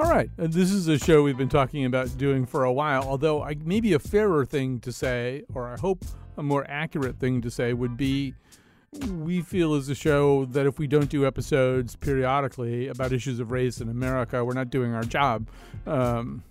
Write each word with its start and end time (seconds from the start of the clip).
All 0.00 0.08
right, 0.08 0.30
uh, 0.38 0.46
this 0.46 0.70
is 0.70 0.88
a 0.88 0.98
show 0.98 1.22
we've 1.22 1.36
been 1.36 1.50
talking 1.50 1.84
about 1.84 2.16
doing 2.16 2.46
for 2.46 2.64
a 2.64 2.72
while. 2.72 3.02
Although, 3.02 3.42
I, 3.42 3.54
maybe 3.62 3.92
a 3.92 3.98
fairer 3.98 4.46
thing 4.46 4.80
to 4.80 4.92
say, 4.92 5.42
or 5.52 5.68
I 5.68 5.78
hope 5.78 6.06
a 6.38 6.42
more 6.42 6.64
accurate 6.70 7.18
thing 7.18 7.42
to 7.42 7.50
say, 7.50 7.74
would 7.74 7.98
be 7.98 8.32
we 9.10 9.42
feel 9.42 9.74
as 9.74 9.90
a 9.90 9.94
show 9.94 10.46
that 10.46 10.64
if 10.64 10.78
we 10.78 10.86
don't 10.86 11.10
do 11.10 11.26
episodes 11.26 11.96
periodically 11.96 12.88
about 12.88 13.12
issues 13.12 13.40
of 13.40 13.52
race 13.52 13.82
in 13.82 13.90
America, 13.90 14.42
we're 14.42 14.54
not 14.54 14.70
doing 14.70 14.94
our 14.94 15.04
job. 15.04 15.50
Um, 15.86 16.44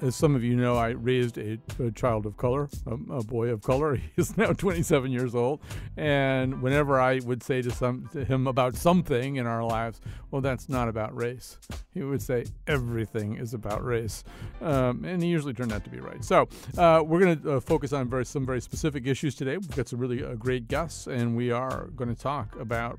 as 0.00 0.16
some 0.16 0.34
of 0.34 0.44
you 0.44 0.56
know, 0.56 0.76
I 0.76 0.90
raised 0.90 1.38
a, 1.38 1.58
a 1.82 1.90
child 1.90 2.26
of 2.26 2.36
color, 2.36 2.68
a, 2.86 2.94
a, 3.14 3.22
boy 3.22 3.48
of 3.48 3.62
color. 3.62 3.96
He 3.96 4.10
is 4.16 4.36
now 4.36 4.52
27 4.52 5.10
years 5.10 5.34
old, 5.34 5.60
and 5.96 6.62
whenever 6.62 7.00
I 7.00 7.20
would 7.24 7.42
say 7.42 7.62
to 7.62 7.70
some 7.70 8.08
to 8.12 8.24
him 8.24 8.46
about 8.46 8.74
something 8.74 9.36
in 9.36 9.46
our 9.46 9.64
lives, 9.64 10.00
well, 10.30 10.42
that's 10.42 10.68
not 10.68 10.88
about 10.88 11.16
race. 11.16 11.58
He 11.92 12.02
would 12.02 12.22
say 12.22 12.46
everything 12.66 13.36
is 13.36 13.54
about 13.54 13.84
race, 13.84 14.24
um, 14.60 15.04
and 15.04 15.22
he 15.22 15.28
usually 15.28 15.54
turned 15.54 15.72
out 15.72 15.84
to 15.84 15.90
be 15.90 16.00
right. 16.00 16.24
So 16.24 16.48
uh, 16.76 17.02
we're 17.04 17.20
going 17.20 17.40
to 17.40 17.52
uh, 17.56 17.60
focus 17.60 17.92
on 17.92 18.08
very 18.08 18.24
some 18.26 18.46
very 18.46 18.60
specific 18.60 19.06
issues 19.06 19.34
today. 19.34 19.56
We've 19.56 19.76
got 19.76 19.88
some 19.88 19.98
really 19.98 20.24
uh, 20.24 20.34
great 20.34 20.68
guests, 20.68 21.06
and 21.06 21.36
we 21.36 21.50
are 21.50 21.86
going 21.96 22.14
to 22.14 22.20
talk 22.20 22.58
about 22.60 22.98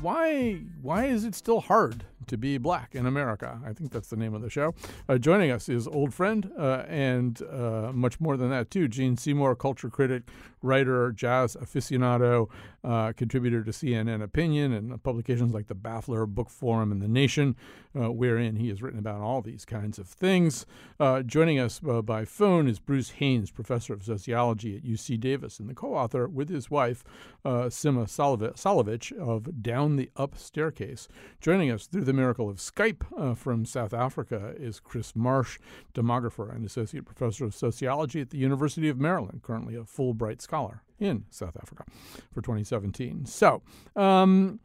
why 0.00 0.60
why 0.82 1.06
is 1.06 1.24
it 1.24 1.34
still 1.34 1.60
hard 1.60 2.04
to 2.26 2.36
be 2.36 2.58
black 2.58 2.94
in 2.94 3.06
America? 3.06 3.60
I 3.64 3.72
think 3.72 3.92
that's 3.92 4.08
the 4.08 4.16
name 4.16 4.34
of 4.34 4.42
the 4.42 4.50
show. 4.50 4.74
Uh, 5.08 5.18
joining 5.18 5.50
us 5.50 5.68
is 5.68 5.86
old 5.86 6.14
friend 6.14 6.50
uh, 6.58 6.84
and 6.88 7.40
uh, 7.42 7.90
much 7.92 8.20
more 8.20 8.36
than 8.36 8.50
that 8.50 8.70
too. 8.70 8.88
Gene 8.88 9.16
Seymour, 9.16 9.56
culture 9.56 9.90
critic, 9.90 10.24
writer, 10.62 11.12
jazz 11.12 11.56
aficionado, 11.56 12.48
uh, 12.82 13.12
contributor 13.12 13.62
to 13.62 13.70
CNN 13.70 14.22
Opinion 14.22 14.72
and 14.72 15.02
publications 15.02 15.52
like 15.52 15.66
the 15.66 15.74
Baffler 15.74 16.26
Bookforum 16.26 16.92
and 16.92 17.02
The 17.02 17.08
Nation, 17.08 17.56
uh, 17.98 18.10
wherein 18.10 18.56
he 18.56 18.68
has 18.68 18.82
written 18.82 18.98
about 18.98 19.20
all 19.20 19.42
these 19.42 19.64
kinds 19.64 19.98
of 19.98 20.06
things. 20.06 20.66
Uh, 20.98 21.22
joining 21.22 21.58
us 21.58 21.80
by 21.80 22.24
phone 22.24 22.68
is 22.68 22.78
Bruce 22.78 23.10
Haynes, 23.10 23.50
professor 23.50 23.92
of 23.92 24.04
sociology 24.04 24.76
at 24.76 24.84
UC 24.84 25.18
Davis 25.20 25.58
and 25.58 25.68
the 25.68 25.74
co-author 25.74 26.26
with 26.28 26.48
his 26.48 26.70
wife 26.70 27.04
Syma 27.44 28.06
Solovitch 28.06 29.12
of 29.18 29.62
down 29.62 29.96
the 29.96 30.10
up 30.16 30.36
staircase. 30.36 31.08
Joining 31.40 31.70
us 31.70 31.86
through 31.86 32.04
the 32.04 32.09
miracle 32.12 32.48
of 32.48 32.56
Skype 32.56 33.02
uh, 33.16 33.34
from 33.34 33.64
South 33.64 33.92
Africa 33.92 34.54
is 34.56 34.80
Kris 34.80 35.14
Marsh, 35.14 35.58
demographer 35.94 36.54
and 36.54 36.64
associate 36.64 37.04
professor 37.04 37.44
of 37.44 37.54
sociology 37.54 38.20
at 38.20 38.30
the 38.30 38.38
University 38.38 38.88
of 38.88 38.98
Maryland, 38.98 39.42
currently 39.42 39.74
a 39.74 39.82
Fulbright 39.82 40.40
scholar 40.40 40.82
in 40.98 41.24
South 41.30 41.56
Africa 41.56 41.84
for 42.32 42.42
2017. 42.42 43.26
So, 43.26 43.62
um, 43.96 44.60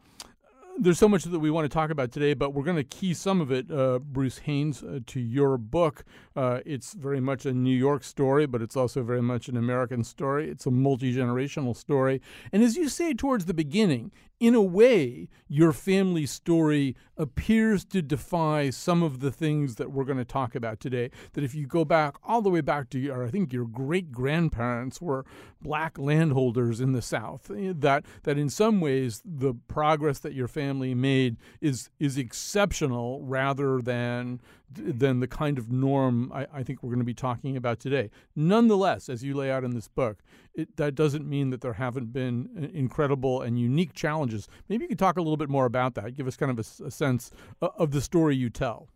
there's 0.78 0.98
so 0.98 1.08
much 1.08 1.24
that 1.24 1.38
we 1.38 1.50
want 1.50 1.64
to 1.64 1.68
talk 1.68 1.90
about 1.90 2.12
today, 2.12 2.34
but 2.34 2.52
we're 2.52 2.64
going 2.64 2.76
to 2.76 2.84
key 2.84 3.14
some 3.14 3.40
of 3.40 3.50
it, 3.50 3.70
uh, 3.70 3.98
Bruce 3.98 4.38
Haynes, 4.38 4.82
uh, 4.82 5.00
to 5.06 5.20
your 5.20 5.56
book. 5.56 6.04
Uh, 6.34 6.60
it's 6.66 6.92
very 6.92 7.20
much 7.20 7.46
a 7.46 7.52
New 7.52 7.76
York 7.76 8.04
story, 8.04 8.46
but 8.46 8.60
it's 8.60 8.76
also 8.76 9.02
very 9.02 9.22
much 9.22 9.48
an 9.48 9.56
American 9.56 10.04
story. 10.04 10.50
It's 10.50 10.66
a 10.66 10.70
multi 10.70 11.14
generational 11.14 11.74
story. 11.74 12.20
And 12.52 12.62
as 12.62 12.76
you 12.76 12.88
say 12.88 13.14
towards 13.14 13.46
the 13.46 13.54
beginning, 13.54 14.12
in 14.38 14.54
a 14.54 14.60
way, 14.60 15.28
your 15.48 15.72
family 15.72 16.26
story 16.26 16.94
appears 17.16 17.86
to 17.86 18.02
defy 18.02 18.68
some 18.68 19.02
of 19.02 19.20
the 19.20 19.30
things 19.30 19.76
that 19.76 19.90
we're 19.90 20.04
going 20.04 20.18
to 20.18 20.26
talk 20.26 20.54
about 20.54 20.78
today. 20.78 21.10
That 21.32 21.42
if 21.42 21.54
you 21.54 21.66
go 21.66 21.86
back 21.86 22.16
all 22.22 22.42
the 22.42 22.50
way 22.50 22.60
back 22.60 22.90
to 22.90 22.98
your, 22.98 23.24
I 23.24 23.30
think 23.30 23.52
your 23.52 23.64
great 23.64 24.12
grandparents 24.12 25.00
were 25.00 25.24
black 25.62 25.98
landholders 25.98 26.80
in 26.80 26.92
the 26.92 27.00
South. 27.00 27.50
Eh, 27.50 27.72
that 27.76 28.04
that 28.24 28.36
in 28.36 28.50
some 28.50 28.80
ways 28.80 29.22
the 29.24 29.54
progress 29.68 30.18
that 30.18 30.34
your 30.34 30.48
family 30.48 30.65
made 30.72 31.36
is 31.60 31.90
is 31.98 32.18
exceptional 32.18 33.22
rather 33.22 33.80
than 33.80 34.40
than 34.70 35.20
the 35.20 35.28
kind 35.28 35.58
of 35.58 35.70
norm 35.70 36.30
I, 36.32 36.46
I 36.52 36.62
think 36.62 36.82
we're 36.82 36.90
going 36.90 36.98
to 36.98 37.04
be 37.04 37.14
talking 37.14 37.56
about 37.56 37.78
today. 37.80 38.10
Nonetheless, 38.34 39.08
as 39.08 39.22
you 39.22 39.34
lay 39.34 39.50
out 39.50 39.64
in 39.64 39.74
this 39.74 39.88
book, 39.88 40.18
it, 40.54 40.76
that 40.76 40.94
doesn't 40.94 41.28
mean 41.28 41.50
that 41.50 41.60
there 41.60 41.74
haven't 41.74 42.12
been 42.12 42.48
uh, 42.56 42.76
incredible 42.76 43.42
and 43.42 43.58
unique 43.58 43.94
challenges. 43.94 44.48
Maybe 44.68 44.84
you 44.84 44.88
could 44.88 44.98
talk 44.98 45.16
a 45.16 45.20
little 45.20 45.36
bit 45.36 45.48
more 45.48 45.66
about 45.66 45.94
that. 45.94 46.16
Give 46.16 46.26
us 46.26 46.36
kind 46.36 46.50
of 46.50 46.58
a, 46.58 46.84
a 46.86 46.90
sense 46.90 47.30
of 47.62 47.92
the 47.92 48.00
story 48.00 48.36
you 48.36 48.50
tell. 48.50 48.88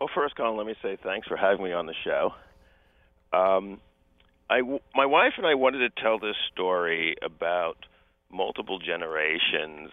Well, 0.00 0.10
first, 0.14 0.36
Colin, 0.36 0.56
let 0.56 0.66
me 0.66 0.74
say 0.82 0.98
thanks 1.02 1.26
for 1.26 1.36
having 1.36 1.64
me 1.64 1.72
on 1.72 1.86
the 1.86 1.94
show. 2.04 2.34
Um, 3.32 3.80
I, 4.48 4.60
my 4.94 5.06
wife 5.06 5.32
and 5.38 5.46
I 5.46 5.54
wanted 5.54 5.78
to 5.78 6.02
tell 6.02 6.18
this 6.18 6.36
story 6.52 7.16
about 7.22 7.86
multiple 8.30 8.78
generations 8.78 9.90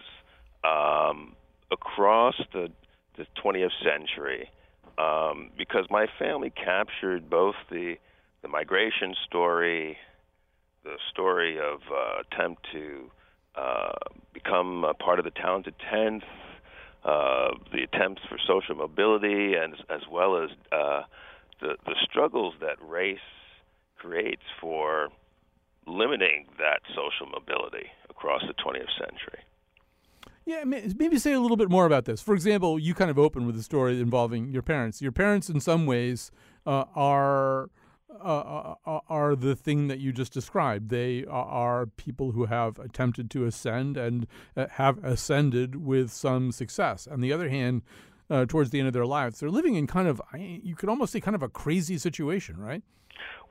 um, 0.64 1.34
across 1.70 2.34
the, 2.52 2.68
the 3.16 3.26
20th 3.42 3.70
century 3.82 4.48
um, 4.98 5.50
because 5.56 5.86
my 5.90 6.06
family 6.18 6.50
captured 6.50 7.28
both 7.28 7.56
the 7.70 7.96
the 8.42 8.48
migration 8.48 9.14
story, 9.26 9.96
the 10.84 10.96
story 11.10 11.58
of 11.58 11.80
uh, 11.90 12.20
attempt 12.20 12.66
to 12.72 13.10
uh, 13.56 13.92
become 14.34 14.84
a 14.84 14.92
part 14.92 15.18
of 15.18 15.24
the 15.24 15.30
talented 15.30 15.74
tenth, 15.90 16.24
uh, 17.06 17.48
the 17.72 17.82
attempts 17.82 18.20
for 18.28 18.36
social 18.46 18.74
mobility, 18.74 19.54
and 19.54 19.74
as 19.88 20.02
well 20.10 20.36
as 20.42 20.50
uh, 20.72 21.02
the 21.60 21.76
the 21.86 21.94
struggles 22.02 22.54
that 22.60 22.76
race 22.86 23.18
creates 23.96 24.42
for 24.60 25.08
limiting 25.86 26.46
that 26.58 26.80
social 26.88 27.26
mobility 27.32 27.86
across 28.10 28.42
the 28.46 28.54
20th 28.54 28.92
century. 28.98 29.40
Yeah, 30.46 30.64
maybe 30.64 31.18
say 31.18 31.32
a 31.32 31.40
little 31.40 31.56
bit 31.56 31.70
more 31.70 31.86
about 31.86 32.04
this. 32.04 32.20
For 32.20 32.34
example, 32.34 32.78
you 32.78 32.92
kind 32.92 33.10
of 33.10 33.18
open 33.18 33.46
with 33.46 33.56
a 33.56 33.62
story 33.62 33.98
involving 33.98 34.50
your 34.50 34.62
parents. 34.62 35.00
Your 35.00 35.12
parents, 35.12 35.48
in 35.48 35.58
some 35.58 35.86
ways, 35.86 36.30
uh, 36.66 36.84
are 36.94 37.70
uh, 38.22 38.74
uh 38.86 39.00
are 39.08 39.34
the 39.34 39.56
thing 39.56 39.88
that 39.88 40.00
you 40.00 40.12
just 40.12 40.32
described. 40.34 40.90
They 40.90 41.24
are 41.24 41.86
people 41.86 42.32
who 42.32 42.44
have 42.44 42.78
attempted 42.78 43.30
to 43.32 43.46
ascend 43.46 43.96
and 43.96 44.26
uh, 44.54 44.66
have 44.72 45.02
ascended 45.02 45.76
with 45.76 46.10
some 46.10 46.52
success. 46.52 47.08
On 47.10 47.22
the 47.22 47.32
other 47.32 47.48
hand, 47.48 47.80
uh, 48.28 48.44
towards 48.44 48.68
the 48.68 48.78
end 48.78 48.86
of 48.86 48.92
their 48.92 49.06
lives, 49.06 49.40
they're 49.40 49.50
living 49.50 49.76
in 49.76 49.86
kind 49.86 50.08
of 50.08 50.20
you 50.36 50.76
could 50.76 50.90
almost 50.90 51.12
say 51.12 51.20
kind 51.20 51.34
of 51.34 51.42
a 51.42 51.48
crazy 51.48 51.96
situation, 51.96 52.58
right? 52.58 52.82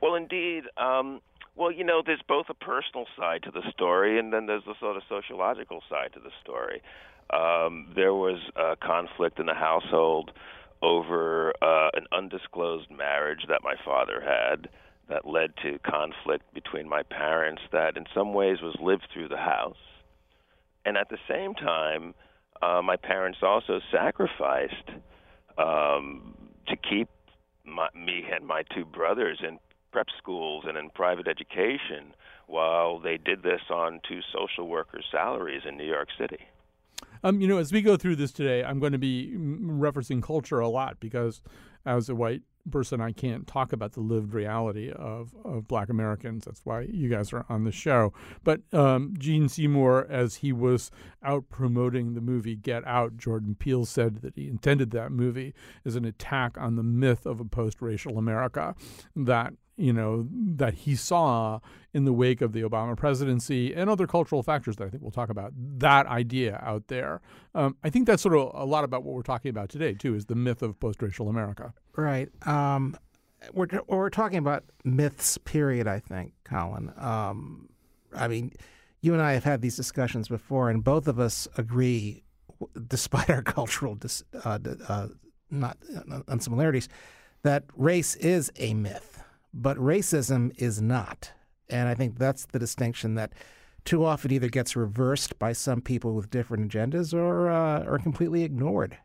Well, 0.00 0.14
indeed. 0.14 0.64
Um, 0.76 1.20
well, 1.56 1.70
you 1.70 1.84
know, 1.84 2.02
there's 2.04 2.22
both 2.26 2.46
a 2.48 2.54
personal 2.54 3.06
side 3.16 3.42
to 3.44 3.50
the 3.50 3.62
story, 3.70 4.18
and 4.18 4.32
then 4.32 4.46
there's 4.46 4.66
a 4.66 4.74
sort 4.80 4.96
of 4.96 5.02
sociological 5.08 5.82
side 5.88 6.12
to 6.14 6.20
the 6.20 6.30
story. 6.42 6.82
Um, 7.30 7.92
there 7.94 8.14
was 8.14 8.38
a 8.56 8.76
conflict 8.76 9.38
in 9.38 9.46
the 9.46 9.54
household 9.54 10.32
over 10.82 11.52
uh, 11.62 11.90
an 11.94 12.06
undisclosed 12.12 12.90
marriage 12.90 13.46
that 13.48 13.60
my 13.62 13.74
father 13.84 14.20
had 14.20 14.68
that 15.08 15.26
led 15.26 15.52
to 15.62 15.78
conflict 15.80 16.52
between 16.54 16.88
my 16.88 17.02
parents 17.02 17.62
that 17.72 17.96
in 17.96 18.04
some 18.14 18.32
ways 18.32 18.58
was 18.62 18.76
lived 18.80 19.06
through 19.12 19.28
the 19.28 19.36
house. 19.36 19.76
And 20.84 20.96
at 20.96 21.08
the 21.08 21.18
same 21.28 21.54
time, 21.54 22.14
uh, 22.62 22.82
my 22.82 22.96
parents 22.96 23.38
also 23.42 23.80
sacrificed 23.92 24.90
um, 25.58 26.34
to 26.68 26.76
keep 26.76 27.08
my, 27.64 27.88
me 27.94 28.24
and 28.32 28.46
my 28.46 28.62
two 28.74 28.84
brothers 28.84 29.40
in 29.46 29.58
prep 29.94 30.08
schools 30.18 30.64
and 30.66 30.76
in 30.76 30.90
private 30.90 31.28
education 31.28 32.12
while 32.48 32.98
they 32.98 33.16
did 33.16 33.44
this 33.44 33.60
on 33.70 34.00
two 34.08 34.18
social 34.36 34.66
workers' 34.66 35.04
salaries 35.12 35.62
in 35.68 35.76
New 35.76 35.86
York 35.86 36.08
City. 36.18 36.40
Um, 37.22 37.40
you 37.40 37.46
know, 37.46 37.58
as 37.58 37.72
we 37.72 37.80
go 37.80 37.96
through 37.96 38.16
this 38.16 38.32
today, 38.32 38.64
I'm 38.64 38.80
going 38.80 38.90
to 38.90 38.98
be 38.98 39.34
referencing 39.38 40.20
culture 40.20 40.58
a 40.58 40.68
lot 40.68 40.98
because 40.98 41.42
as 41.86 42.08
a 42.08 42.14
white 42.14 42.42
person, 42.70 43.00
I 43.00 43.12
can't 43.12 43.46
talk 43.46 43.72
about 43.72 43.92
the 43.92 44.00
lived 44.00 44.34
reality 44.34 44.90
of, 44.90 45.32
of 45.44 45.68
black 45.68 45.88
Americans. 45.88 46.44
That's 46.44 46.62
why 46.64 46.82
you 46.82 47.08
guys 47.08 47.32
are 47.32 47.46
on 47.48 47.62
the 47.62 47.72
show. 47.72 48.12
But 48.42 48.62
um, 48.72 49.14
Gene 49.16 49.48
Seymour, 49.48 50.08
as 50.10 50.36
he 50.36 50.52
was 50.52 50.90
out 51.22 51.48
promoting 51.50 52.14
the 52.14 52.20
movie 52.20 52.56
Get 52.56 52.84
Out, 52.84 53.16
Jordan 53.16 53.54
Peele 53.54 53.84
said 53.84 54.22
that 54.22 54.34
he 54.34 54.48
intended 54.48 54.90
that 54.90 55.12
movie 55.12 55.54
as 55.84 55.94
an 55.94 56.04
attack 56.04 56.58
on 56.58 56.74
the 56.74 56.82
myth 56.82 57.26
of 57.26 57.38
a 57.38 57.44
post 57.44 57.80
racial 57.80 58.18
America. 58.18 58.74
That 59.14 59.54
you 59.76 59.92
know, 59.92 60.26
that 60.30 60.74
he 60.74 60.94
saw 60.94 61.60
in 61.92 62.04
the 62.04 62.12
wake 62.12 62.40
of 62.40 62.52
the 62.52 62.62
Obama 62.62 62.96
presidency 62.96 63.74
and 63.74 63.88
other 63.88 64.06
cultural 64.06 64.42
factors 64.42 64.76
that 64.76 64.86
I 64.86 64.88
think 64.90 65.02
we'll 65.02 65.12
talk 65.12 65.30
about. 65.30 65.52
That 65.56 66.06
idea 66.06 66.60
out 66.62 66.88
there, 66.88 67.20
um, 67.54 67.76
I 67.82 67.90
think 67.90 68.06
that's 68.06 68.22
sort 68.22 68.34
of 68.34 68.50
a 68.54 68.64
lot 68.64 68.84
about 68.84 69.04
what 69.04 69.14
we're 69.14 69.22
talking 69.22 69.48
about 69.48 69.68
today 69.68 69.94
too, 69.94 70.14
is 70.14 70.26
the 70.26 70.34
myth 70.34 70.62
of 70.62 70.78
post-racial 70.80 71.28
America. 71.28 71.72
Right. 71.96 72.28
Um, 72.46 72.96
we're 73.52 73.66
we're 73.88 74.10
talking 74.10 74.38
about 74.38 74.64
myths. 74.84 75.38
Period. 75.38 75.86
I 75.86 76.00
think, 76.00 76.32
Colin. 76.44 76.92
Um, 76.96 77.68
I 78.14 78.28
mean, 78.28 78.52
you 79.00 79.12
and 79.12 79.22
I 79.22 79.32
have 79.32 79.44
had 79.44 79.60
these 79.60 79.76
discussions 79.76 80.28
before, 80.28 80.70
and 80.70 80.82
both 80.82 81.08
of 81.08 81.18
us 81.18 81.46
agree, 81.58 82.22
despite 82.88 83.28
our 83.30 83.42
cultural 83.58 83.94
dis, 83.96 84.22
uh, 84.44 84.58
uh, 84.88 85.08
not 85.50 85.76
uh, 85.94 86.20
unsimilarities, 86.28 86.88
that 87.42 87.64
race 87.76 88.16
is 88.16 88.50
a 88.56 88.74
myth, 88.74 89.22
but 89.54 89.76
racism 89.78 90.52
is 90.56 90.82
not. 90.82 91.32
And 91.70 91.88
I 91.88 91.94
think 91.94 92.18
that's 92.18 92.44
the 92.46 92.58
distinction 92.58 93.14
that 93.14 93.32
too 93.84 94.04
often 94.04 94.32
either 94.32 94.48
gets 94.48 94.76
reversed 94.76 95.38
by 95.38 95.52
some 95.52 95.80
people 95.80 96.14
with 96.14 96.30
different 96.30 96.70
agendas 96.70 97.14
or 97.14 97.50
uh, 97.50 97.84
or 97.84 97.98
completely 97.98 98.42
ignored. 98.42 98.98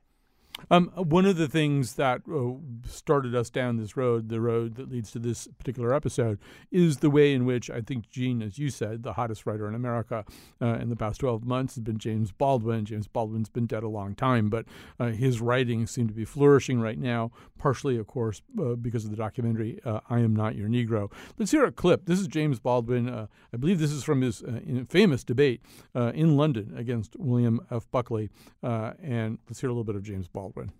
Um, 0.72 0.92
one 0.96 1.26
of 1.26 1.38
the 1.38 1.48
things 1.48 1.96
that 1.96 2.22
uh, 2.32 2.54
started 2.88 3.36
us 3.36 3.50
down 3.50 3.78
this 3.78 3.96
road, 3.96 4.30
the 4.30 4.42
road 4.42 4.76
that 4.76 4.90
leads 4.90 5.12
to 5.12 5.20
this 5.20 5.48
particular 5.58 5.94
episode, 5.94 6.40
is 6.72 6.98
the 6.98 7.10
way 7.10 7.34
in 7.34 7.46
which 7.46 7.70
I 7.70 7.82
think 7.82 8.10
Gene, 8.10 8.42
as 8.42 8.58
you 8.58 8.70
said, 8.70 9.04
the 9.04 9.14
hottest 9.14 9.46
writer 9.46 9.68
in 9.68 9.76
America 9.76 10.26
uh, 10.62 10.76
in 10.76 10.90
the 10.90 10.96
past 10.96 11.20
12 11.20 11.46
months 11.46 11.76
has 11.76 11.84
been 11.84 11.98
James 11.98 12.32
Baldwin. 12.32 12.86
James 12.86 13.08
Baldwin's 13.08 13.50
been 13.50 13.66
dead 13.66 13.84
a 13.84 13.88
long 13.88 14.16
time, 14.16 14.50
but 14.50 14.66
uh, 15.00 15.08
his 15.08 15.42
writings 15.42 15.92
seem 15.92 16.08
to 16.08 16.14
be 16.14 16.26
flourishing 16.26 16.80
right 16.80 17.00
now, 17.00 17.32
partially, 17.58 17.98
of 17.98 18.08
course, 18.08 18.42
uh, 18.60 18.76
because 18.76 19.06
of 19.06 19.12
the 19.12 19.18
documentary 19.18 19.80
uh, 19.86 20.00
I 20.10 20.20
Am 20.20 20.36
Not 20.36 20.56
Your 20.56 20.68
Negro. 20.68 21.12
Let's 21.38 21.52
hear 21.52 21.66
a 21.66 21.72
clip. 21.72 22.06
This 22.06 22.20
is 22.20 22.28
James 22.28 22.60
Baldwin. 22.60 23.10
Uh, 23.10 23.28
I 23.54 23.58
believe 23.58 23.80
this 23.80 23.92
is 23.92 24.04
from 24.04 24.22
his 24.22 24.44
famous 24.90 25.24
debate 25.24 25.62
in 25.96 26.38
London 26.38 26.74
against 26.78 27.16
William 27.18 27.60
F. 27.72 27.90
Buckley. 27.92 28.30
and 28.62 29.40
let's 29.48 29.62
hear 29.62 29.70
a 29.70 29.74
little 29.74 29.84
bit 29.84 29.96
of 29.96 30.04
James 30.04 30.28
Baldwin. 30.28 30.49
Baldwin. 30.50 30.72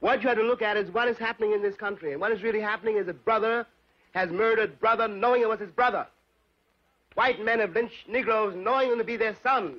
What 0.00 0.22
you 0.22 0.28
have 0.28 0.38
to 0.38 0.44
look 0.44 0.62
at 0.62 0.76
is 0.76 0.90
what 0.90 1.08
is 1.08 1.16
happening 1.16 1.52
in 1.52 1.62
this 1.62 1.76
country. 1.76 2.12
And 2.12 2.20
what 2.20 2.32
is 2.32 2.42
really 2.42 2.60
happening 2.60 2.96
is 2.96 3.06
that 3.06 3.24
brother 3.24 3.66
has 4.14 4.30
murdered 4.30 4.78
brother 4.80 5.08
knowing 5.08 5.42
it 5.42 5.48
was 5.48 5.60
his 5.60 5.70
brother. 5.70 6.06
White 7.14 7.42
men 7.42 7.60
have 7.60 7.74
lynched 7.74 8.08
Negroes 8.08 8.54
knowing 8.56 8.90
them 8.90 8.98
to 8.98 9.04
be 9.04 9.16
their 9.16 9.36
sons. 9.42 9.78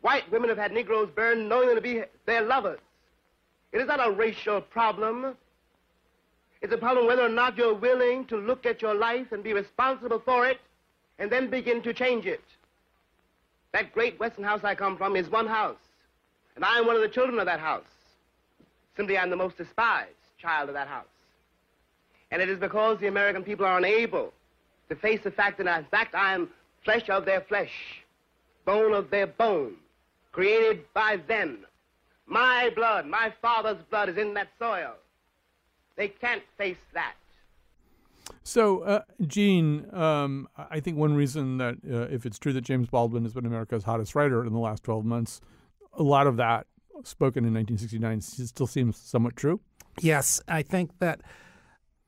White 0.00 0.30
women 0.30 0.48
have 0.48 0.58
had 0.58 0.72
Negroes 0.72 1.08
burned 1.14 1.48
knowing 1.48 1.68
them 1.68 1.76
to 1.76 1.82
be 1.82 2.02
their 2.26 2.42
lovers. 2.42 2.80
It 3.72 3.80
is 3.80 3.86
not 3.86 4.06
a 4.06 4.10
racial 4.10 4.60
problem. 4.60 5.36
It's 6.60 6.72
a 6.72 6.78
problem 6.78 7.06
whether 7.06 7.24
or 7.24 7.28
not 7.28 7.56
you're 7.56 7.74
willing 7.74 8.24
to 8.26 8.36
look 8.36 8.66
at 8.66 8.82
your 8.82 8.94
life 8.94 9.32
and 9.32 9.44
be 9.44 9.52
responsible 9.52 10.20
for 10.24 10.46
it 10.46 10.60
and 11.18 11.30
then 11.30 11.50
begin 11.50 11.82
to 11.82 11.92
change 11.92 12.26
it. 12.26 12.42
That 13.72 13.92
great 13.92 14.18
Western 14.18 14.44
house 14.44 14.64
I 14.64 14.74
come 14.74 14.96
from 14.96 15.14
is 15.14 15.28
one 15.28 15.46
house. 15.46 15.76
And 16.56 16.64
I 16.64 16.78
am 16.78 16.86
one 16.86 16.96
of 16.96 17.02
the 17.02 17.08
children 17.08 17.38
of 17.38 17.46
that 17.46 17.60
house. 17.60 17.84
Simply, 18.98 19.16
I'm 19.16 19.30
the 19.30 19.36
most 19.36 19.56
despised 19.56 20.10
child 20.42 20.68
of 20.68 20.74
that 20.74 20.88
house. 20.88 21.06
And 22.32 22.42
it 22.42 22.48
is 22.48 22.58
because 22.58 22.98
the 22.98 23.06
American 23.06 23.44
people 23.44 23.64
are 23.64 23.78
unable 23.78 24.32
to 24.88 24.96
face 24.96 25.20
the 25.22 25.30
fact 25.30 25.58
that, 25.58 25.78
in 25.78 25.84
fact, 25.84 26.16
I 26.16 26.34
am 26.34 26.48
flesh 26.84 27.08
of 27.08 27.24
their 27.24 27.42
flesh, 27.42 27.70
bone 28.64 28.92
of 28.92 29.08
their 29.08 29.28
bone, 29.28 29.74
created 30.32 30.80
by 30.94 31.20
them. 31.28 31.64
My 32.26 32.70
blood, 32.74 33.06
my 33.06 33.32
father's 33.40 33.80
blood 33.88 34.08
is 34.08 34.18
in 34.18 34.34
that 34.34 34.48
soil. 34.58 34.94
They 35.94 36.08
can't 36.08 36.42
face 36.56 36.76
that. 36.92 37.14
So, 38.42 38.80
uh, 38.80 39.02
Gene, 39.24 39.86
um, 39.94 40.48
I 40.56 40.80
think 40.80 40.98
one 40.98 41.14
reason 41.14 41.58
that 41.58 41.76
uh, 41.88 42.12
if 42.12 42.26
it's 42.26 42.38
true 42.38 42.52
that 42.52 42.62
James 42.62 42.88
Baldwin 42.88 43.22
has 43.22 43.32
been 43.32 43.46
America's 43.46 43.84
hottest 43.84 44.16
writer 44.16 44.44
in 44.44 44.52
the 44.52 44.58
last 44.58 44.82
12 44.82 45.04
months, 45.04 45.40
a 45.92 46.02
lot 46.02 46.26
of 46.26 46.36
that 46.38 46.66
spoken 47.04 47.44
in 47.44 47.54
1969 47.54 48.20
still 48.46 48.66
seems 48.66 48.96
somewhat 48.96 49.36
true. 49.36 49.60
Yes, 50.00 50.40
I 50.48 50.62
think 50.62 50.98
that 50.98 51.20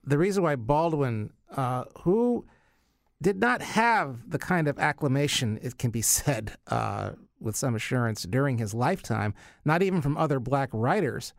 the 0.05 0.19
reason 0.19 0.43
why 0.43 0.57
Baldwin, 0.57 1.31
uh, 1.57 1.85
who 2.03 2.47
did 3.23 3.39
not 3.39 3.63
have 3.63 4.31
the 4.31 4.39
kind 4.39 4.69
of 4.69 4.79
acclamation, 4.79 5.59
it 5.63 5.79
can 5.79 5.91
be 5.91 6.03
said 6.17 6.57
uh, 6.69 7.13
with 7.39 7.57
some 7.57 7.75
assurance, 7.75 8.23
during 8.25 8.59
his 8.59 8.75
lifetime, 8.75 9.35
not 9.65 9.83
even 9.83 10.01
from 10.01 10.17
other 10.17 10.41
black 10.41 10.69
writers, 10.73 11.33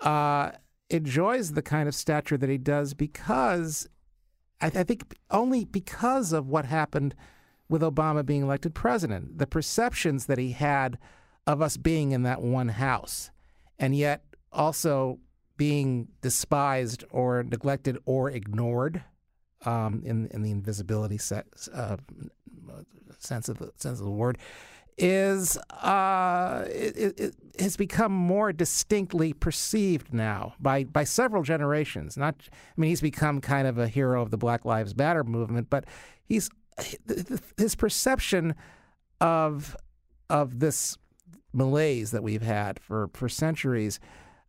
uh, 0.00 0.50
enjoys 0.90 1.52
the 1.52 1.62
kind 1.62 1.88
of 1.88 1.94
stature 1.94 2.36
that 2.36 2.50
he 2.50 2.58
does 2.58 2.94
because 2.94 3.88
I, 4.60 4.66
I 4.66 4.82
think 4.84 5.14
only 5.30 5.64
because 5.64 6.32
of 6.32 6.48
what 6.48 6.66
happened 6.66 7.14
with 7.68 7.82
Obama 7.82 8.24
being 8.24 8.42
elected 8.42 8.74
president. 8.74 9.38
The 9.38 9.46
perceptions 9.46 10.26
that 10.26 10.38
he 10.38 10.52
had 10.52 10.98
of 11.46 11.60
us 11.60 11.76
being 11.76 12.12
in 12.12 12.22
that 12.22 12.42
one 12.42 12.68
house, 12.68 13.30
and 13.78 13.94
yet 13.94 14.24
also 14.52 15.18
being 15.56 16.08
despised 16.20 17.04
or 17.10 17.42
neglected 17.42 17.98
or 18.06 18.30
ignored 18.30 19.02
um, 19.64 20.02
in 20.04 20.26
in 20.28 20.42
the 20.42 20.50
invisibility 20.50 21.18
uh, 21.72 21.96
sense 23.18 23.48
of 23.48 23.58
the 23.58 23.72
sense 23.76 23.98
of 23.98 24.04
the 24.04 24.10
word 24.10 24.38
is 24.96 25.56
uh, 25.82 26.64
it, 26.68 27.18
it, 27.18 27.34
has 27.58 27.76
become 27.76 28.12
more 28.12 28.52
distinctly 28.52 29.32
perceived 29.32 30.12
now 30.12 30.54
by 30.60 30.84
by 30.84 31.04
several 31.04 31.42
generations. 31.42 32.16
Not, 32.16 32.36
I 32.52 32.80
mean, 32.80 32.90
he's 32.90 33.00
become 33.00 33.40
kind 33.40 33.66
of 33.66 33.78
a 33.78 33.88
hero 33.88 34.22
of 34.22 34.30
the 34.30 34.36
Black 34.36 34.64
Lives 34.64 34.96
Matter 34.96 35.24
movement, 35.24 35.68
but 35.70 35.84
he's 36.24 36.48
his 37.56 37.74
perception 37.74 38.54
of 39.20 39.76
of 40.30 40.60
this 40.60 40.96
malaise 41.54 42.10
that 42.10 42.22
we've 42.22 42.42
had 42.42 42.80
for, 42.80 43.08
for 43.14 43.28
centuries 43.28 44.00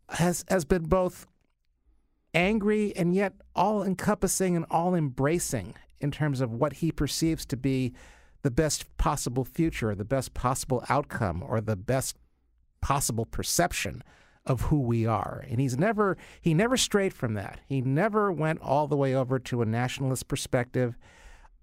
has 0.10 0.46
has 0.50 0.66
been 0.66 0.84
both 0.84 1.26
angry 2.34 2.96
and 2.96 3.16
yet 3.16 3.34
all 3.56 3.84
encompassing 3.84 4.56
and 4.56 4.66
all 4.70 4.94
embracing 4.94 5.74
in 6.00 6.12
terms 6.12 6.42
of 6.42 6.52
what 6.52 6.74
he 6.74 6.92
perceives 6.92 7.46
to 7.46 7.58
be 7.58 7.94
the 8.44 8.52
best 8.52 8.86
possible 8.98 9.44
future, 9.44 9.96
the 9.96 10.06
best 10.06 10.34
possible 10.34 10.84
outcome, 10.90 11.42
or 11.42 11.62
the 11.62 11.76
best 11.76 12.18
possible 12.82 13.26
perception 13.26 14.04
of 14.46 14.62
who 14.62 14.80
we 14.80 15.08
are. 15.08 15.44
And 15.50 15.60
he's 15.60 15.78
never 15.78 16.18
he 16.42 16.54
never 16.54 16.78
strayed 16.78 17.14
from 17.14 17.34
that. 17.34 17.62
He 17.68 17.82
never 17.82 18.32
went 18.32 18.62
all 18.62 18.88
the 18.88 18.98
way 18.98 19.16
over 19.16 19.40
to 19.40 19.62
a 19.62 19.66
nationalist 19.66 20.28
perspective. 20.28 20.98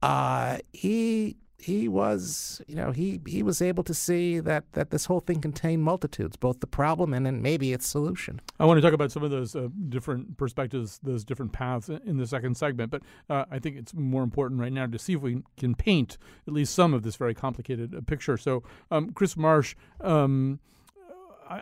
Uh, 0.03 0.59
he 0.73 1.37
he 1.63 1.87
was, 1.87 2.61
you 2.67 2.75
know, 2.75 2.91
he 2.91 3.21
he 3.27 3.43
was 3.43 3.63
able 3.63 3.85
to 3.85 3.95
see 3.95 4.41
that 4.41 4.65
that 4.73 4.91
this 4.91 5.05
whole 5.05 5.21
thing 5.21 5.41
contained 5.41 5.83
multitudes, 5.83 6.37
both 6.37 6.61
the 6.61 6.67
problem 6.67 7.15
and 7.15 7.25
then 7.25 7.41
maybe 7.41 7.73
its 7.73 7.87
solution. 7.87 8.41
I 8.59 8.65
want 8.65 8.79
to 8.79 8.83
talk 8.83 8.93
about 8.93 9.13
some 9.13 9.23
of 9.23 9.31
those 9.31 9.55
uh, 9.55 9.69
different 9.89 10.37
perspectives, 10.37 10.99
those 11.03 11.25
different 11.25 11.53
paths 11.53 11.89
in 11.89 12.17
the 12.17 12.27
second 12.27 12.57
segment, 12.57 12.91
but 12.91 13.03
uh, 13.31 13.45
I 13.51 13.61
think 13.61 13.77
it's 13.77 13.95
more 13.95 14.25
important 14.25 14.61
right 14.61 14.73
now 14.73 14.87
to 14.87 14.99
see 14.99 15.13
if 15.13 15.21
we 15.21 15.43
can 15.57 15.75
paint 15.75 16.19
at 16.49 16.53
least 16.53 16.75
some 16.75 16.93
of 16.93 17.05
this 17.05 17.15
very 17.17 17.35
complicated 17.35 17.95
uh, 17.95 18.01
picture. 18.01 18.37
So, 18.37 18.65
um, 18.91 19.13
Kris 19.13 19.37
Marsh. 19.37 19.77
Um, 20.01 20.59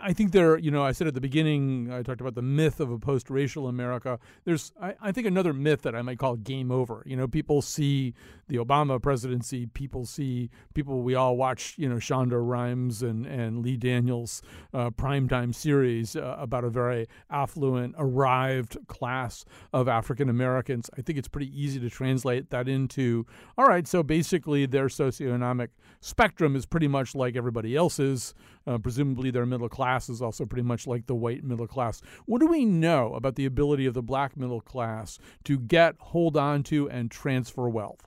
I 0.03 0.13
think 0.13 0.33
there, 0.33 0.59
you 0.59 0.71
know, 0.71 0.83
I 0.83 0.93
said 0.93 1.07
at 1.07 1.15
the 1.15 1.21
beginning, 1.21 1.93
I 1.93 2.03
talked 2.03 2.21
about 2.21 2.35
the 2.35 2.43
myth 2.43 2.81
of 2.81 2.91
a 2.91 2.99
post-racial 2.99 3.67
America. 3.67 4.19
There's, 4.45 4.73
I, 4.81 4.95
I, 5.01 5.13
think, 5.13 5.27
another 5.27 5.53
myth 5.53 5.83
that 5.83 5.95
I 5.95 6.03
might 6.03 6.19
call 6.19 6.37
game 6.37 6.71
over. 6.71 7.03
You 7.07 7.17
know, 7.17 7.27
people 7.27 7.63
see 7.63 8.15
the 8.49 8.57
Obama 8.57 9.01
presidency, 9.01 9.67
people 9.67 10.05
see 10.05 10.51
people 10.75 11.03
we 11.03 11.15
all 11.15 11.37
watch, 11.37 11.75
you 11.79 11.89
know, 11.89 11.97
Shonda 11.97 12.41
Rhimes 12.41 13.03
and 13.03 13.27
and 13.27 13.63
Lee 13.63 13.77
Daniels 13.77 14.43
uh, 14.75 14.91
primetime 14.91 15.55
series 15.55 16.17
uh, 16.17 16.37
about 16.39 16.65
a 16.65 16.71
very 16.71 17.07
affluent, 17.31 17.95
arrived 17.99 18.77
class 18.87 19.45
of 19.73 19.89
African 19.89 20.29
Americans. 20.29 20.91
I 20.99 21.03
think 21.03 21.19
it's 21.19 21.29
pretty 21.29 21.51
easy 21.59 21.81
to 21.81 21.89
translate 21.89 22.51
that 22.51 22.69
into, 22.69 23.27
all 23.57 23.67
right, 23.67 23.87
so 23.87 24.03
basically 24.03 24.67
their 24.67 24.87
socioeconomic 24.87 25.69
spectrum 26.01 26.57
is 26.57 26.67
pretty 26.67 26.89
much 26.89 27.15
like 27.15 27.37
everybody 27.37 27.77
else's. 27.77 28.35
Uh, 28.67 28.77
presumably, 28.77 29.31
their 29.31 29.47
middle 29.47 29.69
class 29.69 29.80
is 30.09 30.23
also 30.23 30.47
pretty 30.47 30.67
much 30.67 30.87
like 30.87 31.07
the 31.07 31.15
white 31.15 31.45
middle 31.45 31.67
class. 31.67 32.03
What 32.27 32.41
do 32.41 32.47
we 32.47 32.65
know 32.65 33.15
about 33.15 33.37
the 33.37 33.47
ability 33.47 33.87
of 33.87 33.95
the 33.95 34.03
black 34.03 34.37
middle 34.37 34.61
class 34.61 35.19
to 35.45 35.59
get, 35.59 35.97
hold 35.99 36.37
on 36.37 36.63
to, 36.65 36.89
and 36.89 37.11
transfer 37.11 37.69
wealth? 37.69 38.07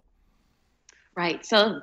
Right. 1.16 1.46
So, 1.46 1.82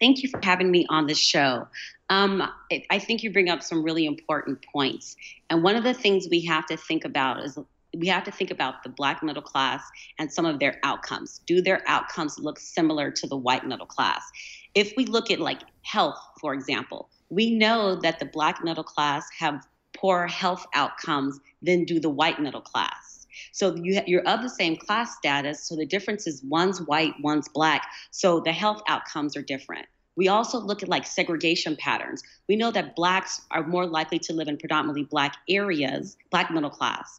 thank 0.00 0.22
you 0.22 0.28
for 0.28 0.40
having 0.42 0.70
me 0.70 0.86
on 0.88 1.06
the 1.06 1.14
show. 1.14 1.66
Um, 2.10 2.42
I 2.90 2.98
think 2.98 3.22
you 3.22 3.32
bring 3.32 3.50
up 3.50 3.62
some 3.62 3.82
really 3.82 4.06
important 4.06 4.64
points. 4.72 5.16
And 5.50 5.62
one 5.62 5.76
of 5.76 5.84
the 5.84 5.94
things 5.94 6.28
we 6.30 6.44
have 6.46 6.66
to 6.66 6.76
think 6.76 7.04
about 7.04 7.44
is 7.44 7.58
we 7.96 8.06
have 8.08 8.24
to 8.24 8.30
think 8.30 8.50
about 8.50 8.82
the 8.82 8.88
black 8.88 9.22
middle 9.22 9.42
class 9.42 9.82
and 10.18 10.32
some 10.32 10.46
of 10.46 10.58
their 10.58 10.78
outcomes. 10.82 11.40
Do 11.46 11.60
their 11.60 11.82
outcomes 11.86 12.38
look 12.38 12.58
similar 12.58 13.10
to 13.10 13.26
the 13.26 13.36
white 13.36 13.66
middle 13.66 13.86
class? 13.86 14.22
If 14.74 14.92
we 14.96 15.04
look 15.06 15.30
at 15.30 15.40
like 15.40 15.60
health, 15.82 16.18
for 16.40 16.54
example, 16.54 17.10
we 17.30 17.50
know 17.54 17.96
that 17.96 18.18
the 18.18 18.26
black 18.26 18.62
middle 18.64 18.84
class 18.84 19.26
have 19.38 19.66
poorer 19.94 20.26
health 20.26 20.66
outcomes 20.74 21.40
than 21.62 21.84
do 21.84 21.98
the 21.98 22.10
white 22.10 22.40
middle 22.40 22.60
class. 22.60 23.26
So 23.52 23.74
you 23.74 24.00
you're 24.06 24.26
of 24.26 24.42
the 24.42 24.48
same 24.48 24.76
class 24.76 25.16
status. 25.16 25.64
So 25.64 25.76
the 25.76 25.86
difference 25.86 26.26
is 26.26 26.42
one's 26.42 26.80
white, 26.82 27.14
one's 27.20 27.48
black. 27.48 27.86
So 28.10 28.40
the 28.40 28.52
health 28.52 28.82
outcomes 28.88 29.36
are 29.36 29.42
different. 29.42 29.86
We 30.16 30.28
also 30.28 30.58
look 30.58 30.82
at 30.82 30.88
like 30.88 31.06
segregation 31.06 31.76
patterns. 31.76 32.22
We 32.48 32.56
know 32.56 32.72
that 32.72 32.96
blacks 32.96 33.40
are 33.52 33.64
more 33.64 33.86
likely 33.86 34.18
to 34.20 34.32
live 34.32 34.48
in 34.48 34.56
predominantly 34.56 35.04
black 35.04 35.36
areas, 35.48 36.16
black 36.30 36.50
middle 36.50 36.70
class 36.70 37.18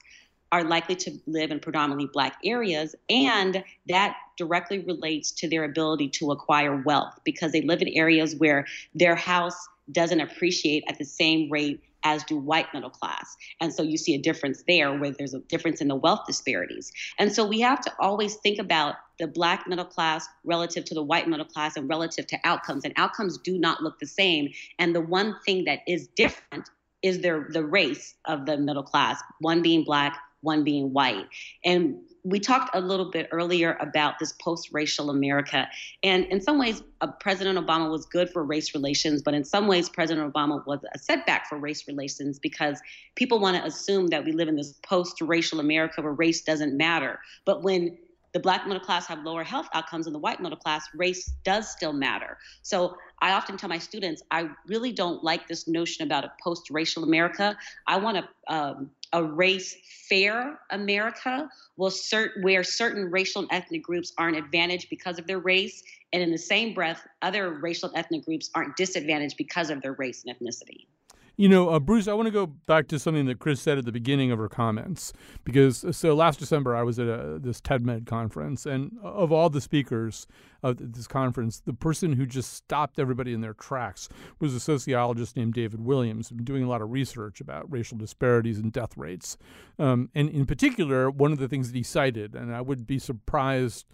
are 0.51 0.63
likely 0.63 0.95
to 0.95 1.11
live 1.27 1.51
in 1.51 1.59
predominantly 1.59 2.09
black 2.11 2.37
areas 2.43 2.95
and 3.09 3.63
that 3.87 4.15
directly 4.37 4.79
relates 4.79 5.31
to 5.31 5.47
their 5.47 5.63
ability 5.63 6.09
to 6.09 6.31
acquire 6.31 6.81
wealth 6.83 7.19
because 7.23 7.51
they 7.51 7.61
live 7.61 7.81
in 7.81 7.87
areas 7.89 8.35
where 8.35 8.65
their 8.95 9.15
house 9.15 9.67
doesn't 9.91 10.21
appreciate 10.21 10.83
at 10.87 10.97
the 10.97 11.05
same 11.05 11.49
rate 11.51 11.81
as 12.03 12.23
do 12.23 12.37
white 12.37 12.67
middle 12.73 12.89
class. 12.89 13.35
And 13.59 13.73
so 13.73 13.83
you 13.83 13.97
see 13.97 14.15
a 14.15 14.17
difference 14.17 14.63
there 14.67 14.97
where 14.97 15.11
there's 15.11 15.33
a 15.33 15.39
difference 15.39 15.81
in 15.81 15.87
the 15.87 15.95
wealth 15.95 16.21
disparities. 16.25 16.91
And 17.17 17.33
so 17.33 17.45
we 17.45 17.59
have 17.59 17.81
to 17.81 17.93
always 17.99 18.35
think 18.35 18.59
about 18.59 18.95
the 19.19 19.27
black 19.27 19.67
middle 19.67 19.85
class 19.85 20.27
relative 20.45 20.85
to 20.85 20.93
the 20.93 21.03
white 21.03 21.27
middle 21.27 21.45
class 21.45 21.75
and 21.75 21.89
relative 21.89 22.25
to 22.27 22.39
outcomes. 22.45 22.85
And 22.85 22.93
outcomes 22.95 23.37
do 23.37 23.57
not 23.57 23.83
look 23.83 23.99
the 23.99 24.07
same. 24.07 24.49
And 24.77 24.95
the 24.95 25.01
one 25.01 25.35
thing 25.45 25.65
that 25.65 25.79
is 25.87 26.07
different 26.07 26.69
is 27.01 27.19
their 27.19 27.47
the 27.49 27.65
race 27.65 28.15
of 28.25 28.45
the 28.45 28.57
middle 28.57 28.83
class, 28.83 29.21
one 29.39 29.61
being 29.61 29.83
black, 29.83 30.17
one 30.41 30.63
being 30.63 30.93
white. 30.93 31.27
And 31.65 31.97
we 32.23 32.39
talked 32.39 32.75
a 32.75 32.81
little 32.81 33.09
bit 33.09 33.27
earlier 33.31 33.77
about 33.79 34.19
this 34.19 34.33
post-racial 34.33 35.09
America, 35.09 35.67
and 36.03 36.25
in 36.25 36.41
some 36.41 36.59
ways, 36.59 36.83
uh, 37.01 37.07
President 37.19 37.57
Obama 37.57 37.89
was 37.89 38.05
good 38.05 38.29
for 38.29 38.43
race 38.43 38.73
relations, 38.73 39.21
but 39.21 39.33
in 39.33 39.43
some 39.43 39.67
ways, 39.67 39.89
President 39.89 40.31
Obama 40.33 40.65
was 40.65 40.79
a 40.93 40.99
setback 40.99 41.47
for 41.47 41.57
race 41.57 41.87
relations 41.87 42.39
because 42.39 42.81
people 43.15 43.39
want 43.39 43.57
to 43.57 43.65
assume 43.65 44.07
that 44.07 44.23
we 44.25 44.31
live 44.31 44.47
in 44.47 44.55
this 44.55 44.73
post-racial 44.83 45.59
America 45.59 46.01
where 46.01 46.13
race 46.13 46.41
doesn't 46.41 46.75
matter. 46.75 47.19
But 47.45 47.63
when 47.63 47.97
the 48.33 48.39
black 48.39 48.67
middle 48.67 48.83
class 48.83 49.07
have 49.07 49.23
lower 49.23 49.43
health 49.43 49.67
outcomes 49.73 50.05
than 50.05 50.13
the 50.13 50.19
white 50.19 50.39
middle 50.39 50.57
class, 50.57 50.85
race 50.93 51.33
does 51.43 51.69
still 51.69 51.93
matter. 51.93 52.37
So 52.61 52.95
I 53.21 53.31
often 53.31 53.57
tell 53.57 53.69
my 53.69 53.79
students, 53.79 54.21
I 54.31 54.49
really 54.67 54.91
don't 54.91 55.23
like 55.23 55.47
this 55.47 55.67
notion 55.67 56.05
about 56.05 56.23
a 56.25 56.31
post-racial 56.43 57.03
America. 57.03 57.57
I 57.87 57.97
want 57.97 58.17
a, 58.17 58.53
um, 58.53 58.91
a 59.13 59.23
race 59.23 59.75
fair 60.07 60.59
America 60.69 61.49
cert- 61.79 62.41
where 62.41 62.63
certain 62.63 63.09
racial 63.09 63.41
and 63.41 63.51
ethnic 63.51 63.83
groups 63.83 64.13
aren't 64.17 64.37
advantage 64.37 64.89
because 64.89 65.17
of 65.17 65.25
their 65.27 65.39
race, 65.39 65.81
and 66.13 66.21
in 66.21 66.31
the 66.31 66.37
same 66.37 66.73
breath, 66.73 67.05
other 67.21 67.59
racial 67.59 67.89
and 67.89 67.97
ethnic 67.97 68.25
groups 68.25 68.49
aren't 68.53 68.75
disadvantaged 68.75 69.37
because 69.37 69.69
of 69.69 69.81
their 69.81 69.93
race 69.93 70.23
and 70.25 70.35
ethnicity. 70.35 70.85
You 71.39 71.47
know, 71.47 71.69
uh, 71.69 71.79
Bruce, 71.79 72.09
I 72.09 72.13
want 72.15 72.25
to 72.25 72.33
go 72.33 72.47
back 72.47 72.89
to 72.89 72.99
something 72.99 73.25
that 73.27 73.39
Kris 73.39 73.61
said 73.61 73.77
at 73.77 73.85
the 73.85 73.93
beginning 73.93 74.29
of 74.29 74.39
her 74.39 74.49
comments 74.49 75.13
because 75.45 75.85
uh, 75.85 75.93
so 75.93 76.13
last 76.13 76.37
December 76.37 76.75
I 76.75 76.83
was 76.83 76.99
at 76.99 77.07
a, 77.07 77.39
this 77.39 77.61
TEDMED 77.61 78.05
conference, 78.05 78.65
and 78.65 78.97
of 79.01 79.31
all 79.31 79.49
the 79.49 79.61
speakers 79.61 80.27
of 80.63 80.91
this 80.91 81.07
conference, 81.07 81.61
the 81.61 81.71
person 81.71 82.11
who 82.11 82.25
just 82.25 82.51
stopped 82.51 82.99
everybody 82.99 83.31
in 83.31 83.39
their 83.39 83.53
tracks 83.53 84.09
was 84.41 84.53
a 84.53 84.59
sociologist 84.59 85.37
named 85.37 85.53
David 85.53 85.79
Williams, 85.79 86.27
doing 86.27 86.61
a 86.61 86.67
lot 86.67 86.81
of 86.81 86.91
research 86.91 87.39
about 87.39 87.71
racial 87.71 87.97
disparities 87.97 88.57
and 88.57 88.73
death 88.73 88.97
rates, 88.97 89.37
um, 89.77 90.09
and 90.13 90.29
in 90.31 90.45
particular, 90.45 91.09
one 91.09 91.31
of 91.31 91.39
the 91.39 91.47
things 91.47 91.71
that 91.71 91.77
he 91.77 91.83
cited, 91.83 92.35
and 92.35 92.53
I 92.53 92.59
would 92.59 92.85
be 92.85 92.99
surprised 92.99 93.85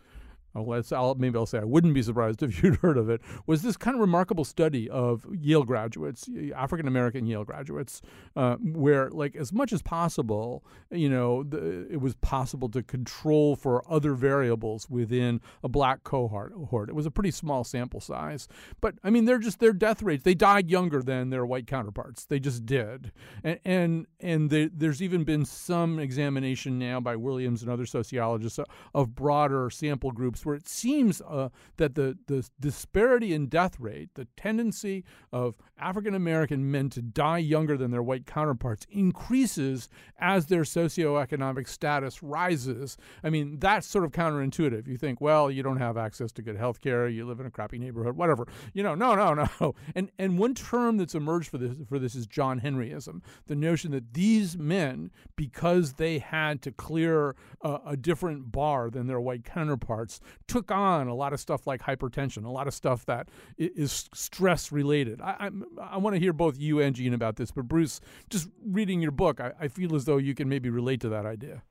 I'll, 0.55 1.15
maybe 1.15 1.37
I'll 1.37 1.45
say 1.45 1.59
I 1.59 1.63
wouldn't 1.63 1.93
be 1.93 2.01
surprised 2.01 2.43
if 2.43 2.63
you'd 2.63 2.77
heard 2.77 2.97
of 2.97 3.09
it, 3.09 3.21
was 3.45 3.61
this 3.61 3.77
kind 3.77 3.95
of 3.95 4.01
remarkable 4.01 4.45
study 4.45 4.89
of 4.89 5.25
Yale 5.31 5.63
graduates, 5.63 6.29
African 6.55 6.87
American 6.87 7.25
Yale 7.25 7.43
graduates, 7.43 8.01
uh, 8.35 8.55
where, 8.57 9.09
like, 9.09 9.35
as 9.35 9.51
much 9.51 9.73
as 9.73 9.81
possible, 9.81 10.63
you 10.91 11.09
know, 11.09 11.43
the, 11.43 11.87
it 11.89 12.01
was 12.01 12.15
possible 12.15 12.69
to 12.69 12.83
control 12.83 13.55
for 13.55 13.83
other 13.91 14.13
variables 14.13 14.89
within 14.89 15.41
a 15.63 15.69
black 15.69 16.03
cohort. 16.03 16.89
It 16.89 16.95
was 16.95 17.05
a 17.05 17.11
pretty 17.11 17.31
small 17.31 17.63
sample 17.63 17.99
size. 17.99 18.47
But, 18.81 18.95
I 19.03 19.09
mean, 19.09 19.25
they're 19.25 19.39
just 19.39 19.59
their 19.59 19.73
death 19.73 20.01
rates, 20.01 20.23
they 20.23 20.35
died 20.35 20.69
younger 20.69 21.01
than 21.01 21.29
their 21.29 21.45
white 21.45 21.67
counterparts. 21.67 22.25
They 22.25 22.39
just 22.39 22.65
did. 22.65 23.11
And, 23.43 23.59
and, 23.65 24.07
and 24.19 24.49
they, 24.49 24.69
there's 24.73 25.01
even 25.01 25.23
been 25.23 25.45
some 25.45 25.99
examination 25.99 26.79
now 26.79 26.99
by 26.99 27.15
Williams 27.15 27.61
and 27.61 27.71
other 27.71 27.85
sociologists 27.85 28.59
of 28.93 29.15
broader 29.15 29.69
sample 29.69 30.11
groups 30.11 30.44
where 30.45 30.55
it 30.55 30.67
seems 30.67 31.21
uh, 31.21 31.49
that 31.77 31.95
the, 31.95 32.17
the 32.27 32.47
disparity 32.59 33.33
in 33.33 33.47
death 33.47 33.79
rate, 33.79 34.09
the 34.15 34.25
tendency 34.37 35.03
of 35.31 35.55
African 35.77 36.15
American 36.15 36.71
men 36.71 36.89
to 36.91 37.01
die 37.01 37.39
younger 37.39 37.77
than 37.77 37.91
their 37.91 38.03
white 38.03 38.25
counterparts, 38.25 38.85
increases 38.89 39.89
as 40.19 40.47
their 40.47 40.63
socioeconomic 40.63 41.67
status 41.67 42.23
rises. 42.23 42.97
I 43.23 43.29
mean, 43.29 43.59
that's 43.59 43.87
sort 43.87 44.05
of 44.05 44.11
counterintuitive. 44.11 44.87
You 44.87 44.97
think, 44.97 45.19
well, 45.19 45.51
you 45.51 45.63
don't 45.63 45.77
have 45.77 45.97
access 45.97 46.31
to 46.33 46.41
good 46.41 46.57
health 46.57 46.81
care, 46.81 47.07
you 47.07 47.25
live 47.25 47.39
in 47.39 47.45
a 47.45 47.51
crappy 47.51 47.77
neighborhood, 47.77 48.15
whatever. 48.15 48.47
You 48.73 48.83
know, 48.83 48.95
no, 48.95 49.15
no, 49.15 49.33
no. 49.61 49.75
And 49.95 50.11
and 50.17 50.37
one 50.37 50.53
term 50.53 50.97
that's 50.97 51.15
emerged 51.15 51.49
for 51.49 51.57
this 51.57 51.75
for 51.87 51.99
this 51.99 52.15
is 52.15 52.27
John 52.27 52.61
Henryism, 52.61 53.21
the 53.47 53.55
notion 53.55 53.91
that 53.91 54.13
these 54.13 54.57
men, 54.57 55.11
because 55.35 55.93
they 55.93 56.19
had 56.19 56.61
to 56.63 56.71
clear 56.71 57.35
a, 57.61 57.79
a 57.87 57.97
different 57.97 58.51
bar 58.51 58.89
than 58.89 59.07
their 59.07 59.19
white 59.19 59.43
counterparts, 59.43 60.19
took 60.47 60.71
on 60.71 61.07
a 61.07 61.15
lot 61.15 61.33
of 61.33 61.39
stuff 61.39 61.67
like 61.67 61.81
hypertension, 61.81 62.45
a 62.45 62.49
lot 62.49 62.67
of 62.67 62.73
stuff 62.73 63.05
that 63.05 63.29
is 63.57 64.09
stress 64.13 64.71
related. 64.71 65.21
I, 65.21 65.49
I, 65.79 65.95
I 65.95 65.97
want 65.97 66.15
to 66.15 66.19
hear 66.19 66.33
both 66.33 66.59
you 66.59 66.81
and 66.81 66.95
Gene 66.95 67.13
about 67.13 67.35
this, 67.35 67.51
but 67.51 67.67
Bruce, 67.67 68.01
just 68.29 68.49
reading 68.65 69.01
your 69.01 69.11
book, 69.11 69.39
I, 69.39 69.51
I 69.59 69.67
feel 69.67 69.95
as 69.95 70.05
though 70.05 70.17
you 70.17 70.35
can 70.35 70.49
maybe 70.49 70.69
relate 70.69 71.01
to 71.01 71.09
that 71.09 71.25
idea. 71.25 71.63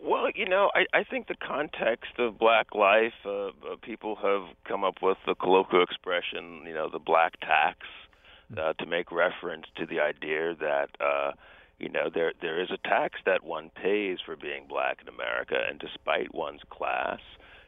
Well, 0.00 0.30
you 0.34 0.48
know, 0.48 0.70
I, 0.74 0.86
I 0.96 1.04
think 1.04 1.26
the 1.26 1.34
context 1.34 2.12
of 2.18 2.38
black 2.38 2.74
life, 2.74 3.14
uh, 3.24 3.48
uh, 3.48 3.50
people 3.82 4.14
have 4.16 4.54
come 4.64 4.84
up 4.84 4.96
with 5.02 5.18
the 5.26 5.34
colloquial 5.34 5.82
expression, 5.82 6.62
you 6.66 6.74
know, 6.74 6.88
the 6.88 7.00
black 7.00 7.40
tax, 7.40 7.78
uh, 8.56 8.72
to 8.74 8.86
make 8.86 9.10
reference 9.10 9.66
to 9.76 9.86
the 9.86 10.00
idea 10.00 10.54
that, 10.54 10.90
uh, 11.00 11.32
you 11.78 11.88
know, 11.88 12.08
there 12.12 12.32
there 12.40 12.62
is 12.62 12.70
a 12.70 12.88
tax 12.88 13.20
that 13.26 13.44
one 13.44 13.70
pays 13.70 14.18
for 14.24 14.36
being 14.36 14.66
black 14.68 14.98
in 15.02 15.08
America, 15.08 15.56
and 15.68 15.78
despite 15.78 16.34
one's 16.34 16.62
class, 16.70 17.20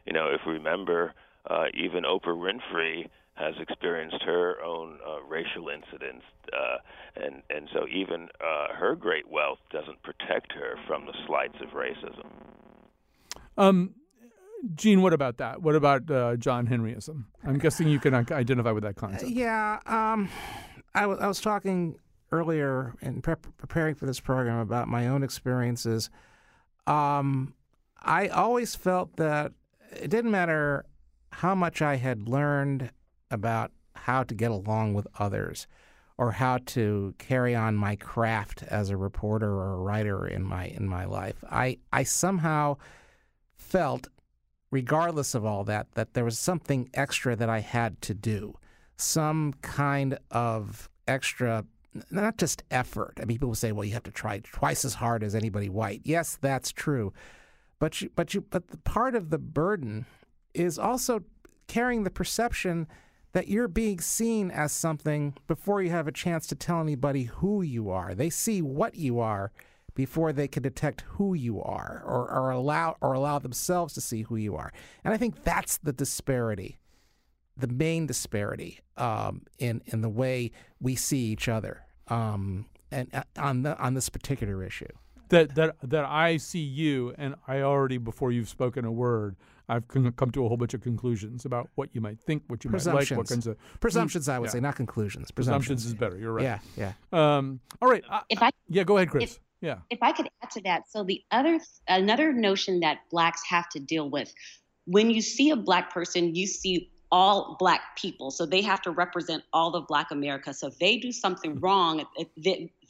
you 0.06 0.12
know, 0.12 0.28
if 0.28 0.40
we 0.46 0.54
remember, 0.54 1.14
uh, 1.48 1.66
even 1.74 2.04
Oprah 2.04 2.36
Winfrey 2.36 3.08
has 3.34 3.54
experienced 3.60 4.22
her 4.24 4.62
own 4.62 4.98
uh, 5.06 5.22
racial 5.22 5.68
incidents, 5.68 6.24
uh, 6.52 6.76
and 7.16 7.42
and 7.48 7.68
so 7.72 7.86
even 7.88 8.28
uh, 8.40 8.74
her 8.74 8.94
great 8.94 9.28
wealth 9.30 9.58
doesn't 9.70 10.02
protect 10.02 10.52
her 10.52 10.76
from 10.86 11.06
the 11.06 11.14
slights 11.26 11.56
of 11.62 11.70
racism. 11.70 12.26
Um, 13.56 13.94
Gene, 14.74 15.00
what 15.00 15.12
about 15.12 15.38
that? 15.38 15.62
What 15.62 15.74
about 15.74 16.10
uh, 16.10 16.36
John 16.36 16.66
Henryism? 16.66 17.24
I'm 17.44 17.58
guessing 17.58 17.88
you 17.88 17.98
can 17.98 18.14
identify 18.14 18.72
with 18.72 18.82
that 18.82 18.96
concept. 18.96 19.30
yeah, 19.30 19.78
um, 19.86 20.28
I, 20.94 21.02
w- 21.02 21.18
I 21.20 21.26
was 21.26 21.40
talking 21.40 21.96
earlier 22.32 22.94
in 23.00 23.22
preparing 23.22 23.94
for 23.94 24.06
this 24.06 24.20
program 24.20 24.58
about 24.58 24.86
my 24.86 25.08
own 25.08 25.22
experiences. 25.22 26.10
Um, 26.86 27.54
I 28.02 28.28
always 28.28 28.74
felt 28.74 29.16
that 29.16 29.52
it 29.92 30.10
didn't 30.10 30.30
matter 30.30 30.84
how 31.32 31.54
much 31.54 31.82
I 31.82 31.96
had 31.96 32.28
learned 32.28 32.90
about 33.30 33.72
how 33.94 34.22
to 34.22 34.34
get 34.34 34.50
along 34.50 34.94
with 34.94 35.06
others 35.18 35.66
or 36.18 36.32
how 36.32 36.58
to 36.66 37.14
carry 37.18 37.54
on 37.54 37.74
my 37.74 37.96
craft 37.96 38.62
as 38.64 38.90
a 38.90 38.96
reporter 38.96 39.50
or 39.50 39.72
a 39.72 39.78
writer 39.78 40.26
in 40.26 40.42
my 40.42 40.66
in 40.66 40.86
my 40.86 41.04
life. 41.04 41.42
I, 41.50 41.78
I 41.92 42.02
somehow 42.02 42.76
felt, 43.54 44.08
regardless 44.70 45.34
of 45.34 45.46
all 45.46 45.64
that, 45.64 45.92
that 45.94 46.12
there 46.14 46.24
was 46.24 46.38
something 46.38 46.90
extra 46.92 47.36
that 47.36 47.48
I 47.48 47.60
had 47.60 48.02
to 48.02 48.14
do. 48.14 48.54
Some 48.96 49.54
kind 49.62 50.18
of 50.30 50.90
extra 51.08 51.64
not 52.10 52.36
just 52.36 52.62
effort. 52.70 53.14
I 53.20 53.24
mean, 53.24 53.38
people 53.38 53.54
say, 53.54 53.72
"Well, 53.72 53.84
you 53.84 53.94
have 53.94 54.02
to 54.04 54.10
try 54.10 54.40
twice 54.40 54.84
as 54.84 54.94
hard 54.94 55.22
as 55.22 55.34
anybody 55.34 55.68
white." 55.68 56.02
Yes, 56.04 56.36
that's 56.40 56.70
true, 56.70 57.12
but 57.80 58.00
you, 58.00 58.10
but 58.14 58.32
you, 58.34 58.42
but 58.42 58.68
the 58.68 58.76
part 58.76 59.16
of 59.16 59.30
the 59.30 59.38
burden 59.38 60.06
is 60.54 60.78
also 60.78 61.24
carrying 61.66 62.04
the 62.04 62.10
perception 62.10 62.86
that 63.32 63.48
you're 63.48 63.68
being 63.68 64.00
seen 64.00 64.50
as 64.50 64.72
something 64.72 65.34
before 65.46 65.82
you 65.82 65.90
have 65.90 66.06
a 66.06 66.12
chance 66.12 66.46
to 66.48 66.54
tell 66.54 66.80
anybody 66.80 67.24
who 67.24 67.62
you 67.62 67.90
are. 67.90 68.14
They 68.14 68.30
see 68.30 68.60
what 68.60 68.96
you 68.96 69.18
are 69.18 69.50
before 69.94 70.32
they 70.32 70.48
can 70.48 70.62
detect 70.62 71.02
who 71.02 71.34
you 71.34 71.60
are 71.62 72.02
or, 72.04 72.30
or 72.30 72.50
allow 72.50 72.96
or 73.00 73.12
allow 73.12 73.38
themselves 73.38 73.94
to 73.94 74.00
see 74.00 74.22
who 74.22 74.36
you 74.36 74.56
are. 74.56 74.72
And 75.04 75.14
I 75.14 75.16
think 75.16 75.42
that's 75.42 75.78
the 75.78 75.92
disparity, 75.92 76.78
the 77.56 77.68
main 77.68 78.06
disparity 78.06 78.80
um, 78.96 79.42
in 79.58 79.82
in 79.86 80.00
the 80.00 80.08
way 80.08 80.52
we 80.80 80.96
see 80.96 81.26
each 81.26 81.48
other 81.48 81.82
um, 82.08 82.66
and 82.90 83.08
uh, 83.14 83.22
on 83.38 83.62
the 83.62 83.78
on 83.78 83.94
this 83.94 84.08
particular 84.08 84.62
issue 84.62 84.88
that 85.30 85.54
that 85.54 85.76
that 85.82 86.04
I 86.04 86.36
see 86.36 86.60
you, 86.60 87.14
and 87.18 87.34
I 87.48 87.62
already 87.62 87.98
before 87.98 88.30
you've 88.30 88.48
spoken 88.48 88.84
a 88.84 88.92
word, 88.92 89.36
I've 89.68 89.88
come 89.88 90.30
to 90.32 90.44
a 90.44 90.48
whole 90.48 90.56
bunch 90.56 90.74
of 90.74 90.82
conclusions 90.82 91.44
about 91.44 91.68
what 91.74 91.88
you 91.92 92.00
might 92.00 92.20
think, 92.20 92.42
what 92.48 92.64
you 92.64 92.70
might 92.70 92.84
like, 92.86 93.10
what 93.10 93.28
kinds 93.28 93.46
of 93.46 93.56
presumptions. 93.80 94.28
I 94.28 94.38
would 94.38 94.46
yeah. 94.46 94.52
say, 94.52 94.60
not 94.60 94.76
conclusions. 94.76 95.30
Presumptions. 95.30 95.82
presumptions. 95.82 95.86
is 95.86 95.94
better. 95.94 96.18
You're 96.18 96.32
right. 96.32 96.42
Yeah, 96.44 96.92
yeah. 97.12 97.36
Um, 97.36 97.60
all 97.80 97.88
right. 97.88 98.04
if 98.28 98.42
I 98.42 98.50
yeah, 98.68 98.84
go 98.84 98.96
ahead, 98.96 99.10
Kris. 99.10 99.34
If, 99.34 99.40
Yeah. 99.60 99.78
If 99.90 99.98
I 100.02 100.12
could 100.12 100.28
add 100.42 100.50
to 100.52 100.60
that, 100.62 100.90
so 100.90 101.04
the 101.04 101.22
other 101.30 101.60
another 101.88 102.32
notion 102.32 102.80
that 102.80 102.98
blacks 103.10 103.42
have 103.48 103.68
to 103.70 103.80
deal 103.80 104.08
with 104.08 104.32
when 104.86 105.10
you 105.10 105.20
see 105.20 105.50
a 105.50 105.56
black 105.56 105.92
person, 105.92 106.34
you 106.34 106.46
see 106.46 106.90
all 107.12 107.56
black 107.58 107.96
people. 107.96 108.30
So 108.30 108.46
they 108.46 108.62
have 108.62 108.80
to 108.82 108.90
represent 108.90 109.42
all 109.52 109.74
of 109.74 109.86
black 109.86 110.10
America. 110.10 110.54
So 110.54 110.68
if 110.68 110.78
they 110.78 110.96
do 110.96 111.10
something 111.12 111.58
wrong, 111.60 112.04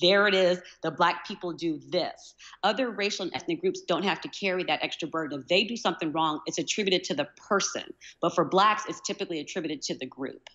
there 0.01 0.29
it 0.29 0.35
is, 0.35 0.61
the 0.83 0.91
black 0.91 1.27
people 1.27 1.53
do 1.53 1.81
this. 1.89 2.35
Other 2.63 2.91
racial 2.91 3.25
and 3.25 3.35
ethnic 3.35 3.61
groups 3.61 3.81
don't 3.81 4.05
have 4.05 4.21
to 4.21 4.29
carry 4.29 4.65
that 4.65 4.83
extra 4.83 5.09
burden. 5.09 5.41
If 5.41 5.49
they 5.49 5.65
do 5.65 5.77
something 5.77 6.13
wrong, 6.13 6.41
it's 6.47 6.59
attributed 6.59 7.05
to 7.05 7.15
the 7.15 7.29
person. 7.37 7.85
But 8.21 8.35
for 8.35 8.45
blacks, 8.45 8.85
it's 8.89 9.01
typically 9.01 9.41
attributed 9.41 9.83
to 9.83 9.95
the 9.95 10.07
group. 10.07 10.49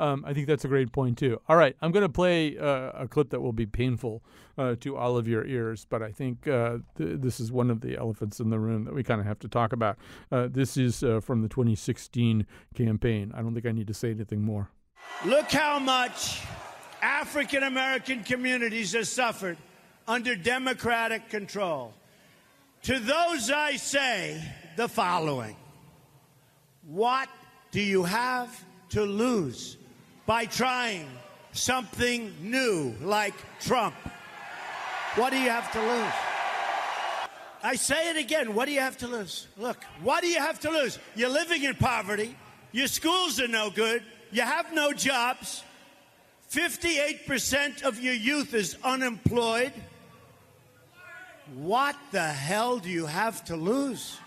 Um, 0.00 0.24
I 0.26 0.32
think 0.32 0.46
that's 0.46 0.64
a 0.64 0.68
great 0.68 0.92
point 0.92 1.18
too. 1.18 1.38
All 1.46 1.56
right, 1.56 1.76
I'm 1.82 1.92
going 1.92 2.02
to 2.02 2.08
play 2.08 2.56
uh, 2.56 2.90
a 2.94 3.06
clip 3.06 3.28
that 3.30 3.40
will 3.40 3.52
be 3.52 3.66
painful 3.66 4.22
uh, 4.56 4.74
to 4.80 4.96
all 4.96 5.18
of 5.18 5.28
your 5.28 5.44
ears, 5.44 5.86
but 5.88 6.02
I 6.02 6.10
think 6.10 6.48
uh, 6.48 6.78
th- 6.96 7.20
this 7.20 7.38
is 7.38 7.52
one 7.52 7.70
of 7.70 7.82
the 7.82 7.98
elephants 7.98 8.40
in 8.40 8.48
the 8.48 8.58
room 8.58 8.84
that 8.84 8.94
we 8.94 9.02
kind 9.02 9.20
of 9.20 9.26
have 9.26 9.38
to 9.40 9.48
talk 9.48 9.74
about. 9.74 9.98
Uh, 10.32 10.48
this 10.50 10.78
is 10.78 11.04
uh, 11.04 11.20
from 11.20 11.42
the 11.42 11.48
2016 11.48 12.46
campaign. 12.74 13.30
I 13.34 13.42
don't 13.42 13.52
think 13.52 13.66
I 13.66 13.72
need 13.72 13.88
to 13.88 13.94
say 13.94 14.10
anything 14.10 14.42
more. 14.42 14.70
Look 15.26 15.52
how 15.52 15.78
much 15.78 16.40
African 17.02 17.62
American 17.62 18.24
communities 18.24 18.94
have 18.94 19.06
suffered 19.06 19.58
under 20.08 20.34
Democratic 20.34 21.28
control. 21.28 21.92
To 22.84 22.98
those 22.98 23.50
I 23.50 23.76
say 23.76 24.42
the 24.76 24.88
following 24.88 25.56
What 26.86 27.28
do 27.70 27.82
you 27.82 28.02
have 28.04 28.64
to 28.90 29.02
lose? 29.02 29.76
By 30.26 30.46
trying 30.46 31.06
something 31.52 32.32
new 32.40 32.94
like 33.02 33.34
Trump. 33.60 33.94
What 35.16 35.30
do 35.30 35.38
you 35.38 35.50
have 35.50 35.72
to 35.72 35.80
lose? 35.80 36.12
I 37.62 37.74
say 37.74 38.10
it 38.10 38.16
again. 38.16 38.54
What 38.54 38.66
do 38.66 38.72
you 38.72 38.80
have 38.80 38.96
to 38.98 39.08
lose? 39.08 39.48
Look, 39.58 39.82
what 40.02 40.22
do 40.22 40.28
you 40.28 40.38
have 40.38 40.60
to 40.60 40.70
lose? 40.70 40.98
You're 41.14 41.30
living 41.30 41.64
in 41.64 41.74
poverty. 41.74 42.36
Your 42.72 42.86
schools 42.86 43.40
are 43.40 43.48
no 43.48 43.70
good. 43.70 44.02
You 44.30 44.42
have 44.42 44.72
no 44.72 44.92
jobs. 44.92 45.64
58% 46.52 47.82
of 47.82 48.00
your 48.00 48.14
youth 48.14 48.54
is 48.54 48.76
unemployed. 48.82 49.72
What 51.54 51.96
the 52.12 52.22
hell 52.26 52.78
do 52.78 52.88
you 52.88 53.06
have 53.06 53.44
to 53.46 53.56
lose? 53.56 54.19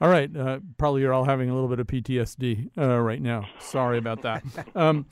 All 0.00 0.08
right. 0.08 0.34
Uh, 0.34 0.60
probably 0.78 1.02
you're 1.02 1.12
all 1.12 1.24
having 1.24 1.50
a 1.50 1.54
little 1.54 1.68
bit 1.68 1.78
of 1.78 1.86
PTSD 1.86 2.70
uh, 2.78 3.00
right 3.00 3.20
now. 3.20 3.46
Sorry 3.58 3.98
about 3.98 4.22
that. 4.22 4.42
Um, 4.76 5.06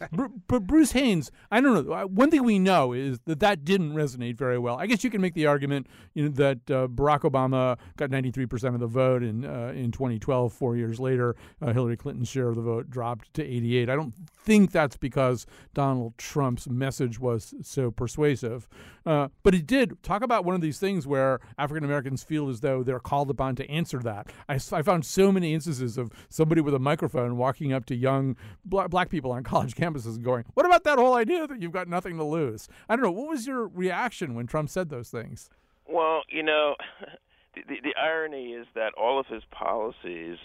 but 0.46 0.66
Bruce 0.66 0.92
Haynes, 0.92 1.30
I 1.50 1.60
don't 1.60 1.86
know. 1.86 1.92
Uh, 1.92 2.04
one 2.04 2.30
thing 2.30 2.44
we 2.44 2.58
know 2.58 2.92
is 2.92 3.18
that 3.26 3.40
that 3.40 3.64
didn't 3.64 3.92
resonate 3.92 4.36
very 4.36 4.58
well. 4.58 4.76
I 4.76 4.86
guess 4.86 5.02
you 5.02 5.10
can 5.10 5.20
make 5.20 5.34
the 5.34 5.46
argument 5.46 5.88
you 6.14 6.24
know, 6.24 6.28
that 6.30 6.70
uh, 6.70 6.86
Barack 6.86 7.20
Obama 7.20 7.76
got 7.96 8.10
93% 8.10 8.74
of 8.74 8.80
the 8.80 8.86
vote 8.86 9.22
in 9.22 9.44
uh, 9.44 9.72
in 9.74 9.90
2012. 9.90 10.52
Four 10.52 10.76
years 10.76 11.00
later, 11.00 11.34
uh, 11.60 11.72
Hillary 11.72 11.96
Clinton's 11.96 12.28
share 12.28 12.48
of 12.48 12.56
the 12.56 12.62
vote 12.62 12.88
dropped 12.88 13.34
to 13.34 13.44
88. 13.44 13.90
I 13.90 13.96
don't 13.96 14.14
think 14.48 14.70
that's 14.70 14.96
because 14.96 15.44
Donald 15.74 16.16
Trump's 16.18 16.68
message 16.68 17.18
was 17.18 17.54
so 17.62 17.90
persuasive. 17.90 18.68
Uh, 19.04 19.28
but 19.42 19.54
he 19.54 19.62
did 19.62 20.02
talk 20.02 20.22
about 20.22 20.44
one 20.44 20.54
of 20.54 20.60
these 20.60 20.78
things 20.78 21.06
where 21.06 21.40
African 21.56 21.84
Americans 21.84 22.22
feel 22.22 22.48
as 22.48 22.60
though 22.60 22.82
they're 22.82 23.00
called 23.00 23.30
upon 23.30 23.56
to 23.56 23.68
answer 23.70 23.98
that. 24.00 24.30
I, 24.48 24.54
I 24.54 24.77
found 24.82 25.04
so 25.04 25.30
many 25.32 25.54
instances 25.54 25.98
of 25.98 26.10
somebody 26.28 26.60
with 26.60 26.74
a 26.74 26.78
microphone 26.78 27.36
walking 27.36 27.72
up 27.72 27.86
to 27.86 27.94
young 27.94 28.36
black, 28.64 28.90
black 28.90 29.10
people 29.10 29.32
on 29.32 29.42
college 29.44 29.74
campuses 29.74 30.16
and 30.16 30.24
going, 30.24 30.44
What 30.54 30.66
about 30.66 30.84
that 30.84 30.98
whole 30.98 31.14
idea 31.14 31.46
that 31.46 31.60
you've 31.60 31.72
got 31.72 31.88
nothing 31.88 32.16
to 32.16 32.24
lose? 32.24 32.68
I 32.88 32.96
don't 32.96 33.04
know. 33.04 33.10
What 33.10 33.28
was 33.28 33.46
your 33.46 33.68
reaction 33.68 34.34
when 34.34 34.46
Trump 34.46 34.70
said 34.70 34.90
those 34.90 35.10
things? 35.10 35.50
Well, 35.88 36.22
you 36.28 36.42
know, 36.42 36.76
the, 37.54 37.62
the, 37.68 37.76
the 37.82 37.94
irony 38.00 38.52
is 38.52 38.66
that 38.74 38.92
all 38.94 39.18
of 39.18 39.26
his 39.26 39.42
policies 39.50 40.38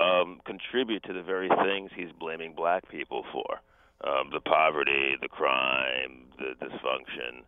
um, 0.00 0.40
contribute 0.44 1.02
to 1.04 1.12
the 1.12 1.22
very 1.22 1.48
things 1.48 1.90
he's 1.94 2.12
blaming 2.18 2.54
black 2.54 2.88
people 2.90 3.24
for 3.32 3.60
um, 4.04 4.30
the 4.32 4.40
poverty, 4.40 5.16
the 5.20 5.28
crime, 5.28 6.26
the 6.38 6.54
dysfunction. 6.64 7.42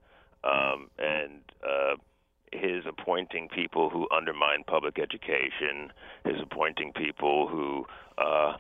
Um, 0.45 0.89
and 0.99 1.41
uh, 1.63 1.97
his 2.53 2.85
appointing 2.87 3.49
people 3.49 3.91
who 3.91 4.07
undermine 4.15 4.65
public 4.67 4.99
education, 4.99 5.93
his 6.25 6.37
appointing 6.43 6.93
people 6.93 7.49
who 7.49 7.87
uh, 8.19 8.57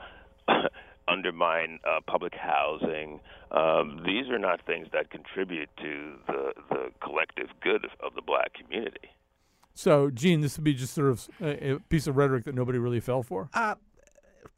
undermine 1.08 1.78
uh, 1.88 2.00
public 2.06 2.34
housing. 2.34 3.20
Um, 3.50 4.02
these 4.04 4.28
are 4.30 4.38
not 4.38 4.64
things 4.66 4.88
that 4.92 5.10
contribute 5.10 5.68
to 5.78 6.14
the, 6.26 6.52
the 6.70 6.90
collective 7.02 7.48
good 7.62 7.84
of, 7.84 7.90
of 8.04 8.14
the 8.14 8.22
black 8.22 8.52
community. 8.54 9.10
So, 9.74 10.10
Gene, 10.10 10.40
this 10.40 10.56
would 10.56 10.64
be 10.64 10.74
just 10.74 10.94
sort 10.94 11.08
of 11.08 11.28
a, 11.40 11.74
a 11.74 11.78
piece 11.78 12.06
of 12.06 12.16
rhetoric 12.16 12.44
that 12.44 12.54
nobody 12.54 12.78
really 12.78 13.00
fell 13.00 13.22
for? 13.22 13.48
Uh, 13.54 13.76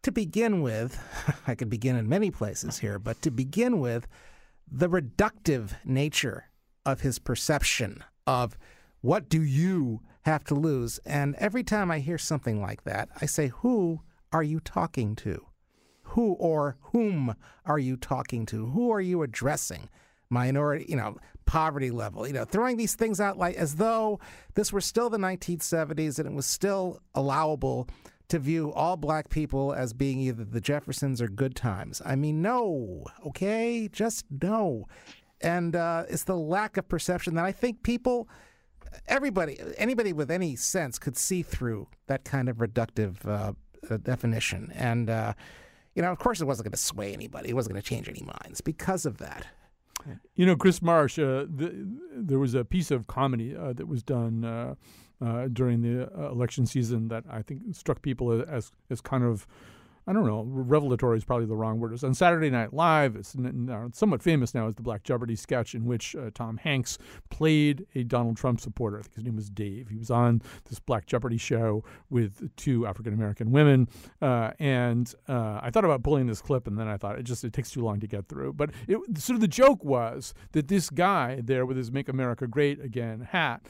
to 0.02 0.10
begin 0.10 0.62
with, 0.62 0.98
I 1.46 1.54
could 1.54 1.68
begin 1.68 1.96
in 1.96 2.08
many 2.08 2.30
places 2.30 2.78
here, 2.78 2.98
but 2.98 3.20
to 3.22 3.30
begin 3.30 3.80
with, 3.80 4.06
the 4.70 4.88
reductive 4.88 5.72
nature 5.84 6.44
of 6.86 7.00
his 7.00 7.18
perception 7.18 8.04
of 8.26 8.56
what 9.00 9.28
do 9.28 9.42
you 9.42 10.00
have 10.22 10.44
to 10.44 10.54
lose? 10.54 10.98
And 11.04 11.34
every 11.36 11.62
time 11.62 11.90
I 11.90 12.00
hear 12.00 12.18
something 12.18 12.60
like 12.60 12.84
that, 12.84 13.08
I 13.20 13.26
say, 13.26 13.48
Who 13.48 14.00
are 14.32 14.42
you 14.42 14.60
talking 14.60 15.16
to? 15.16 15.46
Who 16.02 16.32
or 16.34 16.76
whom 16.80 17.36
are 17.64 17.78
you 17.78 17.96
talking 17.96 18.46
to? 18.46 18.66
Who 18.66 18.90
are 18.90 19.00
you 19.00 19.22
addressing? 19.22 19.88
Minority, 20.28 20.86
you 20.88 20.96
know, 20.96 21.16
poverty 21.44 21.90
level, 21.90 22.26
you 22.26 22.32
know, 22.32 22.44
throwing 22.44 22.76
these 22.76 22.94
things 22.94 23.20
out 23.20 23.36
like 23.36 23.56
as 23.56 23.76
though 23.76 24.20
this 24.54 24.72
were 24.72 24.80
still 24.80 25.10
the 25.10 25.18
1970s 25.18 26.18
and 26.18 26.28
it 26.28 26.34
was 26.34 26.46
still 26.46 27.00
allowable 27.14 27.88
to 28.28 28.38
view 28.38 28.72
all 28.72 28.96
black 28.96 29.28
people 29.28 29.72
as 29.72 29.92
being 29.92 30.20
either 30.20 30.44
the 30.44 30.60
Jeffersons 30.60 31.20
or 31.20 31.26
good 31.26 31.56
times. 31.56 32.00
I 32.04 32.14
mean, 32.14 32.40
no, 32.40 33.04
okay? 33.26 33.88
Just 33.88 34.24
no. 34.30 34.86
And 35.40 35.74
uh, 35.74 36.04
it's 36.08 36.24
the 36.24 36.36
lack 36.36 36.76
of 36.76 36.88
perception 36.88 37.34
that 37.34 37.44
I 37.44 37.50
think 37.52 37.82
people 37.82 38.28
everybody, 39.06 39.58
anybody 39.76 40.12
with 40.12 40.30
any 40.30 40.56
sense 40.56 40.98
could 40.98 41.16
see 41.16 41.42
through 41.42 41.88
that 42.06 42.24
kind 42.24 42.48
of 42.48 42.58
reductive 42.58 43.26
uh, 43.26 43.52
uh, 43.90 43.96
definition. 43.98 44.72
And, 44.74 45.10
uh, 45.10 45.34
you 45.94 46.02
know, 46.02 46.10
of 46.10 46.18
course, 46.18 46.40
it 46.40 46.44
wasn't 46.44 46.66
going 46.66 46.72
to 46.72 46.78
sway 46.78 47.12
anybody. 47.12 47.50
It 47.50 47.54
wasn't 47.54 47.74
going 47.74 47.82
to 47.82 47.88
change 47.88 48.08
any 48.08 48.22
minds 48.22 48.60
because 48.60 49.06
of 49.06 49.18
that. 49.18 49.46
You 50.34 50.46
know, 50.46 50.56
Kris 50.56 50.80
Marsh, 50.80 51.18
uh, 51.18 51.44
the, 51.54 51.86
there 52.16 52.38
was 52.38 52.54
a 52.54 52.64
piece 52.64 52.90
of 52.90 53.06
comedy 53.06 53.54
uh, 53.54 53.74
that 53.74 53.86
was 53.86 54.02
done 54.02 54.44
uh, 54.44 55.48
during 55.52 55.82
the 55.82 56.10
election 56.16 56.64
season 56.64 57.08
that 57.08 57.24
I 57.30 57.42
think 57.42 57.62
struck 57.72 58.00
people 58.00 58.42
as, 58.48 58.72
as 58.88 59.00
kind 59.02 59.24
of 59.24 59.46
I 60.10 60.12
don't 60.12 60.26
know, 60.26 60.42
revelatory 60.44 61.18
is 61.18 61.24
probably 61.24 61.46
the 61.46 61.54
wrong 61.54 61.78
word. 61.78 61.92
It's 61.92 62.02
on 62.02 62.14
Saturday 62.14 62.50
Night 62.50 62.74
Live. 62.74 63.14
It's 63.14 63.36
somewhat 63.92 64.24
famous 64.24 64.56
now 64.56 64.66
as 64.66 64.74
the 64.74 64.82
Black 64.82 65.04
Jeopardy 65.04 65.36
sketch 65.36 65.76
in 65.76 65.84
which 65.84 66.16
uh, 66.16 66.30
Tom 66.34 66.56
Hanks 66.56 66.98
played 67.28 67.86
a 67.94 68.02
Donald 68.02 68.36
Trump 68.36 68.60
supporter. 68.60 68.98
I 68.98 69.02
think 69.02 69.14
his 69.14 69.24
name 69.24 69.36
was 69.36 69.48
Dave. 69.48 69.88
He 69.88 69.96
was 69.96 70.10
on 70.10 70.42
this 70.68 70.80
Black 70.80 71.06
Jeopardy 71.06 71.36
show 71.36 71.84
with 72.10 72.50
two 72.56 72.88
African 72.88 73.14
American 73.14 73.52
women, 73.52 73.88
uh, 74.20 74.50
and 74.58 75.14
uh, 75.28 75.60
I 75.62 75.70
thought 75.70 75.84
about 75.84 76.02
pulling 76.02 76.26
this 76.26 76.42
clip, 76.42 76.66
and 76.66 76.76
then 76.76 76.88
I 76.88 76.96
thought 76.96 77.16
it 77.16 77.22
just 77.22 77.44
it 77.44 77.52
takes 77.52 77.70
too 77.70 77.84
long 77.84 78.00
to 78.00 78.08
get 78.08 78.26
through. 78.26 78.54
But 78.54 78.70
it, 78.88 78.98
sort 79.16 79.36
of 79.36 79.40
the 79.40 79.46
joke 79.46 79.84
was 79.84 80.34
that 80.50 80.66
this 80.66 80.90
guy 80.90 81.40
there 81.40 81.64
with 81.64 81.76
his 81.76 81.92
"Make 81.92 82.08
America 82.08 82.48
Great 82.48 82.80
Again" 82.80 83.28
hat 83.30 83.64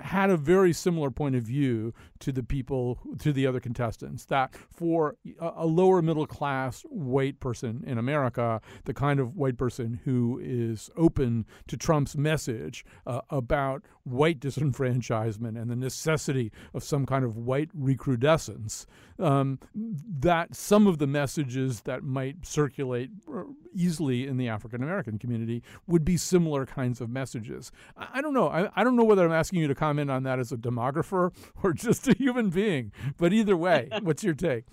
had 0.00 0.30
a 0.30 0.36
very 0.36 0.72
similar 0.72 1.10
point 1.10 1.34
of 1.34 1.42
view 1.42 1.94
to 2.20 2.32
the 2.32 2.42
people, 2.42 2.98
to 3.18 3.32
the 3.32 3.46
other 3.46 3.60
contestants, 3.60 4.24
that 4.26 4.54
for 4.54 5.16
a, 5.40 5.66
lower 5.66 6.02
middle 6.02 6.26
class 6.26 6.82
white 6.82 7.40
person 7.40 7.84
in 7.86 7.98
America, 7.98 8.60
the 8.84 8.94
kind 8.94 9.20
of 9.20 9.36
white 9.36 9.56
person 9.56 10.00
who 10.04 10.40
is 10.42 10.90
open 10.96 11.46
to 11.66 11.76
Trump's 11.76 12.16
message 12.16 12.84
uh, 13.06 13.20
about 13.30 13.82
white 14.10 14.40
disenfranchisement 14.40 15.60
and 15.60 15.70
the 15.70 15.76
necessity 15.76 16.52
of 16.74 16.82
some 16.82 17.06
kind 17.06 17.24
of 17.24 17.36
white 17.36 17.70
recrudescence, 17.74 18.86
um, 19.18 19.58
that 19.74 20.54
some 20.54 20.86
of 20.86 20.98
the 20.98 21.06
messages 21.06 21.82
that 21.82 22.02
might 22.02 22.46
circulate 22.46 23.10
uh, 23.32 23.42
easily 23.72 24.26
in 24.26 24.36
the 24.36 24.48
African 24.48 24.82
American 24.82 25.18
community 25.18 25.62
would 25.86 26.04
be 26.04 26.16
similar 26.16 26.66
kinds 26.66 27.00
of 27.00 27.10
messages. 27.10 27.72
I, 27.96 28.08
I 28.14 28.20
don't 28.20 28.34
know. 28.34 28.48
I, 28.48 28.68
I 28.76 28.84
don't 28.84 28.96
know 28.96 29.04
whether 29.04 29.24
I'm 29.24 29.32
asking 29.32 29.60
you 29.60 29.68
to 29.68 29.74
comment 29.74 30.10
on 30.10 30.22
that 30.24 30.38
as 30.38 30.52
a 30.52 30.56
demographer 30.56 31.32
or 31.62 31.72
just 31.72 32.08
a 32.08 32.14
human 32.14 32.50
being, 32.50 32.92
but 33.16 33.32
either 33.32 33.56
way, 33.56 33.88
what's 34.02 34.24
your 34.24 34.34
take? 34.34 34.64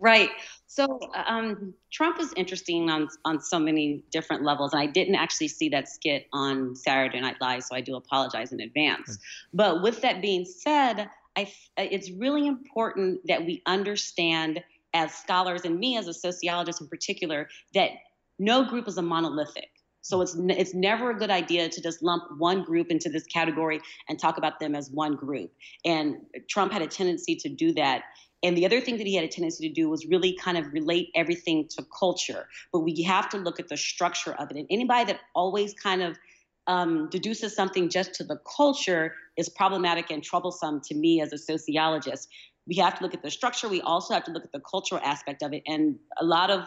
Right. 0.00 0.30
So 0.66 0.98
um, 1.26 1.74
Trump 1.92 2.18
is 2.20 2.32
interesting 2.34 2.88
on 2.88 3.08
on 3.24 3.40
so 3.40 3.58
many 3.58 4.02
different 4.10 4.44
levels. 4.44 4.72
And 4.72 4.80
I 4.80 4.86
didn't 4.86 5.16
actually 5.16 5.48
see 5.48 5.68
that 5.70 5.88
skit 5.88 6.26
on 6.32 6.74
Saturday 6.74 7.20
Night 7.20 7.36
Live, 7.40 7.64
so 7.64 7.76
I 7.76 7.82
do 7.82 7.96
apologize 7.96 8.52
in 8.52 8.60
advance. 8.60 9.18
But 9.52 9.82
with 9.82 10.00
that 10.00 10.22
being 10.22 10.46
said, 10.46 11.10
I, 11.36 11.52
it's 11.76 12.10
really 12.10 12.46
important 12.46 13.20
that 13.26 13.44
we 13.44 13.62
understand, 13.66 14.62
as 14.94 15.14
scholars 15.14 15.64
and 15.64 15.78
me 15.78 15.96
as 15.98 16.08
a 16.08 16.14
sociologist 16.14 16.80
in 16.80 16.88
particular, 16.88 17.48
that 17.74 17.90
no 18.38 18.64
group 18.64 18.88
is 18.88 18.96
a 18.96 19.02
monolithic. 19.02 19.68
So 20.02 20.22
it's 20.22 20.34
it's 20.38 20.72
never 20.74 21.10
a 21.10 21.18
good 21.18 21.30
idea 21.30 21.68
to 21.68 21.82
just 21.82 22.02
lump 22.02 22.24
one 22.38 22.64
group 22.64 22.90
into 22.90 23.10
this 23.10 23.24
category 23.24 23.80
and 24.08 24.18
talk 24.18 24.38
about 24.38 24.58
them 24.58 24.74
as 24.74 24.90
one 24.90 25.14
group. 25.14 25.52
And 25.84 26.16
Trump 26.48 26.72
had 26.72 26.80
a 26.80 26.86
tendency 26.86 27.36
to 27.36 27.48
do 27.48 27.74
that. 27.74 28.04
And 28.42 28.56
the 28.56 28.64
other 28.64 28.80
thing 28.80 28.96
that 28.96 29.06
he 29.06 29.14
had 29.14 29.24
a 29.24 29.28
tendency 29.28 29.68
to 29.68 29.74
do 29.74 29.88
was 29.90 30.06
really 30.06 30.32
kind 30.32 30.56
of 30.56 30.72
relate 30.72 31.10
everything 31.14 31.68
to 31.76 31.84
culture. 31.98 32.48
But 32.72 32.80
we 32.80 33.02
have 33.02 33.28
to 33.30 33.38
look 33.38 33.60
at 33.60 33.68
the 33.68 33.76
structure 33.76 34.32
of 34.32 34.50
it. 34.50 34.56
And 34.56 34.66
anybody 34.70 35.12
that 35.12 35.20
always 35.34 35.74
kind 35.74 36.02
of 36.02 36.18
um, 36.66 37.08
deduces 37.10 37.54
something 37.54 37.88
just 37.88 38.14
to 38.14 38.24
the 38.24 38.38
culture 38.56 39.14
is 39.36 39.48
problematic 39.48 40.10
and 40.10 40.22
troublesome 40.22 40.80
to 40.82 40.94
me 40.94 41.20
as 41.20 41.32
a 41.32 41.38
sociologist. 41.38 42.28
We 42.66 42.76
have 42.76 42.96
to 42.98 43.02
look 43.02 43.14
at 43.14 43.22
the 43.22 43.30
structure. 43.30 43.68
We 43.68 43.80
also 43.80 44.14
have 44.14 44.24
to 44.24 44.30
look 44.30 44.44
at 44.44 44.52
the 44.52 44.60
cultural 44.60 45.00
aspect 45.04 45.42
of 45.42 45.52
it. 45.52 45.62
And 45.66 45.96
a 46.18 46.24
lot 46.24 46.50
of 46.50 46.64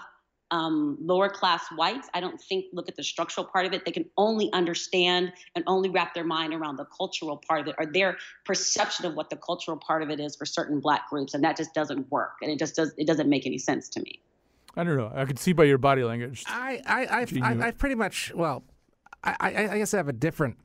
um, 0.54 1.00
lower 1.02 1.30
class 1.30 1.66
whites, 1.76 2.08
I 2.14 2.20
don't 2.20 2.40
think 2.40 2.66
look 2.74 2.88
at 2.88 2.96
the 2.96 3.04
structural 3.04 3.46
part 3.46 3.66
of 3.66 3.74
it. 3.74 3.86
They 3.86 3.92
can 3.92 4.06
only 4.18 4.54
understand 4.54 5.34
and 5.56 5.64
only 5.66 5.90
wrap 5.90 6.14
their 6.14 6.24
mind 6.24 6.54
around 6.54 6.76
the 6.78 6.86
cultural 6.86 7.42
part 7.48 7.62
of 7.62 7.68
it 7.70 7.76
or 7.80 7.88
their 7.88 8.18
perception 8.46 9.08
of 9.08 9.16
what 9.16 9.32
the 9.32 9.36
cultural 9.36 9.78
part 9.78 10.04
of 10.04 10.12
it 10.12 10.20
is 10.20 10.36
for 10.36 10.46
certain 10.46 10.80
black 10.80 11.10
groups. 11.10 11.34
And 11.34 11.44
that 11.44 11.58
just 11.58 11.74
doesn't 11.74 12.12
work. 12.12 12.34
And 12.44 12.52
it 12.52 12.60
just 12.60 12.76
does, 12.76 12.94
it 12.98 13.08
doesn't 13.08 13.28
make 13.28 13.48
any 13.48 13.58
sense 13.58 13.90
to 13.90 14.00
me. 14.02 14.22
I 14.78 14.84
don't 14.84 14.96
know. 14.96 15.12
I 15.16 15.26
could 15.26 15.40
see 15.40 15.54
by 15.54 15.64
your 15.64 15.80
body 15.80 16.04
language. 16.04 16.44
I, 16.46 16.82
I, 16.86 17.22
I've, 17.22 17.38
I, 17.42 17.68
I've 17.68 17.78
pretty 17.80 17.96
much, 17.96 18.32
well, 18.36 18.64
I, 19.24 19.36
I, 19.40 19.68
I 19.70 19.78
guess 19.80 19.96
I 19.96 19.98
have 19.98 20.08
a 20.08 20.14
different 20.14 20.58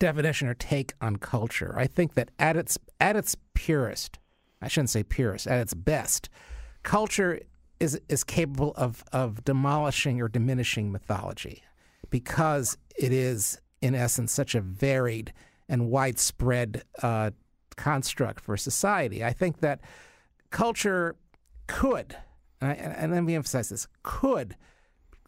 definition 0.00 0.48
or 0.48 0.54
take 0.54 0.92
on 1.00 1.16
culture. 1.16 1.72
I 1.78 1.86
think 1.86 2.14
that 2.14 2.32
at 2.40 2.56
its, 2.56 2.78
at 2.98 3.14
its 3.14 3.36
purest, 3.54 4.18
I 4.60 4.66
shouldn't 4.66 4.90
say 4.90 5.04
purest, 5.04 5.46
at 5.46 5.60
its 5.60 5.72
best, 5.72 6.28
culture 6.82 7.38
is 7.80 8.00
is 8.08 8.24
capable 8.24 8.72
of 8.76 9.04
of 9.12 9.44
demolishing 9.44 10.20
or 10.20 10.28
diminishing 10.28 10.92
mythology 10.92 11.62
because 12.10 12.78
it 12.96 13.12
is 13.12 13.60
in 13.80 13.94
essence 13.94 14.32
such 14.32 14.54
a 14.54 14.60
varied 14.60 15.32
and 15.68 15.90
widespread 15.90 16.82
uh, 17.02 17.30
construct 17.76 18.40
for 18.40 18.56
society. 18.56 19.24
I 19.24 19.32
think 19.32 19.60
that 19.60 19.80
culture 20.50 21.16
could, 21.66 22.16
and, 22.60 22.70
I, 22.70 22.74
and 22.74 23.12
let 23.12 23.24
me 23.24 23.34
emphasize 23.34 23.70
this, 23.70 23.88
could 24.02 24.56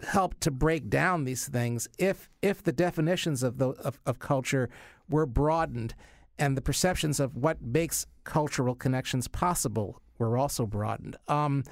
help 0.06 0.38
to 0.40 0.50
break 0.50 0.90
down 0.90 1.24
these 1.24 1.48
things 1.48 1.88
if 1.98 2.28
if 2.42 2.62
the 2.62 2.72
definitions 2.72 3.42
of 3.42 3.58
the 3.58 3.70
of, 3.70 3.98
of 4.06 4.18
culture 4.18 4.68
were 5.08 5.26
broadened 5.26 5.94
and 6.38 6.56
the 6.56 6.62
perceptions 6.62 7.18
of 7.18 7.34
what 7.36 7.62
makes 7.62 8.06
cultural 8.24 8.74
connections 8.74 9.26
possible 9.26 10.02
were 10.18 10.36
also 10.36 10.66
broadened. 10.66 11.16
Um, 11.28 11.64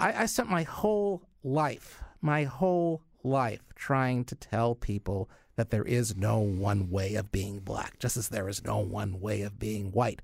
I, 0.00 0.22
I 0.22 0.26
spent 0.26 0.48
my 0.48 0.62
whole 0.62 1.22
life, 1.44 2.02
my 2.20 2.44
whole 2.44 3.02
life, 3.22 3.62
trying 3.74 4.24
to 4.24 4.34
tell 4.34 4.74
people 4.74 5.28
that 5.56 5.70
there 5.70 5.84
is 5.84 6.16
no 6.16 6.38
one 6.38 6.90
way 6.90 7.14
of 7.16 7.30
being 7.30 7.58
black, 7.58 7.98
just 7.98 8.16
as 8.16 8.28
there 8.28 8.48
is 8.48 8.64
no 8.64 8.78
one 8.78 9.20
way 9.20 9.42
of 9.42 9.58
being 9.58 9.92
white. 9.92 10.22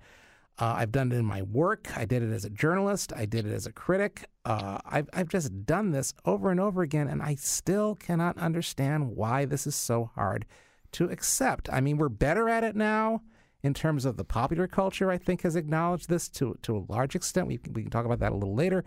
Uh, 0.58 0.76
I've 0.78 0.92
done 0.92 1.12
it 1.12 1.16
in 1.16 1.26
my 1.26 1.42
work. 1.42 1.94
I 1.94 2.06
did 2.06 2.22
it 2.22 2.32
as 2.32 2.46
a 2.46 2.50
journalist. 2.50 3.12
I 3.14 3.26
did 3.26 3.46
it 3.46 3.52
as 3.52 3.66
a 3.66 3.72
critic. 3.72 4.30
Uh, 4.46 4.78
I've, 4.86 5.10
I've 5.12 5.28
just 5.28 5.66
done 5.66 5.90
this 5.90 6.14
over 6.24 6.50
and 6.50 6.58
over 6.58 6.80
again, 6.80 7.08
and 7.08 7.22
I 7.22 7.34
still 7.34 7.94
cannot 7.96 8.38
understand 8.38 9.14
why 9.14 9.44
this 9.44 9.66
is 9.66 9.74
so 9.74 10.10
hard 10.14 10.46
to 10.92 11.10
accept. 11.10 11.68
I 11.70 11.82
mean, 11.82 11.98
we're 11.98 12.08
better 12.08 12.48
at 12.48 12.64
it 12.64 12.74
now 12.74 13.20
in 13.62 13.74
terms 13.74 14.06
of 14.06 14.16
the 14.16 14.24
popular 14.24 14.66
culture, 14.66 15.10
I 15.10 15.18
think, 15.18 15.42
has 15.42 15.56
acknowledged 15.56 16.08
this 16.08 16.30
to, 16.30 16.56
to 16.62 16.76
a 16.78 16.86
large 16.88 17.14
extent. 17.14 17.48
We, 17.48 17.60
we 17.72 17.82
can 17.82 17.90
talk 17.90 18.06
about 18.06 18.20
that 18.20 18.32
a 18.32 18.36
little 18.36 18.54
later. 18.54 18.82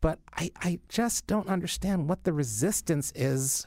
But 0.00 0.18
I, 0.34 0.50
I 0.60 0.78
just 0.88 1.26
don't 1.26 1.48
understand 1.48 2.08
what 2.08 2.24
the 2.24 2.32
resistance 2.32 3.12
is, 3.14 3.66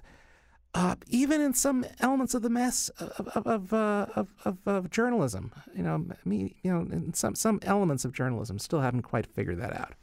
uh, 0.74 0.96
even 1.08 1.42
in 1.42 1.54
some 1.54 1.86
elements 2.00 2.34
of 2.34 2.42
the 2.42 2.50
mess 2.50 2.90
of 2.90 3.28
of 3.30 3.48
of, 3.48 3.74
uh, 3.74 4.08
of, 4.16 4.28
of, 4.46 4.58
of, 4.66 4.90
journalism. 4.90 5.52
You 5.76 5.84
know, 5.84 6.06
me, 6.26 6.56
you 6.64 6.72
know, 6.72 7.12
some 7.14 7.36
some 7.36 7.60
elements 7.62 8.06
of 8.06 8.14
journalism 8.14 8.58
still 8.58 8.82
haven't 8.82 9.04
quite 9.04 9.28
figured 9.28 9.60
that 9.60 9.80
out. 9.80 9.94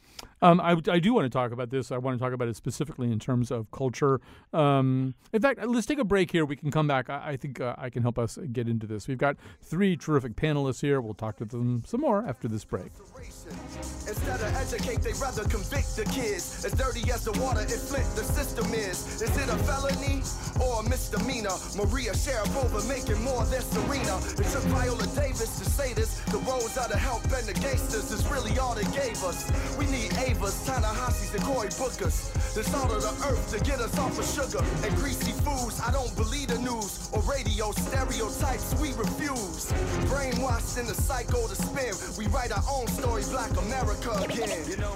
Um, 0.43 0.61
I, 0.61 0.73
I, 0.89 0.99
do 1.01 1.13
want 1.13 1.27
to 1.27 1.31
talk 1.31 1.53
about 1.53 1.71
this. 1.71 1.93
I 1.93 1.99
want 1.99 2.19
to 2.19 2.25
talk 2.25 2.33
about 2.33 2.49
it 2.49 2.57
specifically 2.57 3.13
in 3.13 3.19
terms 3.19 3.51
of 3.51 3.71
culture. 3.71 4.21
Um, 4.55 5.15
in 5.33 5.43
fact, 5.43 5.65
let's 5.67 5.87
take 5.87 5.99
a 5.99 6.05
break 6.05 6.33
here. 6.33 6.47
We 6.47 6.57
can 6.57 6.71
come 6.71 6.87
back. 6.87 7.11
I, 7.11 7.33
I 7.33 7.37
think 7.37 7.61
uh, 7.61 7.75
I 7.77 7.91
can 7.91 8.03
help 8.03 8.19
us 8.19 8.39
get 8.53 8.69
into 8.69 8.87
this. 8.87 9.07
We've 9.07 9.19
got 9.19 9.37
three 9.61 9.97
terrific 9.97 10.37
panelists 10.37 10.81
here. 10.81 11.01
We'll 11.01 11.15
talk 11.15 11.37
to 11.39 11.45
them 11.45 11.83
some 11.87 12.01
more 12.01 12.25
after 12.27 12.49
this 12.49 12.65
break. 12.65 12.91
Instead 13.17 14.41
of 14.41 14.55
educate, 14.57 15.03
they 15.03 15.13
rather 15.21 15.45
convict 15.45 15.97
the 15.97 16.05
kids. 16.07 16.65
As 16.65 16.73
dirty 16.73 17.11
as 17.11 17.25
the 17.25 17.33
water 17.33 17.65
the 17.65 17.77
system 17.77 18.73
is. 18.73 19.21
Is 19.21 19.37
it 19.37 19.49
a 19.49 19.57
felony 19.65 20.23
or 20.61 20.81
a 20.81 20.89
misdemeanor? 20.89 21.57
Maria 21.77 22.13
Sharapova 22.13 22.87
making 22.89 23.23
more 23.23 23.45
than 23.45 23.61
Serena. 23.61 24.17
It 24.39 24.49
took 24.53 24.65
Viola 24.73 25.07
Davis 25.15 25.59
to 25.59 25.65
say 25.65 25.93
this. 25.93 26.21
The 26.33 26.39
roads 26.39 26.79
are 26.79 26.89
help 26.97 27.25
and 27.25 27.47
the 27.47 27.55
gangsters 27.55 28.11
is 28.11 28.27
really 28.29 28.59
all 28.59 28.75
they 28.75 28.85
gave 28.97 29.23
us. 29.25 29.51
We 29.79 29.87
need 29.87 30.13
Avas, 30.35 30.65
Ta-Nehisi's, 30.67 31.35
and 31.35 31.43
Cory 31.43 31.69
Bookers. 31.69 32.55
The 32.55 32.63
salt 32.65 32.91
of 32.91 33.03
the 33.03 33.29
earth 33.29 33.51
to 33.53 33.65
get 33.65 33.81
us 33.81 33.97
off 33.99 34.19
of 34.19 34.25
sugar 34.25 34.65
and 34.85 34.95
greasy 34.97 35.33
foods. 35.33 35.81
I 35.81 35.93
don't 35.93 36.15
believe 36.17 36.49
the 36.49 36.59
news 36.59 37.11
or 37.13 37.21
radio 37.23 37.73
stereotypes. 37.73 38.75
We 38.81 38.93
refuse. 38.95 39.73
Brainwashed 40.11 40.79
in 40.79 40.87
the 40.87 40.95
cycle 40.95 41.49
to 41.49 41.55
spin. 41.55 41.95
We 42.19 42.31
write 42.33 42.53
our 42.53 42.65
own 42.71 42.87
story, 42.89 43.23
Black 43.31 43.51
America 43.57 44.13
again. 44.23 44.65
You 44.69 44.77
know, 44.77 44.95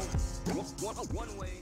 one, 0.80 0.96
one 1.12 1.36
way. 1.36 1.60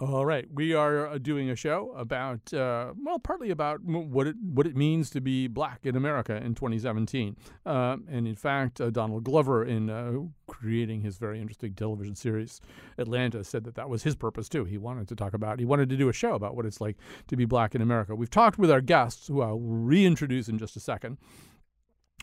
All 0.00 0.24
right, 0.24 0.46
we 0.54 0.74
are 0.74 1.08
uh, 1.08 1.18
doing 1.18 1.50
a 1.50 1.56
show 1.56 1.92
about, 1.96 2.54
uh, 2.54 2.92
well, 3.02 3.18
partly 3.18 3.50
about 3.50 3.82
what 3.82 4.28
it 4.28 4.36
what 4.40 4.64
it 4.64 4.76
means 4.76 5.10
to 5.10 5.20
be 5.20 5.48
black 5.48 5.80
in 5.82 5.96
America 5.96 6.36
in 6.36 6.54
2017, 6.54 7.36
uh, 7.66 7.96
and 8.08 8.28
in 8.28 8.36
fact, 8.36 8.80
uh, 8.80 8.90
Donald 8.90 9.24
Glover, 9.24 9.64
in 9.64 9.90
uh, 9.90 10.12
creating 10.46 11.00
his 11.00 11.18
very 11.18 11.40
interesting 11.40 11.74
television 11.74 12.14
series 12.14 12.60
Atlanta, 12.96 13.42
said 13.42 13.64
that 13.64 13.74
that 13.74 13.88
was 13.88 14.04
his 14.04 14.14
purpose 14.14 14.48
too. 14.48 14.64
He 14.64 14.78
wanted 14.78 15.08
to 15.08 15.16
talk 15.16 15.34
about, 15.34 15.58
he 15.58 15.64
wanted 15.64 15.88
to 15.88 15.96
do 15.96 16.08
a 16.08 16.12
show 16.12 16.34
about 16.34 16.54
what 16.54 16.64
it's 16.64 16.80
like 16.80 16.96
to 17.26 17.34
be 17.34 17.44
black 17.44 17.74
in 17.74 17.82
America. 17.82 18.14
We've 18.14 18.30
talked 18.30 18.56
with 18.56 18.70
our 18.70 18.80
guests, 18.80 19.26
who 19.26 19.42
I'll 19.42 19.58
reintroduce 19.58 20.48
in 20.48 20.58
just 20.58 20.76
a 20.76 20.80
second. 20.80 21.18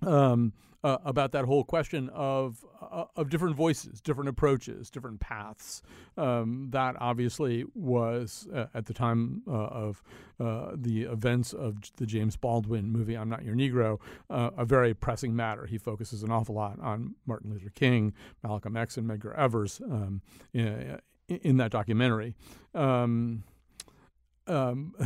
Um, 0.02 0.54
uh, 0.86 1.00
about 1.04 1.32
that 1.32 1.45
whole 1.45 1.63
question 1.63 2.10
of 2.10 2.63
uh, 2.80 3.06
of 3.15 3.32
different 3.32 3.56
voices, 3.56 4.00
different 4.02 4.30
approaches, 4.30 4.91
different 4.91 5.19
paths. 5.19 5.82
Um, 6.15 6.67
that 6.69 6.95
obviously 7.00 7.65
was 7.74 8.48
uh, 8.54 8.67
at 8.76 8.86
the 8.86 8.93
time 8.93 9.41
uh, 9.48 9.52
of 9.52 10.04
uh, 10.39 10.74
the 10.76 11.02
events 11.02 11.54
of 11.54 11.78
the 11.98 12.06
James 12.06 12.38
Baldwin 12.38 12.91
movie 12.91 13.17
"I'm 13.17 13.30
Not 13.30 13.43
Your 13.43 13.56
Negro" 13.56 14.00
uh, 14.30 14.52
a 14.56 14.63
very 14.63 14.93
pressing 14.93 15.36
matter. 15.36 15.65
He 15.65 15.80
focuses 15.80 16.21
an 16.21 16.32
awful 16.32 16.54
lot 16.54 16.80
on 16.80 17.15
Martin 17.26 17.50
Luther 17.50 17.71
King, 17.74 18.13
Malcolm 18.43 18.78
X, 18.78 18.95
and 18.95 19.10
Medgar 19.10 19.36
Evers 19.36 19.82
um, 19.89 20.21
in, 20.54 21.00
in, 21.28 21.58
that 21.58 21.71
documentary. 21.71 22.36
Um, 22.76 23.43
um 24.45 24.93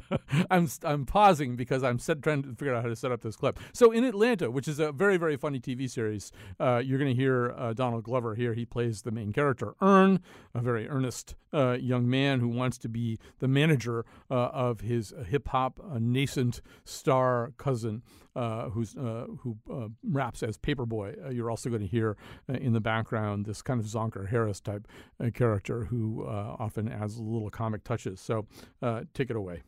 I'm 0.50 0.68
I'm 0.84 1.06
pausing 1.06 1.56
because 1.56 1.82
I'm 1.82 1.98
set, 1.98 2.22
trying 2.22 2.42
to 2.42 2.50
figure 2.50 2.74
out 2.74 2.82
how 2.82 2.88
to 2.88 2.96
set 2.96 3.12
up 3.12 3.22
this 3.22 3.36
clip. 3.36 3.58
So 3.72 3.90
in 3.90 4.04
Atlanta, 4.04 4.50
which 4.50 4.68
is 4.68 4.78
a 4.78 4.92
very 4.92 5.16
very 5.16 5.36
funny 5.36 5.60
TV 5.60 5.88
series, 5.88 6.32
uh, 6.60 6.82
you're 6.84 6.98
going 6.98 7.14
to 7.14 7.20
hear 7.20 7.54
uh, 7.56 7.72
Donald 7.72 8.04
Glover 8.04 8.34
here. 8.34 8.54
He 8.54 8.64
plays 8.64 9.02
the 9.02 9.10
main 9.10 9.32
character, 9.32 9.74
Earn, 9.80 10.20
a 10.54 10.60
very 10.60 10.88
earnest 10.88 11.34
uh, 11.52 11.72
young 11.72 12.08
man 12.08 12.40
who 12.40 12.48
wants 12.48 12.78
to 12.78 12.88
be 12.88 13.18
the 13.38 13.48
manager 13.48 14.04
uh, 14.30 14.34
of 14.34 14.80
his 14.80 15.12
hip 15.28 15.48
hop 15.48 15.80
nascent 15.98 16.60
star 16.84 17.52
cousin. 17.56 18.02
Uh, 18.34 18.70
who's 18.70 18.96
uh, 18.96 19.26
who 19.40 19.58
uh, 19.70 19.88
raps 20.02 20.42
as 20.42 20.56
Paper 20.56 20.86
Boi. 20.86 21.14
Uh, 21.22 21.28
you're 21.28 21.50
also 21.50 21.68
going 21.68 21.82
to 21.82 21.86
hear 21.86 22.16
uh, 22.48 22.54
in 22.54 22.72
the 22.72 22.80
background 22.80 23.44
this 23.44 23.60
kind 23.60 23.78
of 23.78 23.84
Zonker 23.84 24.30
Harris 24.30 24.58
type 24.58 24.88
character 25.34 25.84
who 25.84 26.24
often 26.26 26.88
adds 26.88 27.18
little 27.18 27.50
comic 27.50 27.84
touches. 27.84 28.20
So 28.20 28.46
take 29.12 29.28
it 29.28 29.36
away. 29.36 29.62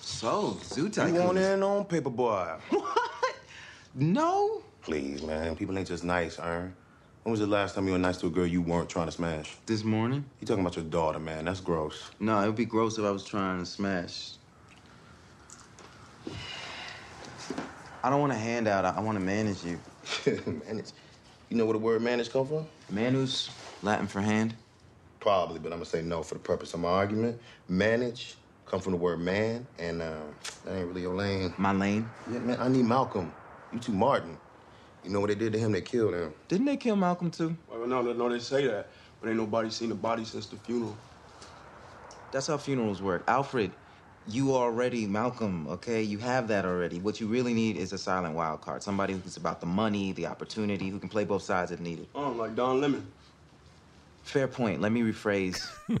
So, 0.00 0.58
Zoo 0.64 0.88
Tycoon. 0.88 1.14
You 1.14 1.20
want 1.22 1.38
in 1.38 1.62
on 1.62 1.84
Paper 1.84 2.10
Boi? 2.10 2.56
What? 2.70 3.34
No? 3.94 4.62
Please, 4.82 5.22
man. 5.22 5.54
People 5.56 5.78
ain't 5.78 5.88
just 5.88 6.04
nice, 6.04 6.38
Earn. 6.38 6.74
When 7.22 7.30
was 7.30 7.40
the 7.40 7.46
last 7.46 7.74
time 7.74 7.86
you 7.86 7.92
were 7.92 7.98
nice 7.98 8.16
to 8.18 8.26
a 8.26 8.30
girl 8.30 8.46
you 8.46 8.62
weren't 8.62 8.88
trying 8.88 9.06
to 9.06 9.12
smash? 9.12 9.56
This 9.66 9.84
morning. 9.84 10.24
You 10.40 10.46
talking 10.46 10.62
about 10.62 10.76
your 10.76 10.84
daughter, 10.84 11.18
man. 11.18 11.44
That's 11.44 11.60
gross. 11.60 12.10
No, 12.20 12.40
it 12.40 12.46
would 12.46 12.56
be 12.56 12.64
gross 12.64 12.98
if 12.98 13.04
I 13.04 13.10
was 13.10 13.24
trying 13.24 13.58
to 13.60 13.66
smash. 13.66 14.32
I 18.02 18.10
don't 18.10 18.20
want 18.20 18.32
a 18.32 18.36
handout. 18.36 18.84
I, 18.84 18.90
I 18.96 19.00
want 19.00 19.18
to 19.18 19.24
manage 19.24 19.64
you. 19.64 19.80
manage? 20.66 20.92
You 21.50 21.56
know 21.56 21.66
where 21.66 21.74
the 21.74 21.78
word 21.78 22.00
manage 22.02 22.30
come 22.30 22.46
from? 22.46 22.66
Manus, 22.90 23.50
Latin 23.82 24.06
for 24.06 24.20
hand. 24.20 24.54
Probably, 25.20 25.58
but 25.58 25.72
I'm 25.72 25.78
gonna 25.78 25.84
say 25.86 26.02
no 26.02 26.22
for 26.22 26.34
the 26.34 26.40
purpose 26.40 26.74
of 26.74 26.80
my 26.80 26.88
argument. 26.88 27.40
Manage 27.68 28.36
come 28.68 28.80
from 28.80 28.92
the 28.92 28.98
word 28.98 29.20
man, 29.20 29.66
and 29.78 30.02
uh, 30.02 30.20
that 30.64 30.76
ain't 30.76 30.86
really 30.86 31.02
your 31.02 31.14
lane. 31.14 31.54
My 31.56 31.72
lane? 31.72 32.08
Yeah, 32.30 32.40
man, 32.40 32.58
I 32.60 32.68
need 32.68 32.84
Malcolm. 32.84 33.32
You 33.72 33.78
too 33.78 33.92
Martin. 33.92 34.36
You 35.04 35.10
know 35.10 35.20
what 35.20 35.28
they 35.28 35.34
did 35.34 35.52
to 35.54 35.58
him? 35.58 35.72
They 35.72 35.80
killed 35.80 36.14
him. 36.14 36.34
Didn't 36.48 36.66
they 36.66 36.76
kill 36.76 36.96
Malcolm 36.96 37.30
too? 37.30 37.56
Well, 37.70 37.86
no, 37.86 38.02
no, 38.02 38.28
they 38.28 38.38
say 38.38 38.66
that, 38.66 38.88
but 39.20 39.28
ain't 39.28 39.38
nobody 39.38 39.70
seen 39.70 39.88
the 39.88 39.94
body 39.94 40.24
since 40.24 40.46
the 40.46 40.56
funeral. 40.56 40.96
That's 42.30 42.46
how 42.46 42.58
funerals 42.58 43.00
work. 43.00 43.24
Alfred, 43.26 43.72
you 44.26 44.54
already 44.54 45.06
Malcolm, 45.06 45.66
okay? 45.68 46.02
You 46.02 46.18
have 46.18 46.48
that 46.48 46.66
already. 46.66 46.98
What 46.98 47.20
you 47.20 47.26
really 47.26 47.54
need 47.54 47.78
is 47.78 47.94
a 47.94 47.98
silent 47.98 48.34
wild 48.34 48.60
card. 48.60 48.82
Somebody 48.82 49.14
who's 49.14 49.38
about 49.38 49.60
the 49.60 49.66
money, 49.66 50.12
the 50.12 50.26
opportunity, 50.26 50.90
who 50.90 50.98
can 50.98 51.08
play 51.08 51.24
both 51.24 51.42
sides 51.42 51.70
if 51.70 51.80
needed. 51.80 52.06
Oh, 52.14 52.32
like 52.32 52.54
Don 52.54 52.82
Lemon. 52.82 53.06
Fair 54.28 54.46
point. 54.46 54.82
Let 54.82 54.92
me 54.92 55.00
rephrase. 55.00 55.66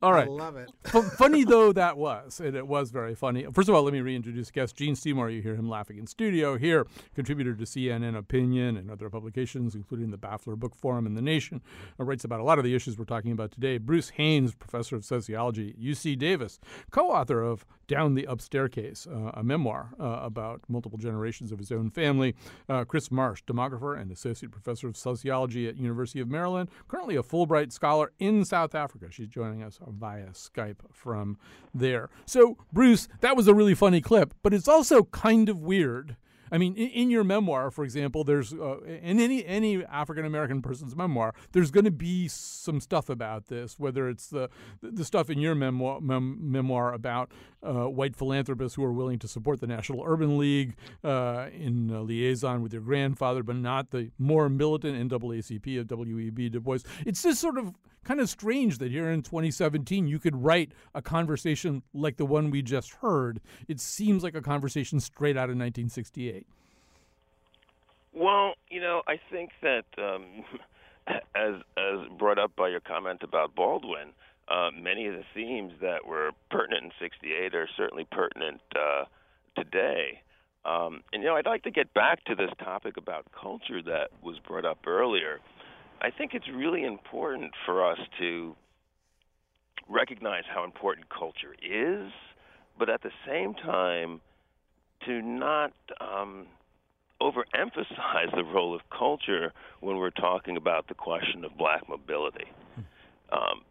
All 0.00 0.12
right. 0.12 0.28
I 0.28 0.30
love 0.30 0.56
it. 0.56 0.70
F- 0.84 1.12
funny 1.18 1.42
though 1.42 1.72
that 1.72 1.96
was, 1.96 2.38
and 2.38 2.54
it 2.54 2.68
was 2.68 2.92
very 2.92 3.16
funny. 3.16 3.44
First 3.52 3.68
of 3.68 3.74
all, 3.74 3.82
let 3.82 3.92
me 3.92 4.00
reintroduce 4.00 4.52
guest 4.52 4.76
Gene 4.76 4.94
Seymour. 4.94 5.28
You 5.28 5.42
hear 5.42 5.56
him 5.56 5.68
laughing 5.68 5.98
in 5.98 6.06
studio 6.06 6.56
here, 6.56 6.86
contributor 7.16 7.56
to 7.56 7.64
CNN 7.64 8.16
Opinion 8.16 8.76
and 8.76 8.92
other 8.92 9.10
publications, 9.10 9.74
including 9.74 10.12
the 10.12 10.18
Baffler 10.18 10.56
Bookforum 10.56 11.04
and 11.04 11.16
The 11.16 11.22
Nation. 11.22 11.62
Uh, 11.98 12.04
writes 12.04 12.22
about 12.22 12.38
a 12.38 12.44
lot 12.44 12.58
of 12.58 12.64
the 12.64 12.76
issues 12.76 12.96
we're 12.96 13.04
talking 13.04 13.32
about 13.32 13.50
today. 13.50 13.78
Bruce 13.78 14.10
Haynes, 14.10 14.54
professor 14.54 14.94
of 14.94 15.04
sociology 15.04 15.70
at 15.70 15.80
UC 15.80 16.16
Davis, 16.16 16.60
co-author 16.92 17.42
of 17.42 17.66
Down 17.88 18.14
the 18.14 18.28
Upstaircase, 18.28 19.08
uh, 19.08 19.32
a 19.34 19.42
memoir 19.42 19.94
uh, 19.98 20.20
about 20.22 20.60
multiple 20.68 20.98
generations 20.98 21.50
of 21.50 21.58
his 21.58 21.72
own 21.72 21.90
family. 21.90 22.36
Uh, 22.68 22.84
Kris 22.84 23.10
Marsh, 23.10 23.42
demographer 23.48 24.00
and 24.00 24.12
associate 24.12 24.52
professor 24.52 24.86
of 24.86 24.96
sociology 24.96 25.39
at 25.68 25.76
University 25.76 26.20
of 26.20 26.28
Maryland, 26.28 26.68
currently 26.88 27.16
a 27.16 27.22
Fulbright 27.22 27.72
scholar 27.72 28.12
in 28.18 28.44
South 28.44 28.74
Africa. 28.74 29.06
She's 29.10 29.28
joining 29.28 29.62
us 29.62 29.78
via 29.86 30.28
Skype 30.28 30.78
from 30.92 31.38
there. 31.74 32.10
So, 32.26 32.58
Bruce, 32.72 33.08
that 33.20 33.36
was 33.36 33.48
a 33.48 33.54
really 33.54 33.74
funny 33.74 34.00
clip, 34.00 34.34
but 34.42 34.54
it's 34.54 34.68
also 34.68 35.04
kind 35.04 35.48
of 35.48 35.58
weird 35.58 36.16
I 36.52 36.58
mean, 36.58 36.74
in, 36.74 36.88
in 36.88 37.10
your 37.10 37.24
memoir, 37.24 37.70
for 37.70 37.84
example, 37.84 38.24
there's 38.24 38.52
uh, 38.52 38.80
in 38.80 39.20
any 39.20 39.44
any 39.44 39.84
African 39.84 40.24
American 40.24 40.62
person's 40.62 40.96
memoir, 40.96 41.34
there's 41.52 41.70
going 41.70 41.84
to 41.84 41.90
be 41.90 42.28
some 42.28 42.80
stuff 42.80 43.08
about 43.08 43.46
this. 43.46 43.78
Whether 43.78 44.08
it's 44.08 44.28
the 44.28 44.48
the 44.82 45.04
stuff 45.04 45.30
in 45.30 45.38
your 45.38 45.54
memoir 45.54 46.00
mem- 46.00 46.38
memoir 46.40 46.92
about 46.92 47.32
uh, 47.62 47.84
white 47.88 48.16
philanthropists 48.16 48.76
who 48.76 48.84
are 48.84 48.92
willing 48.92 49.18
to 49.18 49.28
support 49.28 49.60
the 49.60 49.66
National 49.66 50.02
Urban 50.06 50.38
League 50.38 50.76
uh, 51.04 51.46
in 51.52 52.06
liaison 52.06 52.62
with 52.62 52.72
your 52.72 52.82
grandfather, 52.82 53.42
but 53.42 53.56
not 53.56 53.90
the 53.90 54.10
more 54.18 54.48
militant 54.48 55.10
NAACP 55.10 55.80
of 55.80 55.86
W.E.B. 55.88 56.48
Du 56.48 56.60
Bois. 56.60 56.78
It's 57.04 57.22
just 57.22 57.40
sort 57.40 57.58
of 57.58 57.72
kind 58.04 58.20
of 58.20 58.28
strange 58.28 58.78
that 58.78 58.90
here 58.90 59.10
in 59.10 59.22
2017 59.22 60.06
you 60.06 60.18
could 60.18 60.36
write 60.42 60.72
a 60.94 61.02
conversation 61.02 61.82
like 61.92 62.16
the 62.16 62.24
one 62.24 62.50
we 62.50 62.62
just 62.62 62.92
heard. 62.94 63.40
It 63.68 63.80
seems 63.80 64.22
like 64.22 64.34
a 64.34 64.40
conversation 64.40 65.00
straight 65.00 65.36
out 65.36 65.50
of 65.50 65.56
1968. 65.56 66.39
Well, 68.12 68.54
you 68.68 68.80
know, 68.80 69.02
I 69.06 69.20
think 69.30 69.50
that 69.62 69.84
um, 69.98 70.44
as 71.34 71.54
as 71.76 72.18
brought 72.18 72.38
up 72.38 72.54
by 72.56 72.68
your 72.68 72.80
comment 72.80 73.22
about 73.22 73.54
Baldwin, 73.54 74.08
uh, 74.48 74.70
many 74.76 75.06
of 75.06 75.14
the 75.14 75.24
themes 75.34 75.72
that 75.80 76.06
were 76.06 76.30
pertinent 76.50 76.84
in 76.84 76.92
'68 76.98 77.54
are 77.54 77.68
certainly 77.76 78.06
pertinent 78.10 78.60
uh, 78.74 79.04
today. 79.56 80.22
Um, 80.64 81.02
and 81.12 81.22
you 81.22 81.28
know, 81.28 81.36
I'd 81.36 81.46
like 81.46 81.62
to 81.62 81.70
get 81.70 81.92
back 81.94 82.24
to 82.24 82.34
this 82.34 82.50
topic 82.58 82.96
about 82.96 83.26
culture 83.32 83.82
that 83.82 84.10
was 84.22 84.36
brought 84.46 84.64
up 84.64 84.86
earlier. 84.86 85.40
I 86.02 86.10
think 86.10 86.34
it's 86.34 86.48
really 86.48 86.84
important 86.84 87.52
for 87.64 87.90
us 87.90 87.98
to 88.18 88.54
recognize 89.88 90.44
how 90.52 90.64
important 90.64 91.08
culture 91.08 91.54
is, 91.62 92.12
but 92.78 92.88
at 92.88 93.02
the 93.02 93.10
same 93.26 93.54
time, 93.54 94.20
to 95.06 95.22
not 95.22 95.72
um, 96.00 96.46
overemphasize 97.20 98.34
the 98.34 98.44
role 98.44 98.74
of 98.74 98.80
culture 98.96 99.52
when 99.80 99.96
we're 99.96 100.10
talking 100.10 100.56
about 100.56 100.88
the 100.88 100.94
question 100.94 101.44
of 101.44 101.56
black 101.56 101.88
mobility. 101.88 102.46
Um, 103.32 103.62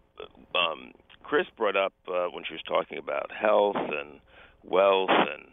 um, 0.55 0.91
Kris 1.23 1.47
brought 1.57 1.75
up 1.75 1.93
uh, 2.07 2.27
when 2.31 2.43
she 2.47 2.53
was 2.53 2.61
talking 2.67 2.97
about 2.97 3.29
health 3.31 3.75
and 3.75 4.19
wealth 4.63 5.09
and 5.09 5.45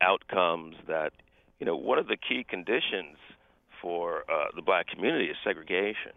outcomes 0.00 0.76
that 0.86 1.12
you 1.58 1.66
know 1.66 1.76
one 1.76 1.98
of 1.98 2.06
the 2.06 2.16
key 2.16 2.44
conditions 2.48 3.16
for 3.80 4.24
uh, 4.30 4.46
the 4.54 4.62
black 4.62 4.86
community 4.88 5.26
is 5.26 5.36
segregation, 5.42 6.12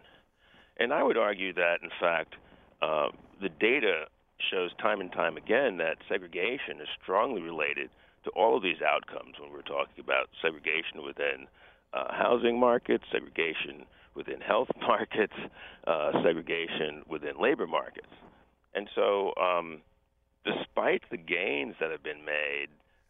and 0.78 0.92
I 0.92 1.02
would 1.02 1.16
argue 1.16 1.52
that 1.54 1.78
in 1.82 1.90
fact 2.00 2.34
uh, 2.82 3.08
the 3.40 3.48
data 3.48 4.04
shows 4.50 4.70
time 4.80 5.00
and 5.00 5.10
time 5.10 5.36
again 5.36 5.78
that 5.78 5.96
segregation 6.08 6.80
is 6.80 6.88
strongly 7.02 7.42
related 7.42 7.90
to 8.28 8.38
all 8.38 8.56
of 8.56 8.62
these 8.62 8.82
outcomes 8.82 9.34
when 9.40 9.52
we're 9.52 9.62
talking 9.62 10.02
about 10.02 10.28
segregation 10.42 11.04
within 11.04 11.46
uh, 11.94 12.12
housing 12.12 12.58
markets, 12.58 13.04
segregation 13.10 13.86
within 14.14 14.40
health 14.40 14.68
markets, 14.80 15.34
uh, 15.86 16.12
segregation 16.22 17.02
within 17.08 17.40
labor 17.40 17.66
markets. 17.66 18.12
And 18.74 18.88
so, 18.94 19.32
um, 19.40 19.80
despite 20.44 21.02
the 21.10 21.16
gains 21.16 21.74
that 21.80 21.90
have 21.90 22.02
been 22.02 22.24
made, 22.24 22.68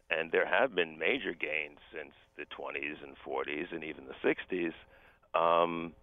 and 0.09 0.31
there 0.31 0.47
have 0.47 0.73
been 0.73 0.97
major 0.97 1.33
gains 1.33 1.77
since 1.93 2.13
the 2.37 2.45
20s 2.45 3.03
and 3.03 3.15
40s 3.25 3.73
and 3.73 3.83
even 3.83 4.05
the 4.05 4.27
60s, 4.27 4.73
um, 5.39 5.93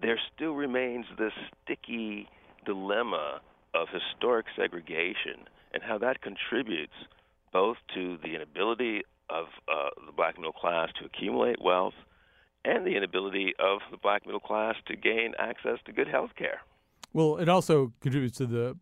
there 0.00 0.18
still 0.34 0.52
remains 0.52 1.06
this 1.18 1.32
sticky 1.62 2.28
dilemma 2.66 3.40
of 3.74 3.88
historic 3.88 4.46
segregation 4.56 5.48
and 5.72 5.82
how 5.82 5.98
that 5.98 6.20
contributes 6.22 6.92
both 7.54 7.78
to 7.94 8.18
the 8.22 8.34
inability 8.34 9.02
of 9.30 9.46
uh, 9.68 9.88
the 10.04 10.12
black 10.12 10.36
middle 10.36 10.52
class 10.52 10.90
to 11.00 11.06
accumulate 11.06 11.62
wealth 11.62 11.94
and 12.66 12.86
the 12.86 12.96
inability 12.96 13.54
of 13.58 13.78
the 13.90 13.96
black 13.96 14.26
middle 14.26 14.40
class 14.40 14.74
to 14.86 14.96
gain 14.96 15.32
access 15.38 15.78
to 15.86 15.92
good 15.92 16.08
health 16.08 16.30
care. 16.36 16.60
Well, 17.12 17.36
it 17.36 17.48
also 17.48 17.92
contributes 18.00 18.36
to 18.38 18.46
the 18.46 18.76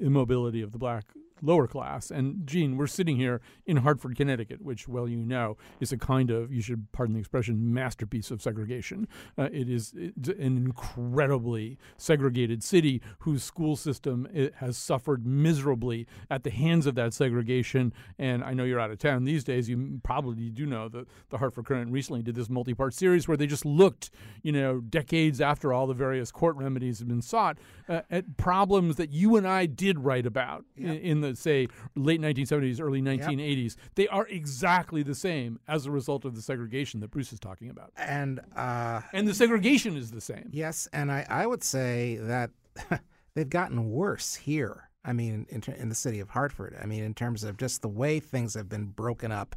immobility 0.00 0.62
of 0.62 0.70
the 0.72 0.78
black 0.78 1.06
lower 1.42 1.66
class. 1.66 2.10
And 2.10 2.46
Gene, 2.46 2.76
we're 2.76 2.86
sitting 2.86 3.16
here 3.16 3.40
in 3.66 3.78
Hartford, 3.78 4.16
Connecticut, 4.16 4.62
which, 4.62 4.88
well, 4.88 5.08
you 5.08 5.16
know, 5.16 5.56
is 5.80 5.92
a 5.92 5.98
kind 5.98 6.30
of, 6.30 6.52
you 6.52 6.60
should 6.60 6.90
pardon 6.92 7.14
the 7.14 7.20
expression, 7.20 7.72
masterpiece 7.72 8.30
of 8.30 8.42
segregation. 8.42 9.08
Uh, 9.36 9.48
it 9.52 9.68
is 9.68 9.92
an 9.92 10.56
incredibly 10.56 11.78
segregated 11.96 12.62
city 12.62 13.00
whose 13.20 13.42
school 13.42 13.76
system 13.76 14.28
has 14.56 14.76
suffered 14.76 15.26
miserably 15.26 16.06
at 16.30 16.44
the 16.44 16.50
hands 16.50 16.86
of 16.86 16.94
that 16.94 17.14
segregation. 17.14 17.92
And 18.18 18.42
I 18.44 18.54
know 18.54 18.64
you're 18.64 18.80
out 18.80 18.90
of 18.90 18.98
town 18.98 19.24
these 19.24 19.44
days. 19.44 19.68
You 19.68 20.00
probably 20.02 20.50
do 20.50 20.66
know 20.66 20.88
that 20.88 21.06
the 21.30 21.38
Hartford 21.38 21.66
Courant 21.66 21.92
recently 21.92 22.22
did 22.22 22.34
this 22.34 22.48
multi-part 22.48 22.94
series 22.94 23.28
where 23.28 23.36
they 23.36 23.46
just 23.46 23.64
looked, 23.64 24.10
you 24.42 24.52
know, 24.52 24.80
decades 24.80 25.40
after 25.40 25.72
all 25.72 25.86
the 25.86 25.94
various 25.94 26.30
court 26.30 26.56
remedies 26.56 26.98
have 26.98 27.08
been 27.08 27.22
sought 27.22 27.58
uh, 27.88 28.02
at 28.10 28.36
problems 28.36 28.96
that 28.96 29.10
you 29.10 29.36
and 29.36 29.46
I 29.46 29.66
did 29.66 30.00
write 30.00 30.26
about 30.26 30.64
in, 30.76 30.90
in 30.90 31.20
the 31.20 31.27
say 31.36 31.68
late 31.96 32.20
1970s, 32.20 32.80
early 32.80 33.02
1980s, 33.02 33.76
yep. 33.76 33.86
they 33.94 34.08
are 34.08 34.26
exactly 34.28 35.02
the 35.02 35.14
same 35.14 35.58
as 35.68 35.86
a 35.86 35.90
result 35.90 36.24
of 36.24 36.34
the 36.34 36.42
segregation 36.42 37.00
that 37.00 37.10
Bruce 37.10 37.32
is 37.32 37.40
talking 37.40 37.70
about. 37.70 37.92
And 37.96 38.40
uh, 38.56 39.02
and 39.12 39.26
the 39.26 39.34
segregation 39.34 39.96
is 39.96 40.10
the 40.10 40.20
same. 40.20 40.48
Yes, 40.52 40.88
and 40.92 41.10
I, 41.10 41.26
I 41.28 41.46
would 41.46 41.62
say 41.62 42.18
that 42.20 42.50
they've 43.34 43.48
gotten 43.48 43.90
worse 43.90 44.34
here. 44.34 44.84
I 45.04 45.12
mean, 45.12 45.46
in, 45.48 45.62
in 45.78 45.88
the 45.88 45.94
city 45.94 46.20
of 46.20 46.30
Hartford. 46.30 46.76
I 46.82 46.84
mean, 46.84 47.02
in 47.02 47.14
terms 47.14 47.42
of 47.42 47.56
just 47.56 47.80
the 47.80 47.88
way 47.88 48.20
things 48.20 48.54
have 48.54 48.68
been 48.68 48.86
broken 48.86 49.32
up 49.32 49.56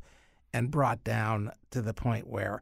and 0.54 0.72
brought 0.72 1.04
down 1.04 1.52
to 1.72 1.82
the 1.82 1.94
point 1.94 2.28
where 2.28 2.62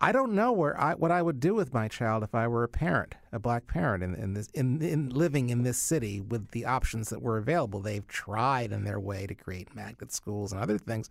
I 0.00 0.12
don't 0.12 0.32
know 0.32 0.52
where 0.52 0.80
I, 0.80 0.94
what 0.94 1.10
I 1.10 1.22
would 1.22 1.40
do 1.40 1.54
with 1.54 1.74
my 1.74 1.88
child 1.88 2.22
if 2.22 2.36
I 2.36 2.46
were 2.46 2.62
a 2.62 2.68
parent, 2.68 3.16
a 3.32 3.40
black 3.40 3.66
parent, 3.66 4.04
in, 4.04 4.14
in 4.14 4.34
this 4.34 4.48
in, 4.54 4.80
in 4.80 5.08
living 5.08 5.50
in 5.50 5.64
this 5.64 5.76
city 5.78 6.20
with 6.20 6.52
the 6.52 6.64
options 6.64 7.08
that 7.08 7.20
were 7.20 7.36
available. 7.36 7.80
They've 7.80 8.06
tried 8.06 8.70
in 8.70 8.84
their 8.84 9.00
way 9.00 9.26
to 9.26 9.34
create 9.34 9.74
magnet 9.74 10.12
schools 10.12 10.52
and 10.52 10.60
other 10.60 10.78
things, 10.78 11.10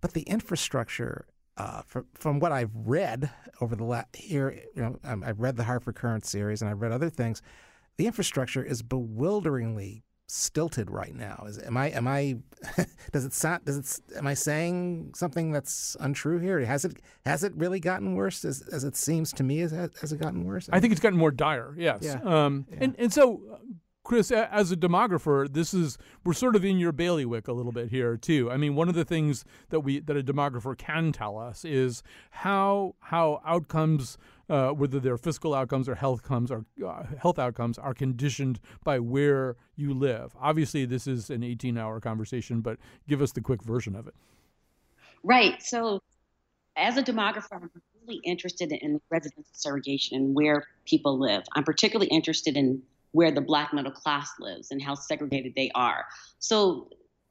but 0.00 0.12
the 0.12 0.22
infrastructure, 0.22 1.26
uh, 1.56 1.82
from, 1.86 2.06
from 2.14 2.40
what 2.40 2.50
I've 2.50 2.74
read 2.74 3.30
over 3.60 3.76
the 3.76 3.84
last 3.84 4.08
here, 4.16 4.60
you 4.74 4.82
know, 4.82 4.98
um, 5.04 5.22
I've 5.24 5.40
read 5.40 5.56
the 5.56 5.64
Hartford 5.64 5.94
Courant 5.94 6.24
series 6.24 6.62
and 6.62 6.70
I've 6.70 6.80
read 6.82 6.92
other 6.92 7.10
things. 7.10 7.42
The 7.96 8.06
infrastructure 8.06 8.64
is 8.64 8.82
bewilderingly 8.82 10.02
stilted 10.30 10.90
right 10.90 11.14
now. 11.14 11.44
Is 11.46 11.58
am 11.58 11.76
I 11.76 11.90
am 11.90 12.06
I 12.06 12.36
does 13.12 13.24
it 13.24 13.32
sound 13.32 13.64
does 13.64 13.76
it 13.76 14.16
am 14.16 14.26
I 14.26 14.34
saying 14.34 15.12
something 15.14 15.50
that's 15.50 15.96
untrue 16.00 16.38
here? 16.38 16.60
Has 16.64 16.84
it 16.84 17.00
has 17.26 17.44
it 17.44 17.52
really 17.56 17.80
gotten 17.80 18.14
worse 18.14 18.44
as, 18.44 18.62
as 18.72 18.84
it 18.84 18.96
seems 18.96 19.32
to 19.34 19.42
me? 19.42 19.58
Has, 19.58 19.72
has 19.72 20.12
it 20.12 20.20
gotten 20.20 20.44
worse? 20.44 20.68
I 20.72 20.80
think 20.80 20.92
it's 20.92 21.00
gotten 21.00 21.18
more 21.18 21.32
dire. 21.32 21.74
Yes. 21.76 22.02
Yeah. 22.02 22.20
Um, 22.22 22.66
yeah. 22.70 22.78
And 22.80 22.96
and 22.98 23.12
so. 23.12 23.58
Kris, 24.02 24.32
as 24.32 24.72
a 24.72 24.76
demographer, 24.76 25.46
this 25.52 25.72
is 25.72 25.96
we're 26.24 26.32
sort 26.32 26.56
of 26.56 26.64
in 26.64 26.78
your 26.78 26.90
bailiwick 26.90 27.46
a 27.46 27.52
little 27.52 27.70
bit 27.70 27.90
here 27.90 28.16
too. 28.16 28.50
I 28.50 28.56
mean, 28.56 28.74
one 28.74 28.88
of 28.88 28.94
the 28.94 29.04
things 29.04 29.44
that 29.68 29.80
we 29.80 30.00
that 30.00 30.16
a 30.16 30.22
demographer 30.22 30.76
can 30.76 31.12
tell 31.12 31.38
us 31.38 31.64
is 31.64 32.02
how 32.30 32.96
how 33.00 33.40
outcomes 33.44 34.16
uh, 34.50 34.70
whether 34.70 34.98
they're 34.98 35.16
fiscal 35.16 35.54
outcomes 35.54 35.88
or 35.88 35.94
health 35.94 36.20
outcomes 36.20 36.50
or 36.50 36.64
uh, 36.86 37.04
health 37.18 37.38
outcomes 37.38 37.78
are 37.78 37.94
conditioned 37.94 38.60
by 38.84 38.98
where 38.98 39.56
you 39.76 39.94
live. 39.94 40.34
Obviously, 40.38 40.84
this 40.84 41.06
is 41.06 41.30
an 41.30 41.42
18-hour 41.42 42.00
conversation, 42.00 42.60
but 42.60 42.78
give 43.08 43.22
us 43.22 43.32
the 43.32 43.40
quick 43.40 43.62
version 43.62 43.94
of 43.94 44.06
it. 44.08 44.14
Right. 45.22 45.62
So, 45.62 46.00
as 46.76 46.96
a 46.96 47.02
demographer, 47.02 47.52
I'm 47.52 47.70
really 48.06 48.20
interested 48.24 48.72
in 48.72 49.00
residential 49.10 49.44
segregation 49.52 50.16
and 50.16 50.34
where 50.34 50.64
people 50.84 51.18
live. 51.18 51.44
I'm 51.54 51.64
particularly 51.64 52.08
interested 52.08 52.56
in 52.56 52.82
where 53.12 53.30
the 53.30 53.40
black 53.40 53.72
middle 53.72 53.92
class 53.92 54.30
lives 54.38 54.70
and 54.70 54.82
how 54.82 54.94
segregated 54.94 55.54
they 55.54 55.70
are. 55.74 56.06
So, 56.38 56.88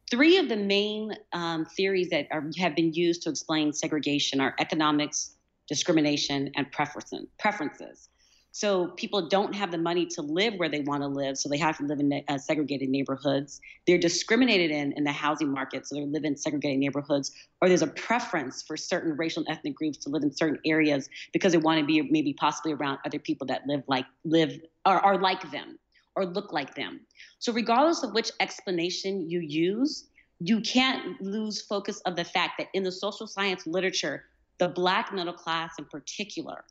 three 0.09 0.37
of 0.37 0.49
the 0.49 0.57
main 0.57 1.15
um, 1.33 1.65
theories 1.65 2.09
that 2.09 2.27
are, 2.31 2.45
have 2.57 2.75
been 2.75 2.93
used 2.93 3.23
to 3.23 3.29
explain 3.29 3.73
segregation 3.73 4.39
are 4.39 4.55
economics, 4.59 5.35
discrimination, 5.69 6.51
and 6.55 6.69
preferences. 6.71 8.09
So 8.51 8.87
people 8.97 9.29
don't 9.29 9.53
have 9.53 9.71
the 9.71 9.77
money 9.77 10.07
to 10.07 10.21
live 10.21 10.55
where 10.55 10.69
they 10.69 10.81
want 10.81 11.03
to 11.03 11.07
live, 11.07 11.37
so 11.37 11.47
they 11.49 11.57
have 11.57 11.77
to 11.77 11.85
live 11.85 11.99
in 11.99 12.23
uh, 12.27 12.37
segregated 12.39 12.89
neighborhoods. 12.89 13.61
They're 13.85 13.99
discriminated 13.99 14.71
in 14.71 14.91
in 14.93 15.03
the 15.03 15.11
housing 15.11 15.51
market, 15.51 15.87
so 15.87 15.95
they 15.95 16.05
live 16.05 16.25
in 16.25 16.35
segregated 16.35 16.79
neighborhoods. 16.79 17.31
Or 17.61 17.67
there's 17.67 17.83
a 17.83 17.87
preference 17.87 18.63
for 18.63 18.75
certain 18.75 19.15
racial 19.15 19.43
and 19.45 19.55
ethnic 19.55 19.75
groups 19.75 19.99
to 19.99 20.09
live 20.09 20.23
in 20.23 20.35
certain 20.35 20.59
areas 20.65 21.09
because 21.31 21.51
they 21.51 21.59
want 21.59 21.79
to 21.79 21.85
be 21.85 22.01
maybe 22.01 22.33
possibly 22.33 22.73
around 22.73 22.97
other 23.05 23.19
people 23.19 23.45
that 23.47 23.67
live 23.67 23.83
like 23.87 24.05
live 24.25 24.59
or 24.85 24.95
are 24.95 25.19
like 25.19 25.51
them 25.51 25.77
or 26.15 26.25
look 26.25 26.51
like 26.51 26.73
them. 26.73 27.01
So 27.37 27.53
regardless 27.53 28.03
of 28.03 28.13
which 28.13 28.31
explanation 28.39 29.29
you 29.29 29.41
use, 29.41 30.09
you 30.39 30.59
can't 30.61 31.21
lose 31.21 31.61
focus 31.61 32.01
of 32.01 32.15
the 32.15 32.23
fact 32.23 32.53
that 32.57 32.67
in 32.73 32.83
the 32.83 32.91
social 32.91 33.27
science 33.27 33.67
literature, 33.67 34.25
the 34.59 34.69
black 34.69 35.13
middle 35.13 35.33
class 35.33 35.71
in 35.79 35.85
particular 35.85 36.63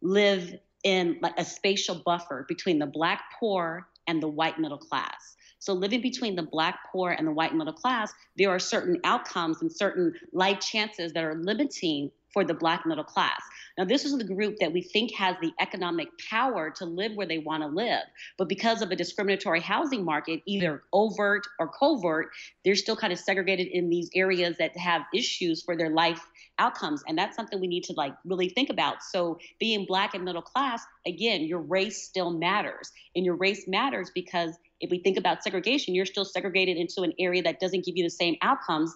live 0.00 0.54
in 0.84 1.18
like 1.22 1.34
a 1.38 1.44
spatial 1.44 2.02
buffer 2.04 2.44
between 2.48 2.78
the 2.78 2.86
black 2.86 3.24
poor 3.38 3.88
and 4.06 4.22
the 4.22 4.28
white 4.28 4.58
middle 4.58 4.78
class. 4.78 5.36
So 5.58 5.72
living 5.72 6.02
between 6.02 6.36
the 6.36 6.42
black 6.42 6.78
poor 6.92 7.12
and 7.12 7.26
the 7.26 7.32
white 7.32 7.54
middle 7.54 7.72
class, 7.72 8.12
there 8.36 8.50
are 8.50 8.58
certain 8.58 9.00
outcomes 9.04 9.62
and 9.62 9.72
certain 9.72 10.12
life 10.32 10.60
chances 10.60 11.12
that 11.14 11.24
are 11.24 11.36
limiting 11.36 12.10
for 12.32 12.44
the 12.44 12.52
black 12.52 12.84
middle 12.84 13.04
class. 13.04 13.40
Now, 13.76 13.84
this 13.84 14.04
is 14.04 14.16
the 14.16 14.24
group 14.24 14.56
that 14.60 14.72
we 14.72 14.82
think 14.82 15.12
has 15.14 15.36
the 15.40 15.52
economic 15.60 16.08
power 16.30 16.70
to 16.76 16.84
live 16.84 17.12
where 17.14 17.26
they 17.26 17.38
want 17.38 17.62
to 17.62 17.68
live. 17.68 18.02
But 18.38 18.48
because 18.48 18.82
of 18.82 18.90
a 18.90 18.96
discriminatory 18.96 19.60
housing 19.60 20.04
market, 20.04 20.42
either 20.46 20.84
overt 20.92 21.46
or 21.58 21.68
covert, 21.68 22.28
they're 22.64 22.76
still 22.76 22.96
kind 22.96 23.12
of 23.12 23.18
segregated 23.18 23.66
in 23.68 23.90
these 23.90 24.10
areas 24.14 24.56
that 24.58 24.76
have 24.76 25.02
issues 25.12 25.62
for 25.62 25.76
their 25.76 25.90
life 25.90 26.20
outcomes. 26.58 27.02
And 27.08 27.18
that's 27.18 27.34
something 27.34 27.60
we 27.60 27.66
need 27.66 27.84
to 27.84 27.94
like 27.94 28.14
really 28.24 28.48
think 28.48 28.70
about. 28.70 29.02
So 29.02 29.38
being 29.58 29.86
black 29.86 30.14
and 30.14 30.24
middle 30.24 30.42
class, 30.42 30.84
again, 31.06 31.42
your 31.42 31.60
race 31.60 32.04
still 32.04 32.30
matters. 32.30 32.92
And 33.16 33.24
your 33.24 33.34
race 33.34 33.66
matters 33.66 34.10
because 34.14 34.56
if 34.80 34.90
we 34.90 34.98
think 34.98 35.16
about 35.16 35.42
segregation, 35.42 35.94
you're 35.94 36.06
still 36.06 36.24
segregated 36.24 36.76
into 36.76 37.02
an 37.02 37.12
area 37.18 37.42
that 37.42 37.58
doesn't 37.58 37.84
give 37.84 37.96
you 37.96 38.04
the 38.04 38.10
same 38.10 38.36
outcomes 38.42 38.94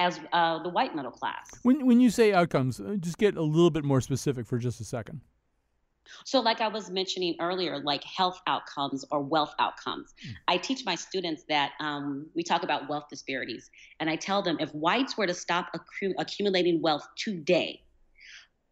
as 0.00 0.18
uh, 0.32 0.62
the 0.62 0.68
white 0.70 0.96
middle 0.96 1.10
class. 1.10 1.50
When 1.62 1.86
when 1.86 2.00
you 2.00 2.10
say 2.10 2.32
outcomes, 2.32 2.80
uh, 2.80 2.96
just 2.98 3.18
get 3.18 3.36
a 3.36 3.42
little 3.42 3.70
bit 3.70 3.84
more 3.84 4.00
specific 4.00 4.46
for 4.46 4.58
just 4.58 4.80
a 4.80 4.84
second. 4.84 5.20
So, 6.24 6.40
like 6.40 6.60
I 6.60 6.68
was 6.68 6.90
mentioning 6.90 7.36
earlier, 7.38 7.78
like 7.78 8.02
health 8.02 8.40
outcomes 8.46 9.04
or 9.12 9.20
wealth 9.20 9.54
outcomes. 9.58 10.14
Mm. 10.26 10.34
I 10.48 10.56
teach 10.56 10.84
my 10.84 10.96
students 10.96 11.44
that 11.48 11.72
um, 11.78 12.26
we 12.34 12.42
talk 12.42 12.62
about 12.64 12.88
wealth 12.88 13.04
disparities, 13.08 13.70
and 14.00 14.10
I 14.10 14.16
tell 14.16 14.42
them 14.42 14.56
if 14.58 14.74
whites 14.74 15.16
were 15.16 15.26
to 15.26 15.34
stop 15.34 15.68
accru- 15.76 16.14
accumulating 16.18 16.80
wealth 16.80 17.06
today, 17.16 17.82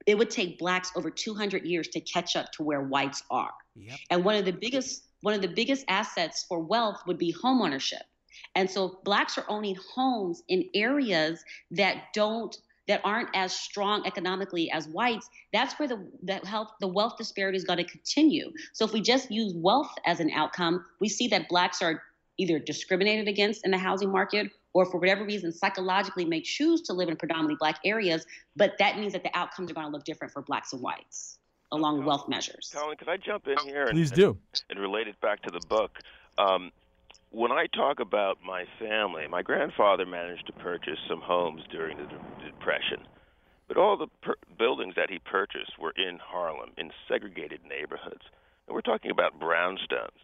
it 0.06 0.16
would 0.16 0.30
take 0.30 0.58
blacks 0.58 0.90
over 0.96 1.10
200 1.10 1.64
years 1.64 1.88
to 1.88 2.00
catch 2.00 2.34
up 2.34 2.50
to 2.52 2.62
where 2.62 2.80
whites 2.80 3.22
are. 3.30 3.52
Yep. 3.76 3.98
And 4.10 4.24
one 4.24 4.34
of 4.34 4.44
the 4.44 4.52
biggest 4.52 5.04
one 5.20 5.34
of 5.34 5.42
the 5.42 5.48
biggest 5.48 5.84
assets 5.88 6.46
for 6.48 6.60
wealth 6.60 7.02
would 7.06 7.18
be 7.18 7.32
homeownership. 7.32 8.06
And 8.54 8.70
so 8.70 9.00
blacks 9.04 9.38
are 9.38 9.44
owning 9.48 9.76
homes 9.94 10.42
in 10.48 10.68
areas 10.74 11.44
that 11.72 12.12
don't 12.14 12.56
that 12.88 13.02
aren't 13.04 13.28
as 13.34 13.52
strong 13.52 14.06
economically 14.06 14.70
as 14.70 14.88
whites, 14.88 15.28
that's 15.52 15.78
where 15.78 15.88
the 15.88 16.10
the 16.22 16.36
health 16.46 16.68
the 16.80 16.88
wealth 16.88 17.16
disparity 17.18 17.56
is 17.56 17.64
going 17.64 17.76
to 17.76 17.84
continue. 17.84 18.50
So 18.72 18.84
if 18.84 18.92
we 18.92 19.00
just 19.00 19.30
use 19.30 19.52
wealth 19.54 19.92
as 20.06 20.20
an 20.20 20.30
outcome, 20.30 20.84
we 21.00 21.08
see 21.08 21.28
that 21.28 21.48
blacks 21.48 21.82
are 21.82 22.02
either 22.38 22.58
discriminated 22.58 23.28
against 23.28 23.64
in 23.64 23.70
the 23.70 23.78
housing 23.78 24.10
market 24.10 24.50
or 24.72 24.86
for 24.86 24.98
whatever 24.98 25.24
reason 25.24 25.52
psychologically 25.52 26.24
may 26.24 26.40
choose 26.40 26.82
to 26.82 26.92
live 26.92 27.08
in 27.08 27.16
predominantly 27.16 27.56
black 27.58 27.78
areas, 27.84 28.26
but 28.54 28.78
that 28.78 28.98
means 28.98 29.12
that 29.12 29.22
the 29.22 29.36
outcomes 29.36 29.70
are 29.70 29.74
going 29.74 29.86
to 29.86 29.92
look 29.92 30.04
different 30.04 30.32
for 30.32 30.42
blacks 30.42 30.72
and 30.72 30.80
whites 30.80 31.38
along 31.72 32.04
wealth 32.04 32.28
measures. 32.28 32.72
Colin, 32.74 32.96
could 32.96 33.08
I 33.08 33.16
jump 33.16 33.46
in 33.48 33.58
here? 33.64 33.84
And, 33.84 33.92
Please 33.92 34.10
do. 34.10 34.28
And, 34.28 34.62
and 34.70 34.80
relate 34.80 35.08
it 35.08 35.20
back 35.20 35.42
to 35.42 35.50
the 35.50 35.60
book. 35.68 35.98
Um, 36.38 36.70
when 37.30 37.52
I 37.52 37.66
talk 37.66 38.00
about 38.00 38.38
my 38.44 38.64
family, 38.78 39.26
my 39.28 39.42
grandfather 39.42 40.06
managed 40.06 40.46
to 40.46 40.52
purchase 40.52 40.98
some 41.08 41.20
homes 41.20 41.62
during 41.70 41.98
the 41.98 42.06
Depression, 42.44 43.06
but 43.66 43.76
all 43.76 43.96
the 43.96 44.06
per- 44.22 44.36
buildings 44.58 44.94
that 44.96 45.10
he 45.10 45.18
purchased 45.18 45.78
were 45.78 45.92
in 45.96 46.18
Harlem, 46.18 46.70
in 46.78 46.90
segregated 47.06 47.60
neighborhoods. 47.68 48.22
And 48.66 48.74
we're 48.74 48.80
talking 48.80 49.10
about 49.10 49.38
brownstones. 49.40 50.20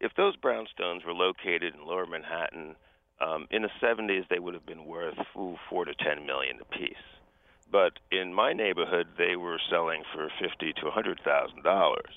If 0.00 0.12
those 0.16 0.36
brownstones 0.36 1.04
were 1.04 1.12
located 1.14 1.74
in 1.74 1.86
lower 1.86 2.06
Manhattan, 2.06 2.74
um, 3.20 3.46
in 3.50 3.62
the 3.62 3.70
70s 3.80 4.28
they 4.28 4.40
would 4.40 4.54
have 4.54 4.66
been 4.66 4.84
worth 4.86 5.18
ooh, 5.36 5.56
four 5.70 5.84
to 5.84 5.94
10 5.94 6.26
million 6.26 6.58
apiece. 6.60 6.96
But 7.70 7.94
in 8.10 8.34
my 8.34 8.52
neighborhood, 8.52 9.08
they 9.16 9.36
were 9.36 9.58
selling 9.70 10.02
for 10.12 10.28
fifty 10.38 10.74
to 10.74 10.88
a 10.88 10.90
hundred 10.90 11.20
thousand 11.24 11.62
dollars. 11.62 12.12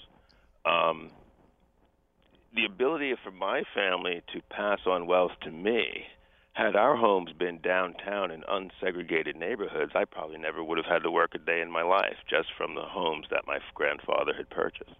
The 2.55 2.65
ability 2.65 3.13
for 3.21 3.31
my 3.31 3.63
family 3.73 4.21
to 4.33 4.41
pass 4.49 4.79
on 4.85 5.07
wealth 5.07 5.33
to 5.41 5.51
me 5.51 6.05
had 6.53 6.77
our 6.77 6.95
homes 6.95 7.33
been 7.33 7.59
downtown 7.59 8.31
in 8.31 8.45
unsegregated 8.47 9.35
neighborhoods, 9.35 9.91
I 9.93 10.05
probably 10.05 10.37
never 10.37 10.63
would 10.63 10.77
have 10.77 10.85
had 10.85 11.03
to 11.03 11.11
work 11.11 11.35
a 11.35 11.37
day 11.37 11.59
in 11.59 11.69
my 11.69 11.83
life 11.83 12.15
just 12.29 12.47
from 12.57 12.75
the 12.75 12.85
homes 12.85 13.27
that 13.29 13.45
my 13.45 13.59
grandfather 13.73 14.33
had 14.33 14.49
purchased. 14.49 14.95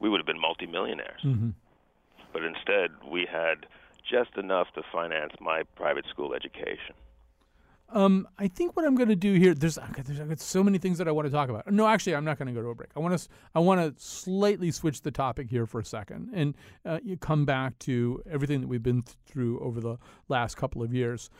We 0.00 0.10
would 0.10 0.18
have 0.20 0.26
been 0.26 0.40
multimillionaires. 0.40 1.22
Mm-hmm. 1.24 1.50
But 2.30 2.44
instead, 2.44 2.90
we 3.10 3.24
had 3.24 3.64
just 4.06 4.36
enough 4.36 4.66
to 4.74 4.82
finance 4.92 5.32
my 5.40 5.62
private 5.76 6.04
school 6.10 6.34
education. 6.34 6.94
Um, 7.92 8.26
I 8.38 8.48
think 8.48 8.74
what 8.74 8.86
I'm 8.86 8.94
going 8.94 9.10
to 9.10 9.16
do 9.16 9.34
here, 9.34 9.54
there's, 9.54 9.78
there's 9.96 10.42
so 10.42 10.64
many 10.64 10.78
things 10.78 10.98
that 10.98 11.06
I 11.06 11.10
want 11.12 11.26
to 11.26 11.32
talk 11.32 11.50
about. 11.50 11.70
No, 11.70 11.86
actually, 11.86 12.16
I'm 12.16 12.24
not 12.24 12.38
going 12.38 12.48
to 12.48 12.54
go 12.54 12.62
to 12.62 12.68
a 12.68 12.74
break. 12.74 12.90
I 12.96 13.00
want 13.00 13.18
to 13.18 13.28
I 13.54 13.60
want 13.60 13.80
to 13.80 14.02
slightly 14.02 14.70
switch 14.70 15.02
the 15.02 15.10
topic 15.10 15.50
here 15.50 15.66
for 15.66 15.80
a 15.80 15.84
second 15.84 16.30
and 16.32 16.56
uh, 16.86 16.98
you 17.02 17.16
come 17.16 17.44
back 17.44 17.78
to 17.80 18.22
everything 18.30 18.60
that 18.62 18.66
we've 18.66 18.82
been 18.82 19.04
through 19.26 19.60
over 19.60 19.80
the 19.80 19.98
last 20.28 20.56
couple 20.56 20.82
of 20.82 20.94
years. 20.94 21.30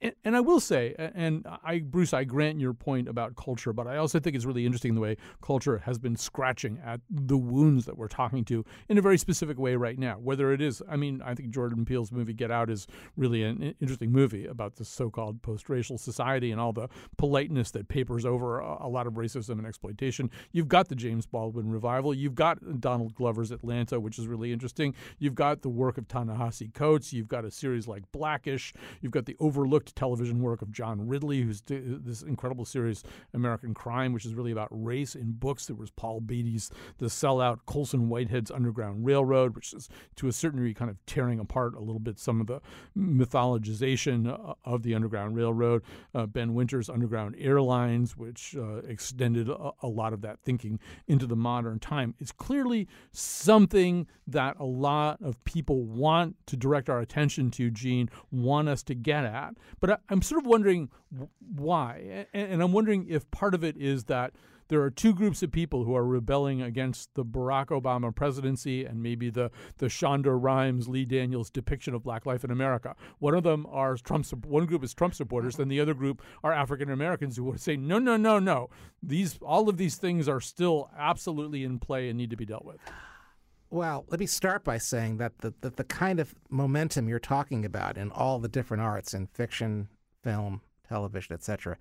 And, 0.00 0.14
and, 0.24 0.36
I 0.36 0.40
will 0.40 0.60
say, 0.60 0.94
and 0.98 1.46
I, 1.64 1.78
Bruce, 1.78 2.12
I 2.12 2.24
grant 2.24 2.60
your 2.60 2.74
point 2.74 3.08
about 3.08 3.36
culture, 3.36 3.72
but 3.72 3.86
I 3.86 3.96
also 3.96 4.18
think 4.18 4.34
it's 4.34 4.44
really 4.44 4.66
interesting 4.66 4.94
the 4.94 5.00
way 5.00 5.16
culture 5.42 5.78
has 5.78 5.98
been 5.98 6.16
scratching 6.16 6.80
at 6.84 7.00
the 7.08 7.38
wounds 7.38 7.86
that 7.86 7.96
we're 7.96 8.08
talking 8.08 8.44
to 8.46 8.64
in 8.88 8.98
a 8.98 9.02
very 9.02 9.16
specific 9.16 9.58
way 9.58 9.76
right 9.76 9.98
now. 9.98 10.14
Whether 10.18 10.52
it 10.52 10.60
is, 10.60 10.82
I 10.88 10.96
mean, 10.96 11.22
I 11.24 11.34
think 11.34 11.50
Jordan 11.50 11.84
Peele's 11.84 12.10
movie 12.10 12.34
Get 12.34 12.50
Out 12.50 12.68
is 12.68 12.86
really 13.16 13.44
an 13.44 13.74
interesting 13.80 14.10
movie 14.10 14.46
about 14.46 14.76
the 14.76 14.84
so-called 14.84 15.40
post-racial 15.42 15.98
society 16.02 16.50
and 16.50 16.60
all 16.60 16.72
the 16.72 16.88
politeness 17.16 17.70
that 17.70 17.88
papers 17.88 18.26
over 18.26 18.58
a, 18.58 18.86
a 18.86 18.88
lot 18.88 19.06
of 19.06 19.14
racism 19.14 19.58
and 19.58 19.66
exploitation. 19.66 20.30
You've 20.52 20.68
got 20.68 20.88
the 20.88 20.94
James 20.94 21.26
Baldwin 21.26 21.70
revival. 21.70 22.12
You've 22.12 22.34
got 22.34 22.80
Donald 22.80 23.14
Glover's 23.14 23.50
Atlanta, 23.50 24.00
which 24.00 24.18
is 24.18 24.26
really 24.26 24.52
interesting. 24.52 24.94
You've 25.18 25.34
got 25.34 25.62
the 25.62 25.68
work 25.68 25.98
of 25.98 26.08
Ta-Nehisi 26.08 26.74
Coates. 26.74 27.12
You've 27.12 27.28
got 27.28 27.44
a 27.44 27.50
series 27.50 27.88
like 27.88 28.10
Blackish. 28.12 28.74
You've 29.00 29.12
got 29.12 29.26
the 29.26 29.36
overlooked 29.40 29.94
television 29.96 30.40
work 30.42 30.62
of 30.62 30.72
John 30.72 31.06
Ridley, 31.06 31.42
who's 31.42 31.62
this 31.66 32.22
incredible 32.22 32.64
series 32.64 33.02
American 33.34 33.74
Crime, 33.74 34.12
which 34.12 34.26
is 34.26 34.34
really 34.34 34.52
about 34.52 34.68
race 34.70 35.14
in 35.14 35.32
books. 35.32 35.66
There 35.66 35.76
was 35.76 35.90
Paul 35.90 36.20
Beatty's 36.20 36.70
The 36.98 37.06
Sellout, 37.06 37.60
Colson 37.66 38.08
Whitehead's 38.08 38.50
Underground 38.50 39.06
Railroad, 39.06 39.54
which 39.54 39.72
is 39.72 39.88
to 40.16 40.28
a 40.28 40.32
certain 40.32 40.58
degree 40.58 40.74
kind 40.74 40.90
of 40.90 40.96
tearing 41.06 41.38
apart 41.38 41.74
a 41.74 41.80
little 41.80 42.00
bit 42.00 42.18
some 42.18 42.40
of 42.40 42.46
the 42.46 42.60
mythologization 42.96 44.28
uh, 44.28 44.54
of 44.64 44.82
the 44.82 44.94
Underground 44.94 45.36
Railroad. 45.36 45.82
Uh, 46.14 46.26
ben 46.26 46.54
Winters' 46.54 46.88
Underground 46.88 47.34
Airlines, 47.38 48.16
which 48.16 48.54
uh, 48.56 48.76
extended 48.78 49.48
a, 49.48 49.70
a 49.82 49.88
lot 49.88 50.12
of 50.12 50.20
that 50.22 50.40
thinking 50.40 50.78
into 51.06 51.26
the 51.26 51.36
modern 51.36 51.78
time. 51.78 52.14
It's 52.18 52.32
clearly 52.32 52.88
something 53.10 54.06
that 54.26 54.56
a 54.58 54.64
lot 54.64 55.20
of 55.22 55.42
people 55.44 55.84
want 55.84 56.36
to 56.46 56.56
direct 56.56 56.88
our 56.88 57.00
attention 57.00 57.50
to, 57.52 57.70
Gene, 57.70 58.10
want 58.30 58.68
us 58.68 58.82
to 58.84 58.94
get 58.94 59.24
at. 59.24 59.54
But 59.80 59.90
I, 59.90 59.96
am 60.10 60.22
sort 60.22 60.42
of 60.42 60.46
wondering 60.46 60.90
why. 61.54 62.26
And, 62.32 62.52
and 62.52 62.62
I'm 62.62 62.72
wondering 62.72 63.06
if 63.08 63.30
part 63.30 63.54
of 63.54 63.64
it 63.64 63.76
is 63.76 64.04
that 64.04 64.32
there 64.72 64.80
are 64.80 64.90
two 64.90 65.12
groups 65.12 65.42
of 65.42 65.52
people 65.52 65.84
who 65.84 65.94
are 65.94 66.06
rebelling 66.06 66.62
against 66.62 67.12
the 67.12 67.22
Barack 67.22 67.66
Obama 67.66 68.14
presidency 68.14 68.86
and 68.86 69.02
maybe 69.02 69.28
the, 69.28 69.50
the 69.76 69.84
Shonda 69.84 70.34
Rhimes, 70.34 70.88
Lee 70.88 71.04
Daniels 71.04 71.50
depiction 71.50 71.92
of 71.92 72.02
black 72.02 72.24
life 72.24 72.42
in 72.42 72.50
America. 72.50 72.96
One 73.18 73.34
of 73.34 73.42
them 73.42 73.66
are 73.68 73.98
Trump. 73.98 74.24
One 74.46 74.64
group 74.64 74.82
is 74.82 74.94
Trump 74.94 75.14
supporters, 75.14 75.56
then 75.56 75.68
the 75.68 75.78
other 75.78 75.92
group 75.92 76.22
are 76.42 76.54
African 76.54 76.90
Americans 76.90 77.36
who 77.36 77.44
would 77.44 77.60
say, 77.60 77.76
no, 77.76 77.98
no, 77.98 78.16
no, 78.16 78.38
no. 78.38 78.70
These 79.02 79.38
all 79.42 79.68
of 79.68 79.76
these 79.76 79.96
things 79.96 80.26
are 80.26 80.40
still 80.40 80.88
absolutely 80.96 81.64
in 81.64 81.78
play 81.78 82.08
and 82.08 82.16
need 82.16 82.30
to 82.30 82.36
be 82.38 82.46
dealt 82.46 82.64
with. 82.64 82.78
Well, 83.68 84.06
let 84.08 84.20
me 84.20 84.26
start 84.26 84.64
by 84.64 84.78
saying 84.78 85.18
that 85.18 85.36
the, 85.40 85.52
the, 85.60 85.68
the 85.68 85.84
kind 85.84 86.18
of 86.18 86.34
momentum 86.48 87.10
you're 87.10 87.18
talking 87.18 87.66
about 87.66 87.98
in 87.98 88.10
all 88.10 88.38
the 88.38 88.48
different 88.48 88.82
arts, 88.82 89.12
in 89.12 89.26
fiction, 89.26 89.88
film, 90.24 90.62
television, 90.88 91.34
etc., 91.34 91.76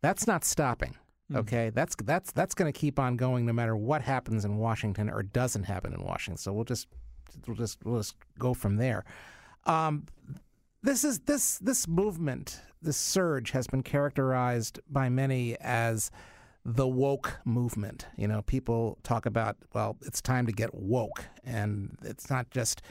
that's 0.00 0.26
not 0.26 0.46
stopping. 0.46 0.96
Okay, 1.34 1.70
that's 1.70 1.96
that's 2.04 2.32
that's 2.32 2.54
going 2.54 2.70
to 2.70 2.78
keep 2.78 2.98
on 2.98 3.16
going 3.16 3.46
no 3.46 3.52
matter 3.52 3.76
what 3.76 4.02
happens 4.02 4.44
in 4.44 4.58
Washington 4.58 5.08
or 5.08 5.22
doesn't 5.22 5.64
happen 5.64 5.92
in 5.92 6.02
Washington. 6.02 6.36
So 6.36 6.52
we'll 6.52 6.64
just 6.64 6.88
we'll 7.46 7.56
just 7.56 7.84
we'll 7.84 7.98
just 7.98 8.16
go 8.38 8.54
from 8.54 8.76
there. 8.76 9.04
Um, 9.64 10.06
this 10.82 11.04
is 11.04 11.20
this 11.20 11.58
this 11.58 11.88
movement, 11.88 12.60
this 12.82 12.96
surge 12.96 13.52
has 13.52 13.66
been 13.66 13.82
characterized 13.82 14.80
by 14.90 15.08
many 15.08 15.56
as 15.60 16.10
the 16.64 16.86
woke 16.86 17.40
movement. 17.44 18.06
You 18.16 18.28
know, 18.28 18.42
people 18.42 18.98
talk 19.02 19.24
about 19.24 19.56
well, 19.74 19.96
it's 20.02 20.20
time 20.20 20.46
to 20.46 20.52
get 20.52 20.74
woke, 20.74 21.24
and 21.44 21.96
it's 22.02 22.28
not 22.28 22.50
just 22.50 22.82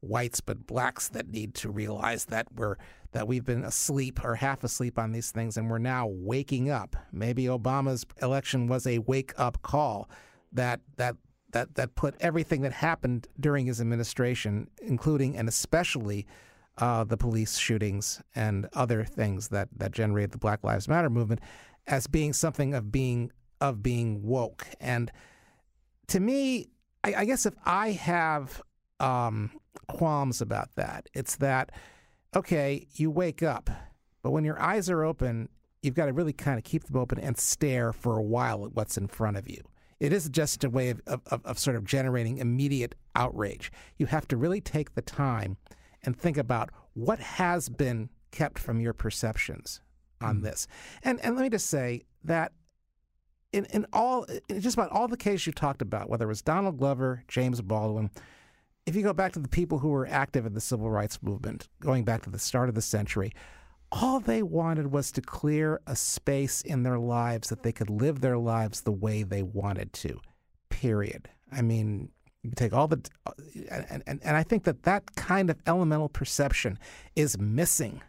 whites 0.00 0.40
but 0.40 0.66
blacks 0.66 1.08
that 1.08 1.28
need 1.28 1.54
to 1.54 1.70
realize 1.70 2.26
that 2.26 2.46
we're 2.54 2.76
that 3.12 3.26
we've 3.26 3.44
been 3.44 3.64
asleep 3.64 4.24
or 4.24 4.36
half 4.36 4.62
asleep 4.62 4.98
on 4.98 5.12
these 5.12 5.30
things 5.30 5.56
and 5.56 5.68
we're 5.68 5.78
now 5.78 6.06
waking 6.08 6.70
up. 6.70 6.94
Maybe 7.12 7.44
Obama's 7.44 8.06
election 8.22 8.68
was 8.68 8.86
a 8.86 8.98
wake 8.98 9.32
up 9.36 9.62
call 9.62 10.08
that 10.52 10.80
that 10.96 11.16
that 11.52 11.74
that 11.74 11.94
put 11.94 12.14
everything 12.20 12.62
that 12.62 12.72
happened 12.72 13.26
during 13.38 13.66
his 13.66 13.80
administration, 13.80 14.68
including 14.80 15.36
and 15.36 15.48
especially 15.48 16.26
uh, 16.78 17.04
the 17.04 17.16
police 17.16 17.58
shootings 17.58 18.22
and 18.34 18.68
other 18.72 19.04
things 19.04 19.48
that 19.48 19.68
that 19.76 19.92
generated 19.92 20.30
the 20.30 20.38
Black 20.38 20.62
Lives 20.64 20.88
Matter 20.88 21.10
movement, 21.10 21.40
as 21.86 22.06
being 22.06 22.32
something 22.32 22.74
of 22.74 22.92
being 22.92 23.32
of 23.60 23.82
being 23.82 24.22
woke. 24.22 24.66
And 24.80 25.10
to 26.08 26.20
me, 26.20 26.70
I, 27.04 27.14
I 27.18 27.24
guess 27.24 27.44
if 27.44 27.54
I 27.64 27.90
have 27.92 28.62
um, 28.98 29.50
qualms 29.88 30.40
about 30.40 30.74
that, 30.76 31.08
it's 31.14 31.36
that 31.36 31.70
okay, 32.34 32.86
you 32.94 33.10
wake 33.10 33.42
up, 33.42 33.68
but 34.22 34.30
when 34.30 34.44
your 34.44 34.60
eyes 34.60 34.88
are 34.88 35.04
open, 35.04 35.48
you've 35.82 35.94
got 35.94 36.06
to 36.06 36.12
really 36.12 36.32
kind 36.32 36.58
of 36.58 36.64
keep 36.64 36.84
them 36.84 36.96
open 36.96 37.18
and 37.18 37.36
stare 37.38 37.92
for 37.92 38.16
a 38.16 38.22
while 38.22 38.64
at 38.64 38.72
what's 38.72 38.96
in 38.96 39.08
front 39.08 39.36
of 39.36 39.48
you. 39.48 39.62
It 39.98 40.12
isn't 40.12 40.32
just 40.32 40.64
a 40.64 40.70
way 40.70 40.90
of, 40.90 41.00
of, 41.06 41.44
of 41.44 41.58
sort 41.58 41.76
of 41.76 41.84
generating 41.84 42.38
immediate 42.38 42.94
outrage. 43.14 43.70
You 43.98 44.06
have 44.06 44.26
to 44.28 44.36
really 44.36 44.60
take 44.60 44.94
the 44.94 45.02
time 45.02 45.56
and 46.02 46.16
think 46.16 46.38
about 46.38 46.70
what 46.94 47.18
has 47.18 47.68
been 47.68 48.08
kept 48.30 48.58
from 48.58 48.80
your 48.80 48.92
perceptions 48.92 49.80
on 50.20 50.38
mm. 50.38 50.42
this. 50.44 50.66
And 51.02 51.20
and 51.24 51.36
let 51.36 51.42
me 51.42 51.50
just 51.50 51.66
say 51.66 52.02
that 52.24 52.52
in, 53.52 53.66
in 53.66 53.86
all 53.92 54.24
in 54.48 54.60
just 54.60 54.76
about 54.76 54.90
all 54.90 55.08
the 55.08 55.16
cases 55.16 55.46
you 55.46 55.52
talked 55.52 55.82
about, 55.82 56.08
whether 56.08 56.24
it 56.24 56.28
was 56.28 56.42
Donald 56.42 56.78
Glover, 56.78 57.24
James 57.28 57.60
Baldwin, 57.60 58.10
if 58.86 58.96
you 58.96 59.02
go 59.02 59.12
back 59.12 59.32
to 59.32 59.40
the 59.40 59.48
people 59.48 59.78
who 59.78 59.88
were 59.88 60.06
active 60.06 60.46
in 60.46 60.54
the 60.54 60.60
civil 60.60 60.90
rights 60.90 61.22
movement, 61.22 61.68
going 61.80 62.04
back 62.04 62.22
to 62.22 62.30
the 62.30 62.38
start 62.38 62.68
of 62.68 62.74
the 62.74 62.82
century, 62.82 63.32
all 63.92 64.20
they 64.20 64.42
wanted 64.42 64.92
was 64.92 65.10
to 65.12 65.20
clear 65.20 65.80
a 65.86 65.96
space 65.96 66.62
in 66.62 66.82
their 66.82 66.98
lives 66.98 67.48
that 67.48 67.62
they 67.62 67.72
could 67.72 67.90
live 67.90 68.20
their 68.20 68.38
lives 68.38 68.82
the 68.82 68.92
way 68.92 69.22
they 69.22 69.42
wanted 69.42 69.92
to. 69.92 70.20
Period. 70.68 71.28
I 71.52 71.62
mean, 71.62 72.10
you 72.42 72.52
take 72.54 72.72
all 72.72 72.88
the, 72.88 73.04
and, 73.70 74.02
and, 74.06 74.20
and 74.22 74.36
I 74.36 74.42
think 74.42 74.64
that 74.64 74.84
that 74.84 75.14
kind 75.16 75.50
of 75.50 75.58
elemental 75.66 76.08
perception 76.08 76.78
is 77.16 77.38
missing 77.38 78.00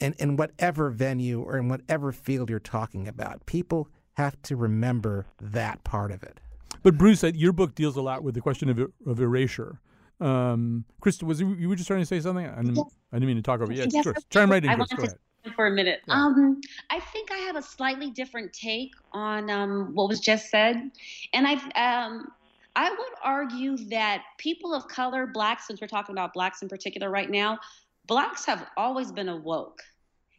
in, 0.00 0.14
in 0.18 0.36
whatever 0.36 0.90
venue 0.90 1.40
or 1.40 1.56
in 1.56 1.68
whatever 1.68 2.12
field 2.12 2.50
you're 2.50 2.58
talking 2.58 3.06
about. 3.06 3.46
People 3.46 3.88
have 4.14 4.40
to 4.42 4.56
remember 4.56 5.26
that 5.40 5.84
part 5.84 6.10
of 6.10 6.22
it. 6.22 6.40
But 6.82 6.96
Bruce, 6.96 7.22
your 7.22 7.52
book 7.52 7.74
deals 7.74 7.96
a 7.96 8.02
lot 8.02 8.22
with 8.22 8.34
the 8.34 8.40
question 8.40 8.68
of, 8.68 8.78
of 9.06 9.20
erasure. 9.20 9.80
Um, 10.20 10.84
Krista, 11.02 11.22
was 11.22 11.40
you, 11.40 11.54
you 11.54 11.68
were 11.68 11.76
just 11.76 11.86
trying 11.86 12.00
to 12.00 12.06
say 12.06 12.20
something? 12.20 12.46
I 12.46 12.56
didn't, 12.56 12.76
yes. 12.76 12.86
I 13.12 13.16
didn't 13.16 13.28
mean 13.28 13.36
to 13.36 13.42
talk 13.42 13.60
over 13.60 13.72
you. 13.72 13.86
Yes, 13.90 14.04
sure. 14.04 14.14
Chime 14.30 14.50
right 14.50 14.64
in, 14.64 14.74
Kris. 14.74 14.88
Go 14.90 15.02
ahead. 15.02 15.18
For 15.56 15.68
a 15.68 15.70
minute, 15.70 16.00
yeah. 16.06 16.14
um, 16.14 16.60
I 16.90 17.00
think 17.00 17.32
I 17.32 17.38
have 17.38 17.56
a 17.56 17.62
slightly 17.62 18.10
different 18.10 18.52
take 18.52 18.92
on 19.12 19.48
um, 19.48 19.94
what 19.94 20.06
was 20.06 20.20
just 20.20 20.50
said, 20.50 20.90
and 21.32 21.46
I, 21.46 21.54
um, 21.54 22.30
I 22.76 22.90
would 22.90 23.12
argue 23.24 23.78
that 23.88 24.22
people 24.36 24.74
of 24.74 24.86
color, 24.88 25.26
blacks, 25.26 25.66
since 25.66 25.80
we're 25.80 25.86
talking 25.86 26.14
about 26.14 26.34
blacks 26.34 26.60
in 26.60 26.68
particular 26.68 27.08
right 27.08 27.30
now, 27.30 27.58
blacks 28.06 28.44
have 28.44 28.66
always 28.76 29.10
been 29.10 29.30
awoke. 29.30 29.82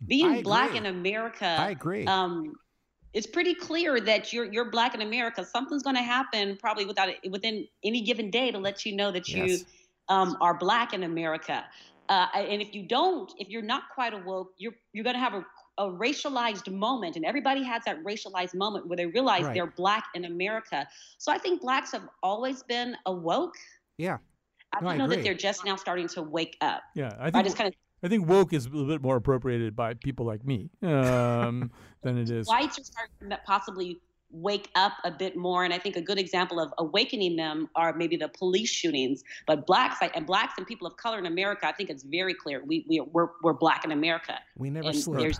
Being 0.06 0.44
black 0.44 0.76
in 0.76 0.86
America, 0.86 1.48
I 1.48 1.72
agree. 1.72 2.06
Um, 2.06 2.54
it's 3.14 3.28
pretty 3.28 3.54
clear 3.54 4.00
that 4.00 4.32
you're 4.32 4.46
you're 4.46 4.70
black 4.70 4.96
in 4.96 5.02
America. 5.02 5.46
Something's 5.46 5.84
going 5.84 5.96
to 5.96 6.02
happen 6.02 6.58
probably 6.58 6.86
without 6.86 7.10
within 7.30 7.68
any 7.84 8.02
given 8.02 8.32
day 8.32 8.52
to 8.52 8.58
let 8.58 8.86
you 8.86 8.96
know 8.96 9.12
that 9.12 9.28
you 9.30 9.46
yes. 9.46 9.66
um, 10.10 10.38
are 10.42 10.54
black 10.54 10.94
in 10.94 11.04
America. 11.04 11.66
Uh, 12.10 12.28
and 12.36 12.62
if 12.62 12.74
you 12.74 12.84
don't, 12.84 13.32
if 13.38 13.50
you're 13.50 13.62
not 13.62 13.84
quite 13.94 14.14
awoke, 14.14 14.54
you're 14.58 14.74
you're 14.94 15.04
going 15.04 15.16
to 15.16 15.20
have 15.20 15.34
a, 15.34 15.46
a, 15.78 15.90
racialized 15.90 16.72
moment, 16.72 17.16
and 17.16 17.26
everybody 17.26 17.64
has 17.64 17.84
that 17.86 18.04
racialized 18.04 18.54
moment 18.54 18.88
where 18.88 18.98
they 18.98 19.06
realize 19.06 19.44
right. 19.44 19.54
they're 19.54 19.68
black 19.68 20.06
in 20.14 20.26
America. 20.26 20.88
So 21.18 21.32
I 21.32 21.38
think 21.38 21.62
blacks 21.62 21.92
have 21.92 22.08
always 22.24 22.64
been 22.64 22.96
awoke. 23.06 23.56
Yeah. 23.98 24.18
I 24.74 24.80
don't 24.80 24.98
know 24.98 25.08
that 25.08 25.22
they're 25.22 25.34
just 25.34 25.66
now 25.66 25.76
starting 25.76 26.08
to 26.10 26.22
wake 26.22 26.56
up. 26.62 26.84
Yeah, 26.96 27.14
I 27.20 27.26
think 27.26 27.36
I 27.36 27.44
just 27.44 27.58
kind 27.58 27.68
of 27.68 27.74
I 28.04 28.08
think 28.08 28.28
woke 28.28 28.54
is 28.54 28.66
a 28.66 28.70
little 28.70 28.88
bit 28.88 29.02
more 29.02 29.16
appropriated 29.16 29.76
by 29.76 29.94
people 29.94 30.26
like 30.26 30.46
me 30.46 30.70
um, 30.82 31.72
than 32.02 32.18
it 32.18 32.30
is. 32.30 32.48
Whites 32.50 32.80
are 32.80 32.84
starting 32.84 33.38
possibly 33.46 34.00
wake 34.32 34.70
up 34.76 34.94
a 35.04 35.12
bit 35.12 35.36
more, 35.36 35.64
and 35.64 35.74
I 35.74 35.78
think 35.78 35.96
a 35.96 36.02
good 36.02 36.20
example 36.20 36.60
of 36.60 36.74
awakening 36.78 37.36
them 37.36 37.70
are 37.76 37.94
maybe 37.94 38.16
the 38.16 38.30
police 38.30 38.70
shootings. 38.70 39.24
But 39.48 39.66
blacks 39.66 39.98
and 40.16 40.26
blacks 40.26 40.54
and 40.58 40.66
people 40.66 40.88
of 40.88 40.98
color 40.98 41.20
in 41.20 41.26
America, 41.26 41.68
I 41.68 41.72
think 41.72 41.90
it's 41.90 42.04
very 42.04 42.34
clear 42.34 42.64
we 42.66 42.86
we 42.88 43.00
we're, 43.00 43.30
we're 43.44 43.54
black 43.54 43.86
in 43.86 43.92
America. 43.92 44.40
We 44.58 44.70
never 44.70 44.94
sleep. 44.94 45.36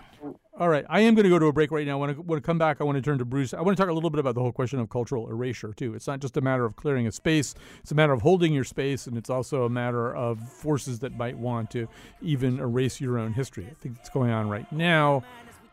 All 0.58 0.68
right, 0.68 0.84
I 0.90 1.00
am 1.00 1.14
going 1.14 1.24
to 1.24 1.30
go 1.30 1.38
to 1.38 1.46
a 1.46 1.52
break 1.52 1.70
right 1.70 1.86
now. 1.86 1.96
When 1.96 2.10
I 2.10 2.12
want 2.12 2.42
to 2.42 2.46
come 2.46 2.58
back, 2.58 2.80
I 2.80 2.84
want 2.84 2.96
to 2.96 3.02
turn 3.02 3.16
to 3.18 3.24
Bruce. 3.24 3.54
I 3.54 3.62
want 3.62 3.74
to 3.74 3.82
talk 3.82 3.90
a 3.90 3.94
little 3.94 4.10
bit 4.10 4.20
about 4.20 4.34
the 4.34 4.42
whole 4.42 4.52
question 4.52 4.78
of 4.80 4.90
cultural 4.90 5.28
erasure 5.30 5.72
too. 5.72 5.94
It's 5.94 6.06
not 6.06 6.20
just 6.20 6.36
a 6.36 6.42
matter 6.42 6.66
of 6.66 6.76
clearing 6.76 7.06
a 7.06 7.12
space; 7.12 7.54
it's 7.80 7.90
a 7.90 7.94
matter 7.94 8.12
of 8.12 8.20
holding 8.20 8.52
your 8.52 8.64
space, 8.64 9.06
and 9.06 9.16
it's 9.16 9.30
also 9.30 9.64
a 9.64 9.70
matter 9.70 10.14
of 10.14 10.46
forces 10.52 10.98
that 11.00 11.16
might 11.16 11.38
want 11.38 11.70
to 11.70 11.88
even 12.20 12.58
erase 12.58 13.00
your 13.00 13.18
own 13.18 13.32
history. 13.32 13.66
I 13.70 13.74
think 13.80 13.96
it's 13.98 14.10
going 14.10 14.30
on 14.30 14.48
right 14.48 14.70
now 14.70 15.22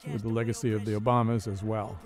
with 0.05 0.21
the 0.21 0.29
legacy 0.29 0.73
of 0.73 0.85
the 0.85 0.93
Obamas 0.93 1.51
as 1.51 1.63
well. 1.63 1.99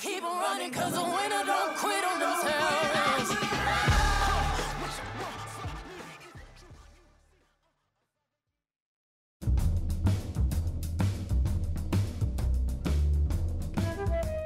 Keep 0.00 0.22
running 0.22 0.70
cause 0.70 0.92
the 0.92 1.02
winner 1.02 1.44
don't 1.44 1.76
quit 1.76 2.04
on 2.04 2.20
themselves. 2.20 2.47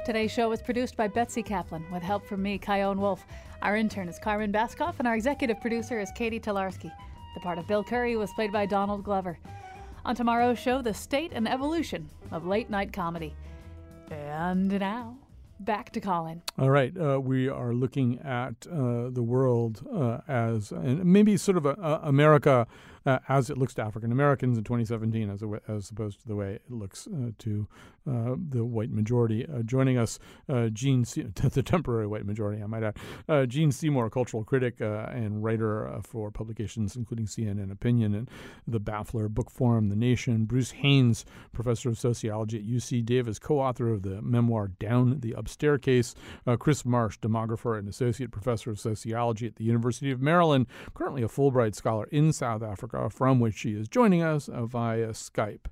Today's 0.05 0.31
show 0.31 0.49
was 0.49 0.61
produced 0.61 0.97
by 0.97 1.07
Betsy 1.07 1.41
Kaplan 1.41 1.89
with 1.89 2.03
help 2.03 2.25
from 2.25 2.43
me, 2.43 2.57
Chion 2.57 2.99
Wolf. 2.99 3.25
Our 3.61 3.77
intern 3.77 4.09
is 4.09 4.19
Carmen 4.19 4.51
Baskoff, 4.51 4.95
and 4.99 5.07
our 5.07 5.15
executive 5.15 5.61
producer 5.61 5.97
is 5.97 6.11
Catie 6.13 6.41
Talarski. 6.41 6.91
The 7.35 7.39
part 7.39 7.57
of 7.57 7.67
Bill 7.67 7.85
Curry 7.85 8.17
was 8.17 8.29
played 8.33 8.51
by 8.51 8.65
Donald 8.65 9.05
Glover. 9.05 9.39
On 10.03 10.13
tomorrow's 10.13 10.59
show, 10.59 10.81
the 10.81 10.93
state 10.93 11.31
and 11.33 11.47
evolution 11.47 12.09
of 12.31 12.45
late 12.45 12.69
night 12.69 12.91
comedy. 12.91 13.33
And 14.11 14.77
now, 14.77 15.15
back 15.61 15.91
to 15.93 16.01
Colin. 16.01 16.41
All 16.59 16.69
right, 16.69 16.93
uh, 16.97 17.21
we 17.21 17.47
are 17.47 17.73
looking 17.73 18.19
at 18.19 18.67
uh, 18.67 19.09
the 19.09 19.23
world 19.23 19.87
uh, 19.89 20.19
as, 20.27 20.73
and 20.73 21.05
maybe 21.05 21.37
sort 21.37 21.55
of 21.55 21.65
a, 21.65 21.75
a 21.81 22.01
America 22.03 22.67
uh, 23.05 23.19
as 23.27 23.49
it 23.49 23.57
looks 23.57 23.73
to 23.75 23.81
African 23.81 24.11
Americans 24.11 24.57
in 24.57 24.63
2017, 24.63 25.29
as, 25.29 25.43
as 25.67 25.89
opposed 25.89 26.21
to 26.21 26.27
the 26.27 26.35
way 26.35 26.53
it 26.53 26.63
looks 26.69 27.07
uh, 27.07 27.31
to 27.39 27.67
uh, 28.09 28.35
the 28.49 28.65
white 28.65 28.91
majority. 28.91 29.45
Uh, 29.45 29.61
joining 29.63 29.97
us, 29.97 30.19
uh, 30.49 30.67
Gene, 30.67 31.05
Se- 31.05 31.21
the 31.53 31.63
temporary 31.63 32.07
white 32.07 32.25
majority, 32.25 32.61
I 32.61 32.65
might 32.65 32.83
add, 32.83 32.97
uh, 33.29 33.45
Gene 33.45 33.71
Seymour, 33.71 34.09
cultural 34.09 34.43
critic 34.43 34.75
and 34.79 35.43
writer 35.43 35.99
for 36.03 36.31
publications 36.31 36.95
including 36.95 37.25
CNN 37.25 37.71
Opinion 37.71 38.13
and 38.13 38.29
the 38.67 38.79
Baffler 38.79 39.27
Bookforum, 39.27 39.89
The 39.89 39.95
Nation. 39.95 40.45
Bruce 40.45 40.71
Haynes, 40.71 41.25
professor 41.51 41.89
of 41.89 41.99
sociology 41.99 42.57
at 42.57 42.65
UC 42.65 43.05
Davis, 43.05 43.39
co-author 43.39 43.89
of 43.89 44.03
the 44.03 44.21
memoir 44.21 44.67
Down 44.67 45.19
the 45.19 45.35
Up 45.35 45.47
Staircase. 45.47 46.15
Kris 46.59 46.85
Marsh, 46.85 47.19
demographer 47.19 47.77
and 47.77 47.87
associate 47.87 48.31
professor 48.31 48.71
of 48.71 48.79
sociology 48.79 49.47
at 49.47 49.55
the 49.55 49.63
University 49.63 50.11
of 50.11 50.21
Maryland, 50.21 50.67
currently 50.93 51.23
a 51.23 51.27
Fulbright 51.27 51.75
scholar 51.75 52.05
in 52.11 52.31
South 52.33 52.61
Africa 52.61 52.92
Africa, 52.93 53.09
from 53.09 53.39
which 53.39 53.55
she 53.55 53.71
is 53.71 53.87
joining 53.87 54.21
us 54.21 54.49
via 54.51 55.09
Skype. 55.09 55.65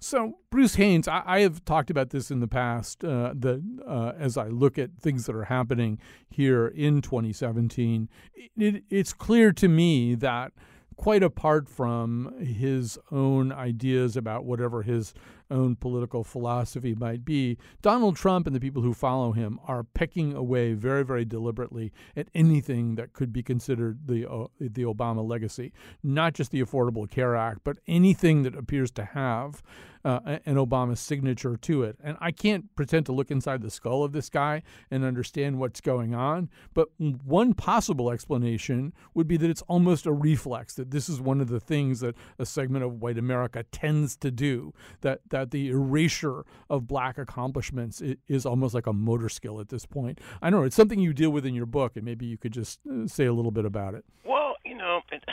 So, 0.00 0.38
Bruce 0.50 0.76
Haynes, 0.76 1.08
I, 1.08 1.22
I, 1.26 1.40
have 1.40 1.64
talked 1.64 1.90
about 1.90 2.10
this 2.10 2.30
in 2.30 2.38
the 2.38 2.46
past. 2.46 3.02
Uh, 3.02 3.34
that 3.34 3.60
uh, 3.86 4.12
as 4.16 4.36
I 4.36 4.46
look 4.46 4.78
at 4.78 4.90
things 5.00 5.26
that 5.26 5.34
are 5.34 5.44
happening 5.44 5.98
here 6.30 6.68
in 6.68 7.02
2017, 7.02 8.08
it, 8.56 8.84
it's 8.88 9.12
clear 9.12 9.50
to 9.52 9.66
me 9.66 10.14
that 10.14 10.52
quite 10.96 11.24
apart 11.24 11.68
from 11.68 12.32
his 12.38 12.96
own 13.10 13.50
ideas 13.50 14.16
about 14.16 14.44
whatever 14.44 14.82
his 14.82 15.14
own 15.50 15.76
political 15.76 16.24
philosophy 16.24 16.94
might 16.94 17.24
be, 17.24 17.58
Donald 17.82 18.16
Trump 18.16 18.46
and 18.46 18.54
the 18.54 18.60
people 18.60 18.82
who 18.82 18.94
follow 18.94 19.32
him 19.32 19.58
are 19.66 19.84
pecking 19.84 20.34
away 20.34 20.74
very, 20.74 21.04
very 21.04 21.24
deliberately 21.24 21.92
at 22.16 22.28
anything 22.34 22.94
that 22.96 23.12
could 23.12 23.32
be 23.32 23.42
considered 23.42 24.06
the 24.06 24.28
uh, 24.28 24.46
the 24.60 24.82
Obama 24.82 25.26
legacy. 25.26 25.72
Not 26.02 26.34
just 26.34 26.50
the 26.50 26.62
Affordable 26.62 27.10
Care 27.10 27.36
Act, 27.36 27.60
but 27.64 27.78
anything 27.86 28.42
that 28.42 28.54
appears 28.54 28.90
to 28.92 29.04
have 29.04 29.62
uh, 30.04 30.38
an 30.46 30.56
Obama 30.56 30.96
signature 30.96 31.56
to 31.56 31.82
it. 31.82 31.96
And 32.02 32.16
I 32.20 32.30
can't 32.30 32.74
pretend 32.76 33.06
to 33.06 33.12
look 33.12 33.30
inside 33.30 33.62
the 33.62 33.70
skull 33.70 34.04
of 34.04 34.12
this 34.12 34.28
guy 34.28 34.62
and 34.90 35.04
understand 35.04 35.58
what's 35.58 35.80
going 35.80 36.14
on. 36.14 36.48
But 36.74 36.88
one 36.98 37.54
possible 37.54 38.10
explanation 38.10 38.92
would 39.14 39.28
be 39.28 39.36
that 39.36 39.50
it's 39.50 39.62
almost 39.62 40.06
a 40.06 40.12
reflex 40.12 40.74
that 40.74 40.90
this 40.90 41.08
is 41.08 41.20
one 41.20 41.40
of 41.40 41.48
the 41.48 41.60
things 41.60 42.00
that 42.00 42.14
a 42.38 42.46
segment 42.46 42.84
of 42.84 43.00
white 43.00 43.18
America 43.18 43.64
tends 43.72 44.16
to 44.18 44.30
do. 44.30 44.72
That 45.00 45.20
that 45.30 45.50
the 45.50 45.68
erasure 45.68 46.44
of 46.70 46.86
black 46.86 47.18
accomplishments 47.18 48.02
is 48.28 48.46
almost 48.46 48.74
like 48.74 48.86
a 48.86 48.92
motor 48.92 49.28
skill 49.28 49.60
at 49.60 49.68
this 49.68 49.86
point. 49.86 50.20
I 50.42 50.50
don't 50.50 50.60
know. 50.60 50.66
It's 50.66 50.76
something 50.76 50.98
you 50.98 51.12
deal 51.12 51.30
with 51.30 51.46
in 51.46 51.54
your 51.54 51.66
book, 51.66 51.96
and 51.96 52.04
maybe 52.04 52.26
you 52.26 52.38
could 52.38 52.52
just 52.52 52.80
uh, 52.86 53.06
say 53.06 53.26
a 53.26 53.32
little 53.32 53.50
bit 53.50 53.64
about 53.64 53.94
it. 53.94 54.04
Well, 54.24 54.56
you 54.64 54.76
know. 54.76 55.00
It, 55.10 55.24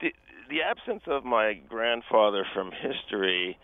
the, 0.00 0.12
the 0.50 0.62
absence 0.62 1.02
of 1.06 1.24
my 1.24 1.54
grandfather 1.68 2.44
from 2.52 2.70
history 2.72 3.58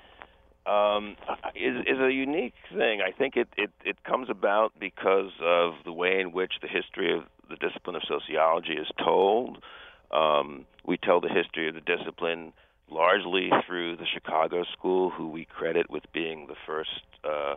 um, 0.69 1.17
is 1.55 1.77
is 1.87 1.99
a 2.01 2.13
unique 2.13 2.55
thing. 2.73 3.01
I 3.01 3.13
think 3.13 3.37
it, 3.37 3.49
it 3.57 3.71
it 3.85 4.05
comes 4.05 4.29
about 4.31 4.73
because 4.79 5.33
of 5.41 5.75
the 5.85 5.93
way 5.93 6.21
in 6.21 6.33
which 6.33 6.55
the 6.63 6.69
history 6.69 7.15
of 7.17 7.25
the 7.49 7.57
discipline 7.57 7.97
of 7.97 8.03
sociology 8.07 8.75
is 8.75 8.89
told. 9.03 9.63
Um, 10.11 10.67
we 10.85 10.97
tell 10.97 11.21
the 11.21 11.29
history 11.29 11.69
of 11.69 11.75
the 11.75 11.81
discipline 11.81 12.53
largely 12.91 13.51
through 13.67 13.97
the 13.97 14.07
Chicago 14.07 14.65
School, 14.73 15.11
who 15.11 15.29
we 15.29 15.45
credit 15.45 15.91
with 15.91 16.05
being 16.13 16.47
the 16.47 16.57
first 16.67 17.05
uh, 17.25 17.57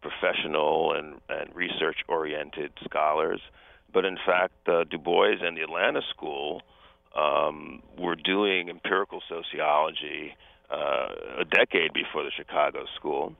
professional 0.00 0.94
and, 0.94 1.20
and 1.28 1.54
research 1.54 1.98
oriented 2.08 2.72
scholars. 2.84 3.40
But 3.92 4.04
in 4.04 4.16
fact, 4.24 4.68
uh, 4.68 4.84
Du 4.84 4.98
Bois 4.98 5.34
and 5.42 5.56
the 5.56 5.62
Atlanta 5.62 6.00
School 6.10 6.62
um, 7.16 7.82
were 7.98 8.16
doing 8.16 8.70
empirical 8.70 9.20
sociology 9.28 10.34
uh, 10.70 11.40
a 11.40 11.44
decade 11.44 11.92
before 11.92 12.22
the 12.22 12.30
Chicago 12.36 12.84
School. 12.96 13.34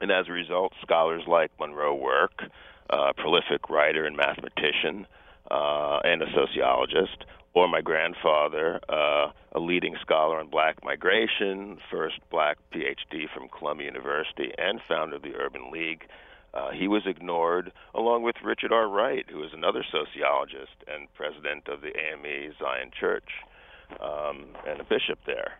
And 0.00 0.10
as 0.10 0.28
a 0.28 0.32
result, 0.32 0.72
scholars 0.82 1.22
like 1.26 1.50
Monroe 1.58 1.94
Work, 1.94 2.42
a 2.90 3.14
prolific 3.14 3.68
writer 3.68 4.04
and 4.04 4.16
mathematician, 4.16 5.06
uh, 5.50 5.98
and 6.04 6.22
a 6.22 6.26
sociologist, 6.34 7.24
or 7.54 7.68
my 7.68 7.80
grandfather, 7.80 8.80
uh, 8.88 9.30
a 9.52 9.60
leading 9.60 9.96
scholar 10.02 10.38
on 10.38 10.48
black 10.48 10.84
migration, 10.84 11.78
first 11.90 12.16
black 12.30 12.58
PhD 12.72 13.24
from 13.34 13.48
Columbia 13.48 13.86
University, 13.86 14.52
and 14.58 14.80
founder 14.86 15.16
of 15.16 15.22
the 15.22 15.34
Urban 15.34 15.70
League. 15.70 16.04
Uh, 16.52 16.70
he 16.70 16.88
was 16.88 17.02
ignored, 17.06 17.72
along 17.94 18.22
with 18.22 18.36
Richard 18.44 18.72
R. 18.72 18.88
Wright, 18.88 19.24
who 19.30 19.42
is 19.42 19.50
another 19.52 19.84
sociologist 19.90 20.76
and 20.86 21.12
president 21.14 21.68
of 21.68 21.80
the 21.80 21.92
AME 21.96 22.52
Zion 22.58 22.90
Church 22.98 23.28
um, 24.00 24.46
and 24.66 24.80
a 24.80 24.84
bishop 24.84 25.18
there. 25.26 25.58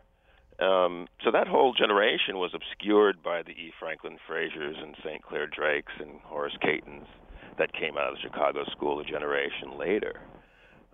Um, 0.58 1.06
so 1.22 1.30
that 1.30 1.46
whole 1.46 1.74
generation 1.74 2.38
was 2.38 2.52
obscured 2.54 3.22
by 3.22 3.42
the 3.42 3.50
E. 3.50 3.72
Franklin 3.78 4.16
Frazier's 4.26 4.76
and 4.80 4.96
St. 5.04 5.22
Clair 5.22 5.46
Drakes 5.46 5.92
and 6.00 6.20
Horace 6.22 6.56
Cayton's 6.62 7.06
that 7.58 7.72
came 7.72 7.96
out 7.96 8.08
of 8.08 8.14
the 8.14 8.20
Chicago 8.20 8.64
School 8.70 9.00
a 9.00 9.04
generation 9.04 9.78
later. 9.78 10.20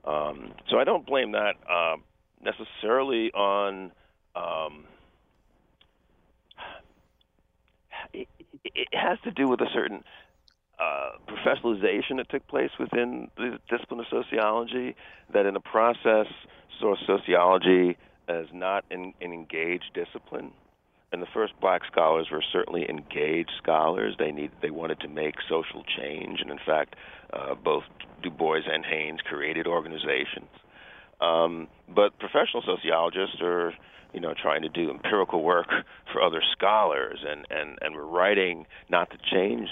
Um, 0.05 0.53
so 0.69 0.79
I 0.79 0.85
don't 0.85 1.07
blame 1.07 1.33
that 1.33 1.55
uh, 1.71 1.97
necessarily 2.41 3.33
on. 3.33 3.93
Um, 4.35 4.85
it, 8.13 8.29
it 8.65 8.89
has 8.93 9.19
to 9.25 9.31
do 9.31 9.49
with 9.49 9.61
a 9.61 9.69
certain 9.73 10.03
uh, 10.81 11.11
professionalization 11.29 12.17
that 12.17 12.29
took 12.31 12.47
place 12.49 12.71
within 12.81 13.29
the 13.37 13.59
discipline 13.71 14.01
of 14.01 14.07
sociology. 14.11 14.97
That 15.33 15.47
in 15.47 15.55
the 15.55 15.61
process, 15.61 16.27
saw 16.81 16.97
sociology 17.07 17.97
as 18.29 18.47
not 18.53 18.85
an, 18.91 19.15
an 19.21 19.33
engaged 19.33 19.91
discipline. 19.95 20.53
And 21.13 21.21
the 21.21 21.27
first 21.35 21.53
black 21.61 21.83
scholars 21.91 22.29
were 22.33 22.43
certainly 22.53 22.89
engaged 22.89 23.53
scholars. 23.63 24.15
They 24.19 24.33
need 24.33 24.51
they 24.63 24.71
wanted 24.71 25.01
to 25.01 25.09
make 25.09 25.35
social 25.47 25.85
change, 25.85 26.41
and 26.41 26.51
in 26.51 26.59
fact, 26.65 26.97
uh, 27.33 27.55
both 27.55 27.85
Du 28.23 28.31
Bois 28.31 28.61
and 28.67 28.85
Haynes 28.85 29.21
created 29.21 29.67
organizations. 29.67 30.49
Um, 31.21 31.69
but 31.87 32.19
professional 32.19 32.63
sociologists 32.65 33.37
are, 33.43 33.75
you 34.15 34.21
know, 34.21 34.33
trying 34.41 34.63
to 34.63 34.71
do 34.71 34.91
empirical 34.91 35.43
work 35.43 35.69
for 36.13 36.23
other 36.23 36.43
scholars, 36.53 37.19
and 37.29 37.47
and 37.51 37.79
and 37.83 37.95
we're 37.95 38.07
writing 38.07 38.67
not 38.89 39.11
to 39.11 39.19
change 39.31 39.69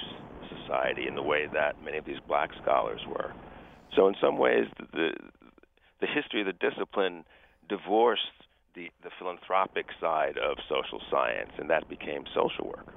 society 0.71 1.07
in 1.07 1.15
the 1.15 1.23
way 1.23 1.47
that 1.53 1.83
many 1.83 1.97
of 1.97 2.05
these 2.05 2.21
black 2.29 2.51
scholars 2.63 3.01
were. 3.09 3.33
So 3.97 4.09
in 4.09 4.15
some 4.21 4.37
ways, 4.37 4.67
the 4.93 5.13
the 6.01 6.07
history 6.07 6.41
of 6.41 6.47
the 6.47 6.71
discipline 6.71 7.25
divorced 7.71 8.23
the, 8.75 8.91
the 9.03 9.11
philanthropic 9.19 9.87
side 10.01 10.37
of 10.37 10.59
social 10.69 11.01
science, 11.11 11.53
and 11.59 11.71
that 11.71 11.89
became 11.89 12.25
social 12.35 12.67
work. 12.67 12.95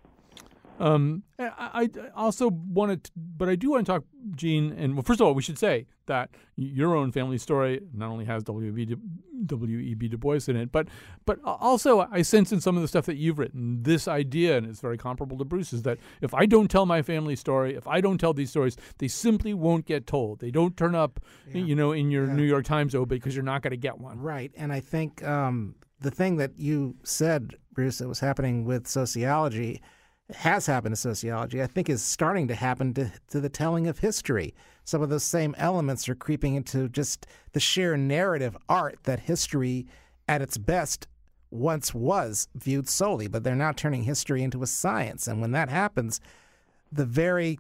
Um, 0.84 1.24
I, 1.40 1.90
I, 1.96 2.10
also 2.14 2.50
wanted, 2.50 3.06
to, 3.06 3.12
but 3.16 3.48
I 3.48 3.56
do 3.56 3.72
want 3.72 3.86
to 3.86 3.92
talk, 3.94 4.04
Gene. 4.36 4.74
And 4.74 4.96
well, 4.96 5.04
first 5.04 5.22
of 5.22 5.28
all, 5.28 5.34
we 5.34 5.42
should 5.42 5.58
say 5.58 5.88
that 6.08 6.30
your 6.58 6.94
own 6.94 7.14
family 7.14 7.38
story 7.38 7.80
not 7.94 8.10
only 8.10 8.26
has 8.26 8.44
W.E.B. 8.44 8.98
W.E.B. 9.46 10.08
Du 10.10 10.18
Bois 10.18 10.40
in 10.50 10.58
it, 10.58 10.74
but 10.74 10.90
but 11.26 11.40
also 11.46 12.06
I 12.12 12.22
sense 12.22 12.52
in 12.52 12.60
some 12.60 12.76
of 12.76 12.82
the 12.82 12.90
stuff 12.90 13.06
that 13.06 13.16
you've 13.16 13.40
written 13.40 13.84
this 13.84 14.10
idea, 14.10 14.58
and 14.58 14.68
it's 14.68 14.82
very 14.82 14.98
comparable 14.98 15.38
to 15.38 15.46
Bruce's, 15.46 15.84
that 15.84 16.00
if 16.22 16.34
I 16.34 16.46
don't 16.46 16.70
tell 16.70 16.86
my 16.86 17.02
family 17.02 17.38
story, 17.38 17.76
if 17.76 17.88
I 17.88 18.02
don't 18.02 18.18
tell 18.18 18.34
these 18.34 18.50
stories, 18.50 18.76
they 18.98 19.08
simply 19.08 19.54
won't 19.54 19.86
get 19.86 20.06
told. 20.06 20.40
They 20.40 20.52
don't 20.52 20.76
turn 20.76 20.96
up, 20.96 21.22
yeah. 21.48 21.62
you 21.62 21.76
know, 21.76 21.94
in 21.94 22.12
your 22.12 22.28
yeah. 22.28 22.34
New 22.34 22.44
York 22.44 22.66
Times 22.66 22.94
obit 22.94 23.22
because 23.22 23.36
you're 23.36 23.44
not 23.44 23.62
going 23.62 23.72
to 23.72 23.78
get 23.78 24.00
one. 24.00 24.20
Right, 24.20 24.52
and 24.58 24.74
I 24.74 24.82
think 24.82 25.24
um, 25.24 25.76
the 26.02 26.12
thing 26.12 26.36
that 26.38 26.60
you 26.60 26.98
said, 27.04 27.56
Bruce, 27.72 28.00
that 28.00 28.10
was 28.10 28.20
happening 28.20 28.66
with 28.66 28.86
sociology 28.86 29.82
has 30.36 30.66
happened 30.66 30.94
to 30.94 31.02
sociology, 31.02 31.62
I 31.62 31.68
think 31.68 31.90
is 31.90 32.02
starting 32.02 32.48
to 32.48 32.56
happen 32.56 32.94
to, 32.96 33.12
to 33.30 33.40
the 33.40 33.50
telling 33.50 33.88
of 33.88 34.00
history. 34.00 34.54
Some 34.86 35.02
of 35.02 35.10
those 35.10 35.24
same 35.24 35.56
elements 35.58 36.10
are 36.10 36.16
creeping 36.16 36.56
into 36.56 36.90
just 36.90 37.26
the 37.54 37.60
sheer 37.60 37.96
narrative 37.98 38.58
art 38.68 39.00
that 39.04 39.22
history 39.22 39.86
at 40.28 40.42
its 40.42 40.58
best 40.58 41.08
once 41.52 41.94
was 41.94 42.48
viewed 42.56 42.90
solely, 42.90 43.28
but 43.28 43.44
they're 43.44 43.56
now 43.56 43.72
turning 43.72 44.04
history 44.04 44.44
into 44.44 44.64
a 44.64 44.68
science. 44.68 45.28
And 45.28 45.40
when 45.40 45.52
that 45.52 45.70
happens, 45.70 46.20
the 46.92 47.06
very 47.06 47.60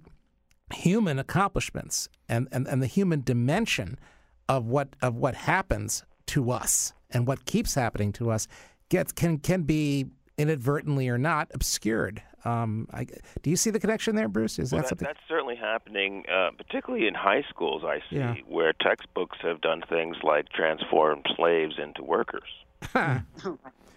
human 0.73 1.19
accomplishments 1.19 2.09
and, 2.27 2.47
and, 2.51 2.67
and 2.67 2.81
the 2.81 2.87
human 2.87 3.21
dimension 3.21 3.97
of 4.49 4.65
what 4.65 4.89
of 5.01 5.15
what 5.15 5.35
happens 5.35 6.03
to 6.27 6.51
us 6.51 6.93
and 7.11 7.27
what 7.27 7.45
keeps 7.45 7.75
happening 7.75 8.11
to 8.13 8.29
us 8.29 8.47
gets 8.89 9.11
can 9.11 9.37
can 9.37 9.63
be 9.63 10.07
inadvertently 10.37 11.07
or 11.07 11.17
not 11.17 11.49
obscured. 11.53 12.21
Um, 12.45 12.87
I, 12.93 13.05
do 13.41 13.49
you 13.49 13.55
see 13.55 13.69
the 13.69 13.79
connection 13.79 14.15
there, 14.15 14.27
Bruce? 14.27 14.59
Is 14.59 14.71
well, 14.71 14.81
that, 14.81 14.89
something? 14.89 15.05
That's 15.05 15.19
certainly 15.27 15.55
happening, 15.55 16.23
uh, 16.31 16.51
particularly 16.57 17.07
in 17.07 17.13
high 17.13 17.43
schools. 17.49 17.83
I 17.85 17.99
see 18.09 18.17
yeah. 18.17 18.35
where 18.47 18.73
textbooks 18.73 19.37
have 19.41 19.61
done 19.61 19.81
things 19.89 20.17
like 20.23 20.49
transform 20.49 21.21
slaves 21.35 21.75
into 21.81 22.03
workers. 22.03 22.43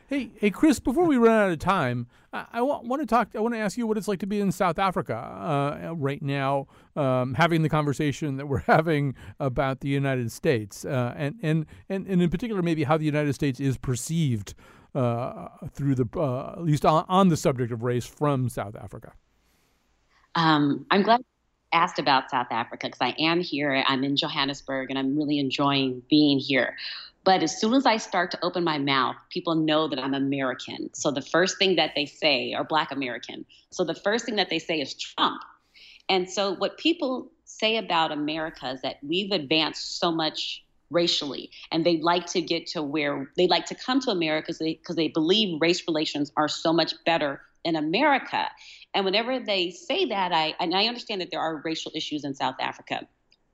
hey, 0.08 0.30
hey, 0.36 0.50
Kris. 0.50 0.78
Before 0.78 1.04
we 1.04 1.16
run 1.16 1.32
out 1.32 1.50
of 1.50 1.58
time, 1.58 2.06
I, 2.32 2.46
I 2.54 2.60
want 2.62 3.02
to 3.02 3.06
talk. 3.06 3.30
I 3.34 3.40
want 3.40 3.54
to 3.54 3.58
ask 3.58 3.76
you 3.76 3.86
what 3.86 3.96
it's 3.96 4.08
like 4.08 4.20
to 4.20 4.26
be 4.26 4.40
in 4.40 4.52
South 4.52 4.78
Africa 4.78 5.16
uh, 5.16 5.94
right 5.94 6.22
now, 6.22 6.66
um, 6.94 7.34
having 7.34 7.62
the 7.62 7.68
conversation 7.68 8.36
that 8.36 8.46
we're 8.46 8.58
having 8.66 9.14
about 9.40 9.80
the 9.80 9.88
United 9.88 10.30
States, 10.30 10.84
uh, 10.84 11.14
and, 11.16 11.36
and 11.42 11.66
and 11.88 12.06
and 12.06 12.22
in 12.22 12.30
particular, 12.30 12.62
maybe 12.62 12.84
how 12.84 12.96
the 12.96 13.04
United 13.04 13.34
States 13.34 13.58
is 13.58 13.76
perceived 13.76 14.54
uh, 14.96 15.48
through 15.72 15.94
the 15.94 16.08
uh, 16.18 16.52
at 16.52 16.64
least 16.64 16.84
on, 16.84 17.04
on, 17.08 17.28
the 17.28 17.36
subject 17.36 17.72
of 17.72 17.82
race 17.82 18.06
from 18.06 18.48
South 18.48 18.74
Africa? 18.76 19.12
Um, 20.34 20.86
I'm 20.90 21.02
glad 21.02 21.20
you 21.20 21.24
asked 21.72 21.98
about 21.98 22.30
South 22.30 22.48
Africa 22.50 22.86
because 22.86 23.00
I 23.00 23.14
am 23.18 23.40
here. 23.40 23.84
I'm 23.86 24.04
in 24.04 24.16
Johannesburg 24.16 24.90
and 24.90 24.98
I'm 24.98 25.16
really 25.16 25.38
enjoying 25.38 26.02
being 26.08 26.38
here. 26.38 26.76
But 27.24 27.42
as 27.42 27.60
soon 27.60 27.74
as 27.74 27.86
I 27.86 27.96
start 27.96 28.30
to 28.30 28.44
open 28.44 28.62
my 28.62 28.78
mouth, 28.78 29.16
people 29.30 29.56
know 29.56 29.88
that 29.88 29.98
I'm 29.98 30.14
American. 30.14 30.90
So 30.94 31.10
the 31.10 31.22
first 31.22 31.58
thing 31.58 31.74
that 31.76 31.92
they 31.96 32.06
say, 32.06 32.54
or 32.54 32.62
Black 32.62 32.92
American. 32.92 33.44
So 33.70 33.82
the 33.82 33.96
first 33.96 34.24
thing 34.24 34.36
that 34.36 34.48
they 34.48 34.60
say 34.60 34.80
is 34.80 34.94
Trump. 34.94 35.42
And 36.08 36.30
so 36.30 36.54
what 36.54 36.78
people 36.78 37.32
say 37.44 37.78
about 37.78 38.12
America 38.12 38.70
is 38.70 38.82
that 38.82 38.98
we've 39.02 39.32
advanced 39.32 39.98
so 39.98 40.12
much 40.12 40.64
racially 40.90 41.50
and 41.72 41.84
they 41.84 41.98
like 41.98 42.26
to 42.26 42.40
get 42.40 42.66
to 42.66 42.82
where 42.82 43.30
they 43.36 43.46
like 43.46 43.66
to 43.66 43.74
come 43.74 44.00
to 44.00 44.10
america 44.10 44.46
because 44.46 44.58
they, 44.58 44.80
they 44.94 45.08
believe 45.08 45.60
race 45.60 45.82
relations 45.86 46.30
are 46.36 46.48
so 46.48 46.72
much 46.72 46.94
better 47.04 47.40
in 47.64 47.76
america 47.76 48.48
and 48.94 49.04
whenever 49.04 49.40
they 49.40 49.70
say 49.70 50.04
that 50.06 50.32
i 50.32 50.54
and 50.60 50.74
i 50.74 50.86
understand 50.86 51.20
that 51.20 51.30
there 51.30 51.40
are 51.40 51.62
racial 51.64 51.92
issues 51.94 52.24
in 52.24 52.34
south 52.34 52.56
africa 52.60 53.06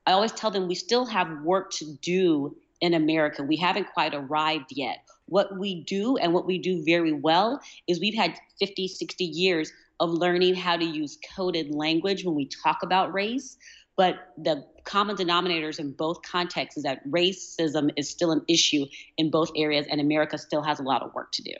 i 0.05 0.11
always 0.11 0.31
tell 0.31 0.51
them 0.51 0.67
we 0.67 0.75
still 0.75 1.05
have 1.05 1.41
work 1.43 1.71
to 1.71 1.85
do 2.01 2.55
in 2.83 2.93
America. 2.93 3.41
We 3.43 3.55
haven't 3.55 3.93
quite 3.93 4.13
arrived 4.13 4.73
yet. 4.75 5.07
What 5.27 5.57
we 5.57 5.83
do 5.85 6.17
and 6.17 6.33
what 6.33 6.45
we 6.45 6.57
do 6.57 6.83
very 6.83 7.13
well 7.13 7.61
is 7.87 8.01
we've 8.01 8.13
had 8.13 8.35
50, 8.59 8.89
60 8.89 9.23
years 9.23 9.71
of 10.01 10.09
learning 10.09 10.55
how 10.55 10.75
to 10.75 10.83
use 10.83 11.17
coded 11.33 11.73
language 11.73 12.25
when 12.25 12.35
we 12.35 12.49
talk 12.61 12.79
about 12.83 13.13
race. 13.13 13.55
But 13.95 14.33
the 14.37 14.65
common 14.85 15.15
denominators 15.15 15.79
in 15.79 15.91
both 15.91 16.21
contexts 16.23 16.77
is 16.77 16.83
that 16.83 17.07
racism 17.07 17.91
is 17.95 18.09
still 18.09 18.31
an 18.31 18.41
issue 18.47 18.85
in 19.17 19.29
both 19.29 19.51
areas, 19.55 19.85
and 19.89 20.01
America 20.01 20.37
still 20.37 20.63
has 20.63 20.79
a 20.79 20.83
lot 20.83 21.03
of 21.03 21.13
work 21.13 21.31
to 21.33 21.43
do. 21.43 21.53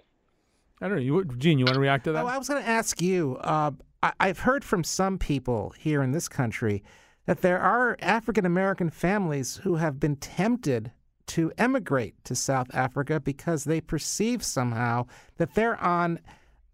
I 0.82 0.88
don't 0.88 0.98
know. 0.98 1.04
You, 1.04 1.24
Gene, 1.38 1.60
you 1.60 1.66
want 1.66 1.76
to 1.76 1.82
react 1.82 2.06
to 2.06 2.12
that? 2.12 2.24
Oh, 2.24 2.28
I 2.28 2.38
was 2.38 2.50
going 2.50 2.62
to 2.62 2.68
ask 2.68 3.02
you. 3.02 3.38
Uh, 3.38 3.72
I, 4.02 4.14
I've 4.20 4.40
heard 4.40 4.66
from 4.66 4.84
some 4.84 5.18
people 5.18 5.74
here 5.78 6.02
in 6.02 6.12
this 6.12 6.28
country 6.28 6.84
that 7.26 7.42
there 7.42 7.60
are 7.60 7.96
African 8.02 8.46
American 8.46 8.90
families 8.90 9.58
who 9.58 9.76
have 9.76 10.00
been 10.00 10.16
tempted 10.18 10.92
to 11.28 11.52
emigrate 11.58 12.16
to 12.26 12.36
South 12.36 12.68
Africa 12.74 13.20
because 13.20 13.64
they 13.64 13.80
perceive 13.80 14.44
somehow 14.44 15.06
that 15.38 15.56
they're 15.56 15.82
on 15.82 16.20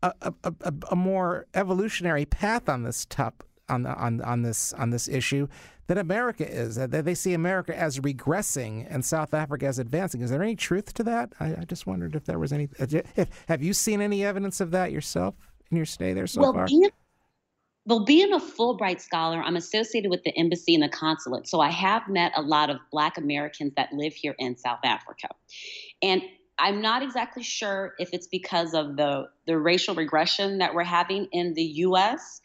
a, 0.02 0.14
a, 0.22 0.34
a, 0.44 0.74
a 0.92 0.96
more 0.96 1.46
evolutionary 1.54 2.26
path 2.26 2.68
on 2.68 2.84
this 2.84 3.06
top 3.06 3.44
on 3.70 3.86
on 3.86 4.22
on 4.22 4.42
this 4.42 4.74
on 4.74 4.90
this 4.90 5.08
issue 5.08 5.48
than 5.88 5.98
America 5.98 6.48
is. 6.48 6.76
That 6.76 6.92
they 6.92 7.16
see 7.16 7.34
America 7.34 7.78
as 7.78 8.00
regressing 8.00 8.86
and 8.90 9.04
South 9.04 9.34
Africa 9.34 9.66
as 9.66 9.80
advancing. 9.80 10.22
Is 10.22 10.30
there 10.30 10.42
any 10.42 10.56
truth 10.56 10.94
to 10.96 11.04
that? 11.04 11.34
I, 11.40 11.48
I 11.48 11.66
just 11.68 11.88
wondered 11.88 12.16
if 12.16 12.26
there 12.26 12.40
was 12.40 12.54
any. 12.54 12.70
If, 12.78 13.30
have 13.48 13.64
you 13.64 13.74
seen 13.74 14.02
any 14.02 14.24
evidence 14.26 14.62
of 14.62 14.72
that 14.72 14.92
yourself 14.92 15.36
in 15.72 15.78
your 15.78 15.86
stay 15.86 16.14
there 16.14 16.28
so 16.28 16.42
well, 16.42 16.54
far? 16.54 16.68
Being, 16.68 16.90
well, 17.86 18.06
being 18.06 18.34
a 18.34 18.40
Fulbright 18.40 19.02
scholar, 19.02 19.42
I'm 19.42 19.56
associated 19.56 20.12
with 20.12 20.24
the 20.24 20.38
embassy 20.38 20.76
and 20.76 20.84
the 20.84 20.90
consulate. 20.90 21.48
So 21.48 21.60
I 21.60 21.72
have 21.72 22.08
met 22.08 22.32
a 22.36 22.42
lot 22.42 22.70
of 22.70 22.78
Black 22.92 23.18
Americans 23.18 23.74
that 23.78 23.92
live 23.94 24.14
here 24.14 24.36
in 24.38 24.56
South 24.58 24.80
Africa. 24.84 25.30
And 26.02 26.22
I'm 26.60 26.82
not 26.82 27.02
exactly 27.02 27.42
sure 27.42 27.94
if 27.98 28.10
it's 28.14 28.28
because 28.28 28.74
of 28.74 28.98
the, 28.98 29.30
the 29.48 29.58
racial 29.58 29.96
regression 29.96 30.58
that 30.60 30.76
we're 30.76 30.84
having 30.84 31.28
in 31.32 31.54
the 31.54 31.64
US. 31.64 32.42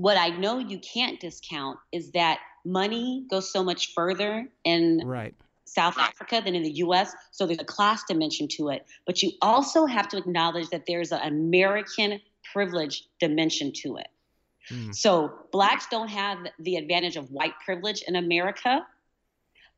What 0.00 0.16
I 0.16 0.30
know 0.30 0.58
you 0.58 0.78
can't 0.78 1.20
discount 1.20 1.78
is 1.92 2.12
that 2.12 2.38
money 2.64 3.26
goes 3.30 3.52
so 3.52 3.62
much 3.62 3.92
further 3.92 4.48
in 4.64 5.02
right. 5.04 5.34
South 5.66 5.98
Africa 5.98 6.40
than 6.42 6.54
in 6.54 6.62
the 6.62 6.72
US. 6.84 7.12
So 7.32 7.46
there's 7.46 7.58
a 7.58 7.64
class 7.64 8.02
dimension 8.04 8.48
to 8.56 8.70
it. 8.70 8.86
But 9.04 9.22
you 9.22 9.32
also 9.42 9.84
have 9.84 10.08
to 10.08 10.16
acknowledge 10.16 10.70
that 10.70 10.84
there's 10.86 11.12
an 11.12 11.20
American 11.20 12.18
privilege 12.50 13.08
dimension 13.20 13.72
to 13.82 13.98
it. 13.98 14.08
Mm. 14.70 14.94
So 14.94 15.34
blacks 15.52 15.86
don't 15.90 16.08
have 16.08 16.38
the 16.58 16.76
advantage 16.76 17.16
of 17.16 17.30
white 17.30 17.52
privilege 17.62 18.02
in 18.08 18.16
America, 18.16 18.86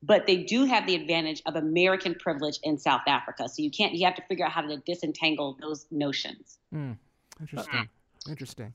but 0.05 0.29
they 0.29 0.45
do 0.45 0.67
have 0.67 0.87
the 0.87 0.95
advantage 0.95 1.43
of 1.47 1.57
American 1.57 2.15
privilege 2.15 2.61
in 2.63 2.79
South 2.79 3.03
Africa. 3.09 3.49
So 3.49 3.61
you 3.61 3.73
can't 3.73 3.93
you 3.93 4.07
have 4.07 4.15
to 4.15 4.23
figure 4.29 4.47
out 4.47 4.53
how 4.53 4.61
to 4.61 4.77
disentangle 4.87 5.59
those 5.61 5.85
notions. 5.91 6.59
Mm. 6.73 6.97
Interesting. 7.41 7.89
Interesting. 8.29 8.73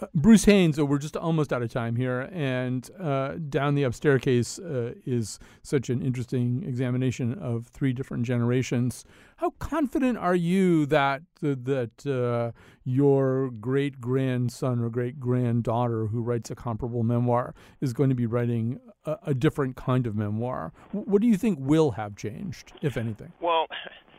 Uh, 0.00 0.06
Bruce 0.14 0.44
Haynes, 0.44 0.80
we're 0.80 0.98
just 0.98 1.16
almost 1.16 1.52
out 1.52 1.62
of 1.62 1.72
time 1.72 1.96
here, 1.96 2.28
and 2.32 2.90
uh, 3.00 3.34
down 3.48 3.74
the 3.74 3.84
up 3.84 3.94
staircase 3.94 4.58
uh, 4.58 4.92
is 5.06 5.38
such 5.62 5.90
an 5.90 6.02
interesting 6.02 6.62
examination 6.66 7.34
of 7.34 7.66
three 7.66 7.92
different 7.92 8.24
generations. 8.24 9.04
How 9.36 9.50
confident 9.58 10.18
are 10.18 10.34
you 10.34 10.86
that 10.86 11.22
that 11.40 12.06
uh, 12.06 12.52
your 12.84 13.50
great 13.50 14.00
grandson 14.00 14.80
or 14.80 14.90
great 14.90 15.18
granddaughter 15.20 16.06
who 16.06 16.22
writes 16.22 16.50
a 16.50 16.54
comparable 16.54 17.02
memoir 17.02 17.54
is 17.80 17.92
going 17.92 18.08
to 18.08 18.16
be 18.16 18.26
writing 18.26 18.80
a, 19.04 19.16
a 19.28 19.34
different 19.34 19.76
kind 19.76 20.06
of 20.06 20.14
memoir? 20.14 20.72
What 20.92 21.22
do 21.22 21.28
you 21.28 21.36
think 21.36 21.58
will 21.60 21.92
have 21.92 22.14
changed, 22.16 22.72
if 22.82 22.96
anything? 22.96 23.32
Well, 23.40 23.66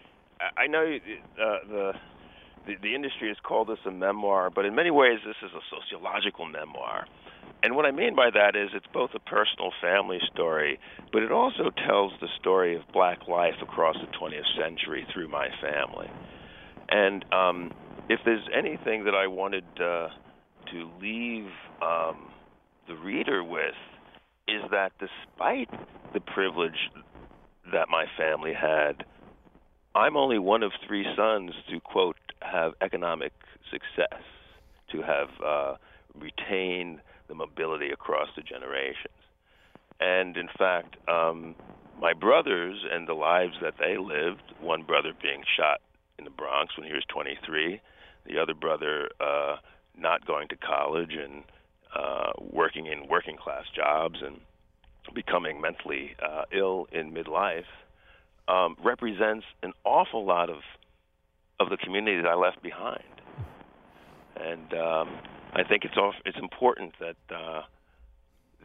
I 0.57 0.67
know 0.67 0.97
uh, 1.41 1.67
the 1.67 1.93
the, 2.65 2.75
the 2.81 2.95
industry 2.95 3.27
has 3.29 3.37
called 3.43 3.69
this 3.69 3.79
a 3.85 3.91
memoir, 3.91 4.49
but 4.49 4.65
in 4.65 4.75
many 4.75 4.91
ways, 4.91 5.19
this 5.25 5.35
is 5.43 5.51
a 5.55 5.63
sociological 5.69 6.45
memoir. 6.45 7.05
And 7.61 7.75
what 7.75 7.85
I 7.85 7.91
mean 7.91 8.15
by 8.15 8.29
that 8.29 8.55
is 8.55 8.69
it's 8.73 8.87
both 8.93 9.11
a 9.15 9.19
personal 9.19 9.71
family 9.81 10.19
story, 10.31 10.79
but 11.11 11.23
it 11.23 11.31
also 11.31 11.69
tells 11.85 12.13
the 12.21 12.29
story 12.39 12.75
of 12.75 12.83
black 12.93 13.27
life 13.27 13.55
across 13.61 13.97
the 13.99 14.07
20th 14.17 14.47
century 14.57 15.05
through 15.13 15.27
my 15.27 15.49
family. 15.61 16.09
And 16.89 17.25
um, 17.33 17.71
if 18.07 18.19
there's 18.23 18.47
anything 18.55 19.03
that 19.05 19.13
I 19.13 19.27
wanted 19.27 19.65
uh, 19.75 20.07
to 20.71 20.89
leave 21.01 21.49
um, 21.81 22.31
the 22.87 22.95
reader 22.95 23.43
with, 23.43 23.75
is 24.47 24.63
that 24.71 24.93
despite 24.99 25.69
the 26.13 26.19
privilege 26.21 26.89
that 27.71 27.89
my 27.89 28.05
family 28.17 28.53
had, 28.53 29.05
I'm 29.93 30.15
only 30.15 30.39
one 30.39 30.63
of 30.63 30.71
three 30.87 31.05
sons 31.15 31.51
to 31.69 31.79
quote 31.81 32.15
have 32.41 32.73
economic 32.81 33.33
success, 33.71 34.21
to 34.91 35.01
have 35.01 35.29
uh, 35.45 35.75
retained 36.19 36.99
the 37.27 37.35
mobility 37.35 37.89
across 37.91 38.27
the 38.35 38.41
generations. 38.41 39.13
And 39.99 40.37
in 40.37 40.47
fact, 40.57 40.95
um, 41.09 41.55
my 41.99 42.13
brothers 42.13 42.83
and 42.89 43.07
the 43.07 43.13
lives 43.13 43.55
that 43.61 43.75
they 43.79 43.97
lived, 43.97 44.53
one 44.61 44.83
brother 44.83 45.11
being 45.21 45.43
shot 45.57 45.81
in 46.17 46.25
the 46.25 46.31
Bronx 46.31 46.77
when 46.77 46.87
he 46.87 46.93
was 46.93 47.03
23, 47.09 47.81
the 48.25 48.39
other 48.39 48.53
brother 48.53 49.09
uh, 49.19 49.57
not 49.97 50.25
going 50.25 50.47
to 50.49 50.55
college 50.55 51.13
and 51.13 51.43
uh, 51.95 52.31
working 52.39 52.85
in 52.85 53.07
working 53.07 53.35
class 53.35 53.65
jobs 53.75 54.19
and 54.25 54.37
becoming 55.13 55.59
mentally 55.59 56.15
uh, 56.23 56.43
ill 56.53 56.87
in 56.91 57.11
midlife, 57.11 57.63
um, 58.47 58.75
represents 58.83 59.45
an 59.63 59.73
awful 59.83 60.25
lot 60.25 60.49
of 60.49 60.57
of 61.59 61.69
the 61.69 61.77
community 61.77 62.21
that 62.21 62.27
I 62.27 62.35
left 62.35 62.61
behind. 62.61 63.03
And 64.35 64.73
um, 64.73 65.09
I 65.53 65.63
think 65.63 65.83
it's 65.83 65.97
off, 65.97 66.15
it's 66.25 66.37
important 66.37 66.93
that 66.99 67.35
uh, 67.35 67.61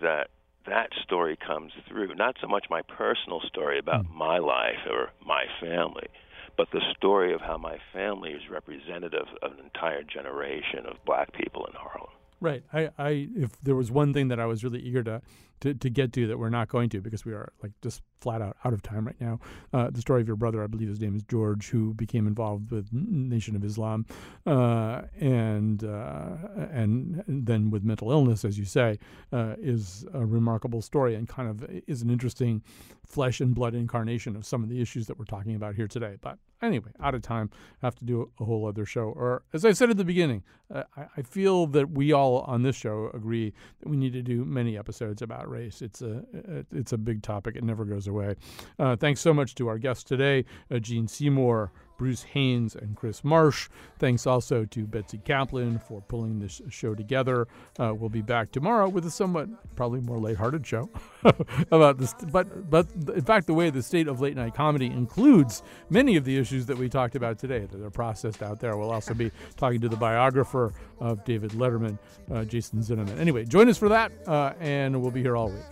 that 0.00 0.28
that 0.66 0.90
story 1.02 1.36
comes 1.36 1.72
through. 1.88 2.14
Not 2.14 2.36
so 2.40 2.46
much 2.46 2.66
my 2.70 2.82
personal 2.82 3.40
story 3.46 3.78
about 3.78 4.06
mm. 4.06 4.14
my 4.14 4.38
life 4.38 4.86
or 4.90 5.10
my 5.24 5.44
family, 5.60 6.08
but 6.56 6.68
the 6.72 6.80
story 6.96 7.34
of 7.34 7.40
how 7.40 7.58
my 7.58 7.78
family 7.92 8.30
is 8.30 8.42
representative 8.50 9.26
of 9.42 9.52
an 9.52 9.58
entire 9.64 10.02
generation 10.02 10.86
of 10.86 10.96
black 11.04 11.32
people 11.32 11.66
in 11.66 11.72
Harlem. 11.74 12.10
Right. 12.40 12.62
I, 12.72 12.90
I, 12.98 13.28
if 13.36 13.60
there 13.62 13.74
was 13.74 13.90
one 13.90 14.12
thing 14.12 14.28
that 14.28 14.38
I 14.38 14.46
was 14.46 14.62
really 14.62 14.80
eager 14.80 15.02
to, 15.04 15.22
to, 15.60 15.74
to 15.74 15.90
get 15.90 16.12
to 16.12 16.26
that 16.26 16.38
we're 16.38 16.50
not 16.50 16.68
going 16.68 16.88
to 16.90 17.00
because 17.00 17.24
we 17.24 17.32
are 17.32 17.52
like 17.62 17.72
just 17.82 18.02
flat 18.20 18.40
out 18.40 18.56
out 18.64 18.72
of 18.72 18.82
time 18.82 19.06
right 19.06 19.20
now. 19.20 19.38
Uh, 19.72 19.90
the 19.90 20.00
story 20.00 20.20
of 20.20 20.26
your 20.26 20.36
brother, 20.36 20.62
I 20.62 20.66
believe 20.66 20.88
his 20.88 21.00
name 21.00 21.14
is 21.14 21.22
George, 21.24 21.68
who 21.68 21.94
became 21.94 22.26
involved 22.26 22.70
with 22.70 22.88
Nation 22.92 23.54
of 23.56 23.64
Islam, 23.64 24.06
uh, 24.46 25.02
and 25.20 25.84
uh, 25.84 26.36
and 26.70 27.22
then 27.26 27.70
with 27.70 27.84
mental 27.84 28.10
illness, 28.10 28.44
as 28.44 28.58
you 28.58 28.64
say, 28.64 28.98
uh, 29.32 29.54
is 29.58 30.06
a 30.14 30.24
remarkable 30.24 30.82
story 30.82 31.14
and 31.14 31.28
kind 31.28 31.48
of 31.48 31.64
is 31.86 32.02
an 32.02 32.10
interesting 32.10 32.62
flesh 33.06 33.40
and 33.40 33.54
blood 33.54 33.74
incarnation 33.74 34.34
of 34.36 34.46
some 34.46 34.62
of 34.62 34.68
the 34.68 34.80
issues 34.80 35.06
that 35.06 35.18
we're 35.18 35.24
talking 35.24 35.54
about 35.54 35.74
here 35.74 35.86
today. 35.86 36.16
But 36.20 36.38
anyway, 36.62 36.90
out 37.00 37.14
of 37.14 37.22
time, 37.22 37.50
have 37.82 37.94
to 37.96 38.04
do 38.04 38.30
a 38.40 38.44
whole 38.44 38.66
other 38.66 38.86
show. 38.86 39.12
Or 39.16 39.42
as 39.52 39.64
I 39.64 39.72
said 39.72 39.90
at 39.90 39.96
the 39.96 40.04
beginning, 40.04 40.42
uh, 40.74 40.84
I, 40.96 41.06
I 41.18 41.22
feel 41.22 41.66
that 41.68 41.90
we 41.90 42.12
all 42.12 42.38
on 42.40 42.62
this 42.62 42.76
show 42.76 43.10
agree 43.12 43.52
that 43.80 43.88
we 43.88 43.96
need 43.96 44.14
to 44.14 44.22
do 44.22 44.44
many 44.44 44.78
episodes 44.78 45.22
about 45.22 45.43
race. 45.48 45.82
It's 45.82 46.02
a 46.02 46.24
it's 46.72 46.92
a 46.92 46.98
big 46.98 47.22
topic. 47.22 47.56
It 47.56 47.64
never 47.64 47.84
goes 47.84 48.06
away. 48.06 48.36
Uh, 48.78 48.96
thanks 48.96 49.20
so 49.20 49.34
much 49.34 49.54
to 49.56 49.68
our 49.68 49.78
guests 49.78 50.04
today, 50.04 50.44
uh, 50.70 50.78
Gene 50.78 51.08
Seymour, 51.08 51.72
Bruce 51.96 52.22
Haynes 52.22 52.74
and 52.74 52.96
Kris 52.96 53.24
Marsh. 53.24 53.68
Thanks 53.98 54.26
also 54.26 54.64
to 54.66 54.86
Betsy 54.86 55.18
Kaplan 55.18 55.78
for 55.78 56.02
pulling 56.02 56.38
this 56.38 56.60
show 56.68 56.94
together. 56.94 57.46
Uh, 57.78 57.94
we'll 57.94 58.10
be 58.10 58.22
back 58.22 58.50
tomorrow 58.52 58.88
with 58.88 59.06
a 59.06 59.10
somewhat, 59.10 59.48
probably 59.76 60.00
more 60.00 60.18
lighthearted 60.18 60.66
show 60.66 60.90
about 61.70 61.98
this. 61.98 62.14
But, 62.30 62.70
but 62.70 62.86
in 63.14 63.22
fact, 63.22 63.46
the 63.46 63.54
way 63.54 63.70
the 63.70 63.82
state 63.82 64.08
of 64.08 64.20
late 64.20 64.36
night 64.36 64.54
comedy 64.54 64.86
includes 64.86 65.62
many 65.90 66.16
of 66.16 66.24
the 66.24 66.36
issues 66.36 66.66
that 66.66 66.76
we 66.76 66.88
talked 66.88 67.14
about 67.14 67.38
today 67.38 67.66
that 67.70 67.80
are 67.80 67.90
processed 67.90 68.42
out 68.42 68.60
there. 68.60 68.76
We'll 68.76 68.92
also 68.92 69.14
be 69.14 69.30
talking 69.56 69.80
to 69.80 69.88
the 69.88 69.96
biographer 69.96 70.72
of 71.00 71.24
David 71.24 71.52
Letterman, 71.52 71.98
uh, 72.30 72.44
Jason 72.44 72.80
Zinoman. 72.80 73.18
Anyway, 73.18 73.44
join 73.44 73.68
us 73.68 73.78
for 73.78 73.88
that, 73.88 74.12
uh, 74.26 74.52
and 74.60 75.00
we'll 75.00 75.10
be 75.10 75.22
here 75.22 75.36
all 75.36 75.50
week. 75.50 75.62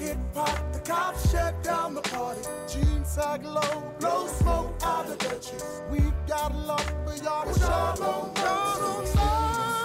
get 0.00 0.16
popped. 0.34 0.72
The 0.72 0.80
cops 0.80 1.30
shut 1.30 1.62
down 1.62 1.94
the 1.94 2.00
party. 2.00 2.40
Jeans 2.66 3.08
sag 3.08 3.44
low, 3.44 3.92
blow 4.00 4.26
smoke 4.26 4.74
out 4.82 5.06
of 5.06 5.18
the 5.18 5.28
trees. 5.28 5.82
We 5.90 6.00
got 6.26 6.54
love 6.54 6.90
for 7.04 7.14
y'all 7.22 7.52
to 7.52 7.58
shine 7.58 8.02
on. 8.10 8.34
God 8.34 8.80
on 8.90 9.06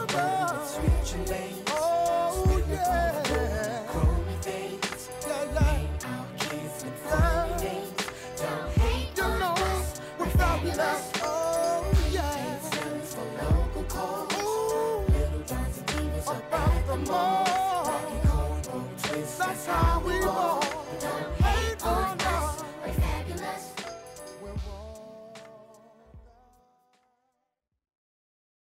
fire. 0.08 0.60
Switch 0.66 1.16
your 1.16 1.26
lanes. 1.26 1.64
Oh, 1.68 2.64
yeah. 2.70 3.12
Fabulous. 10.38 11.12
Oh, 11.24 11.86
yeah. 12.12 12.60
Little 15.10 15.44
Johnson 15.48 15.86
Divas 15.86 16.88
the 16.88 17.12
mall 17.12 17.45
that's 19.46 19.66
how 19.68 20.00
we 20.00 20.18
roll. 20.20 21.35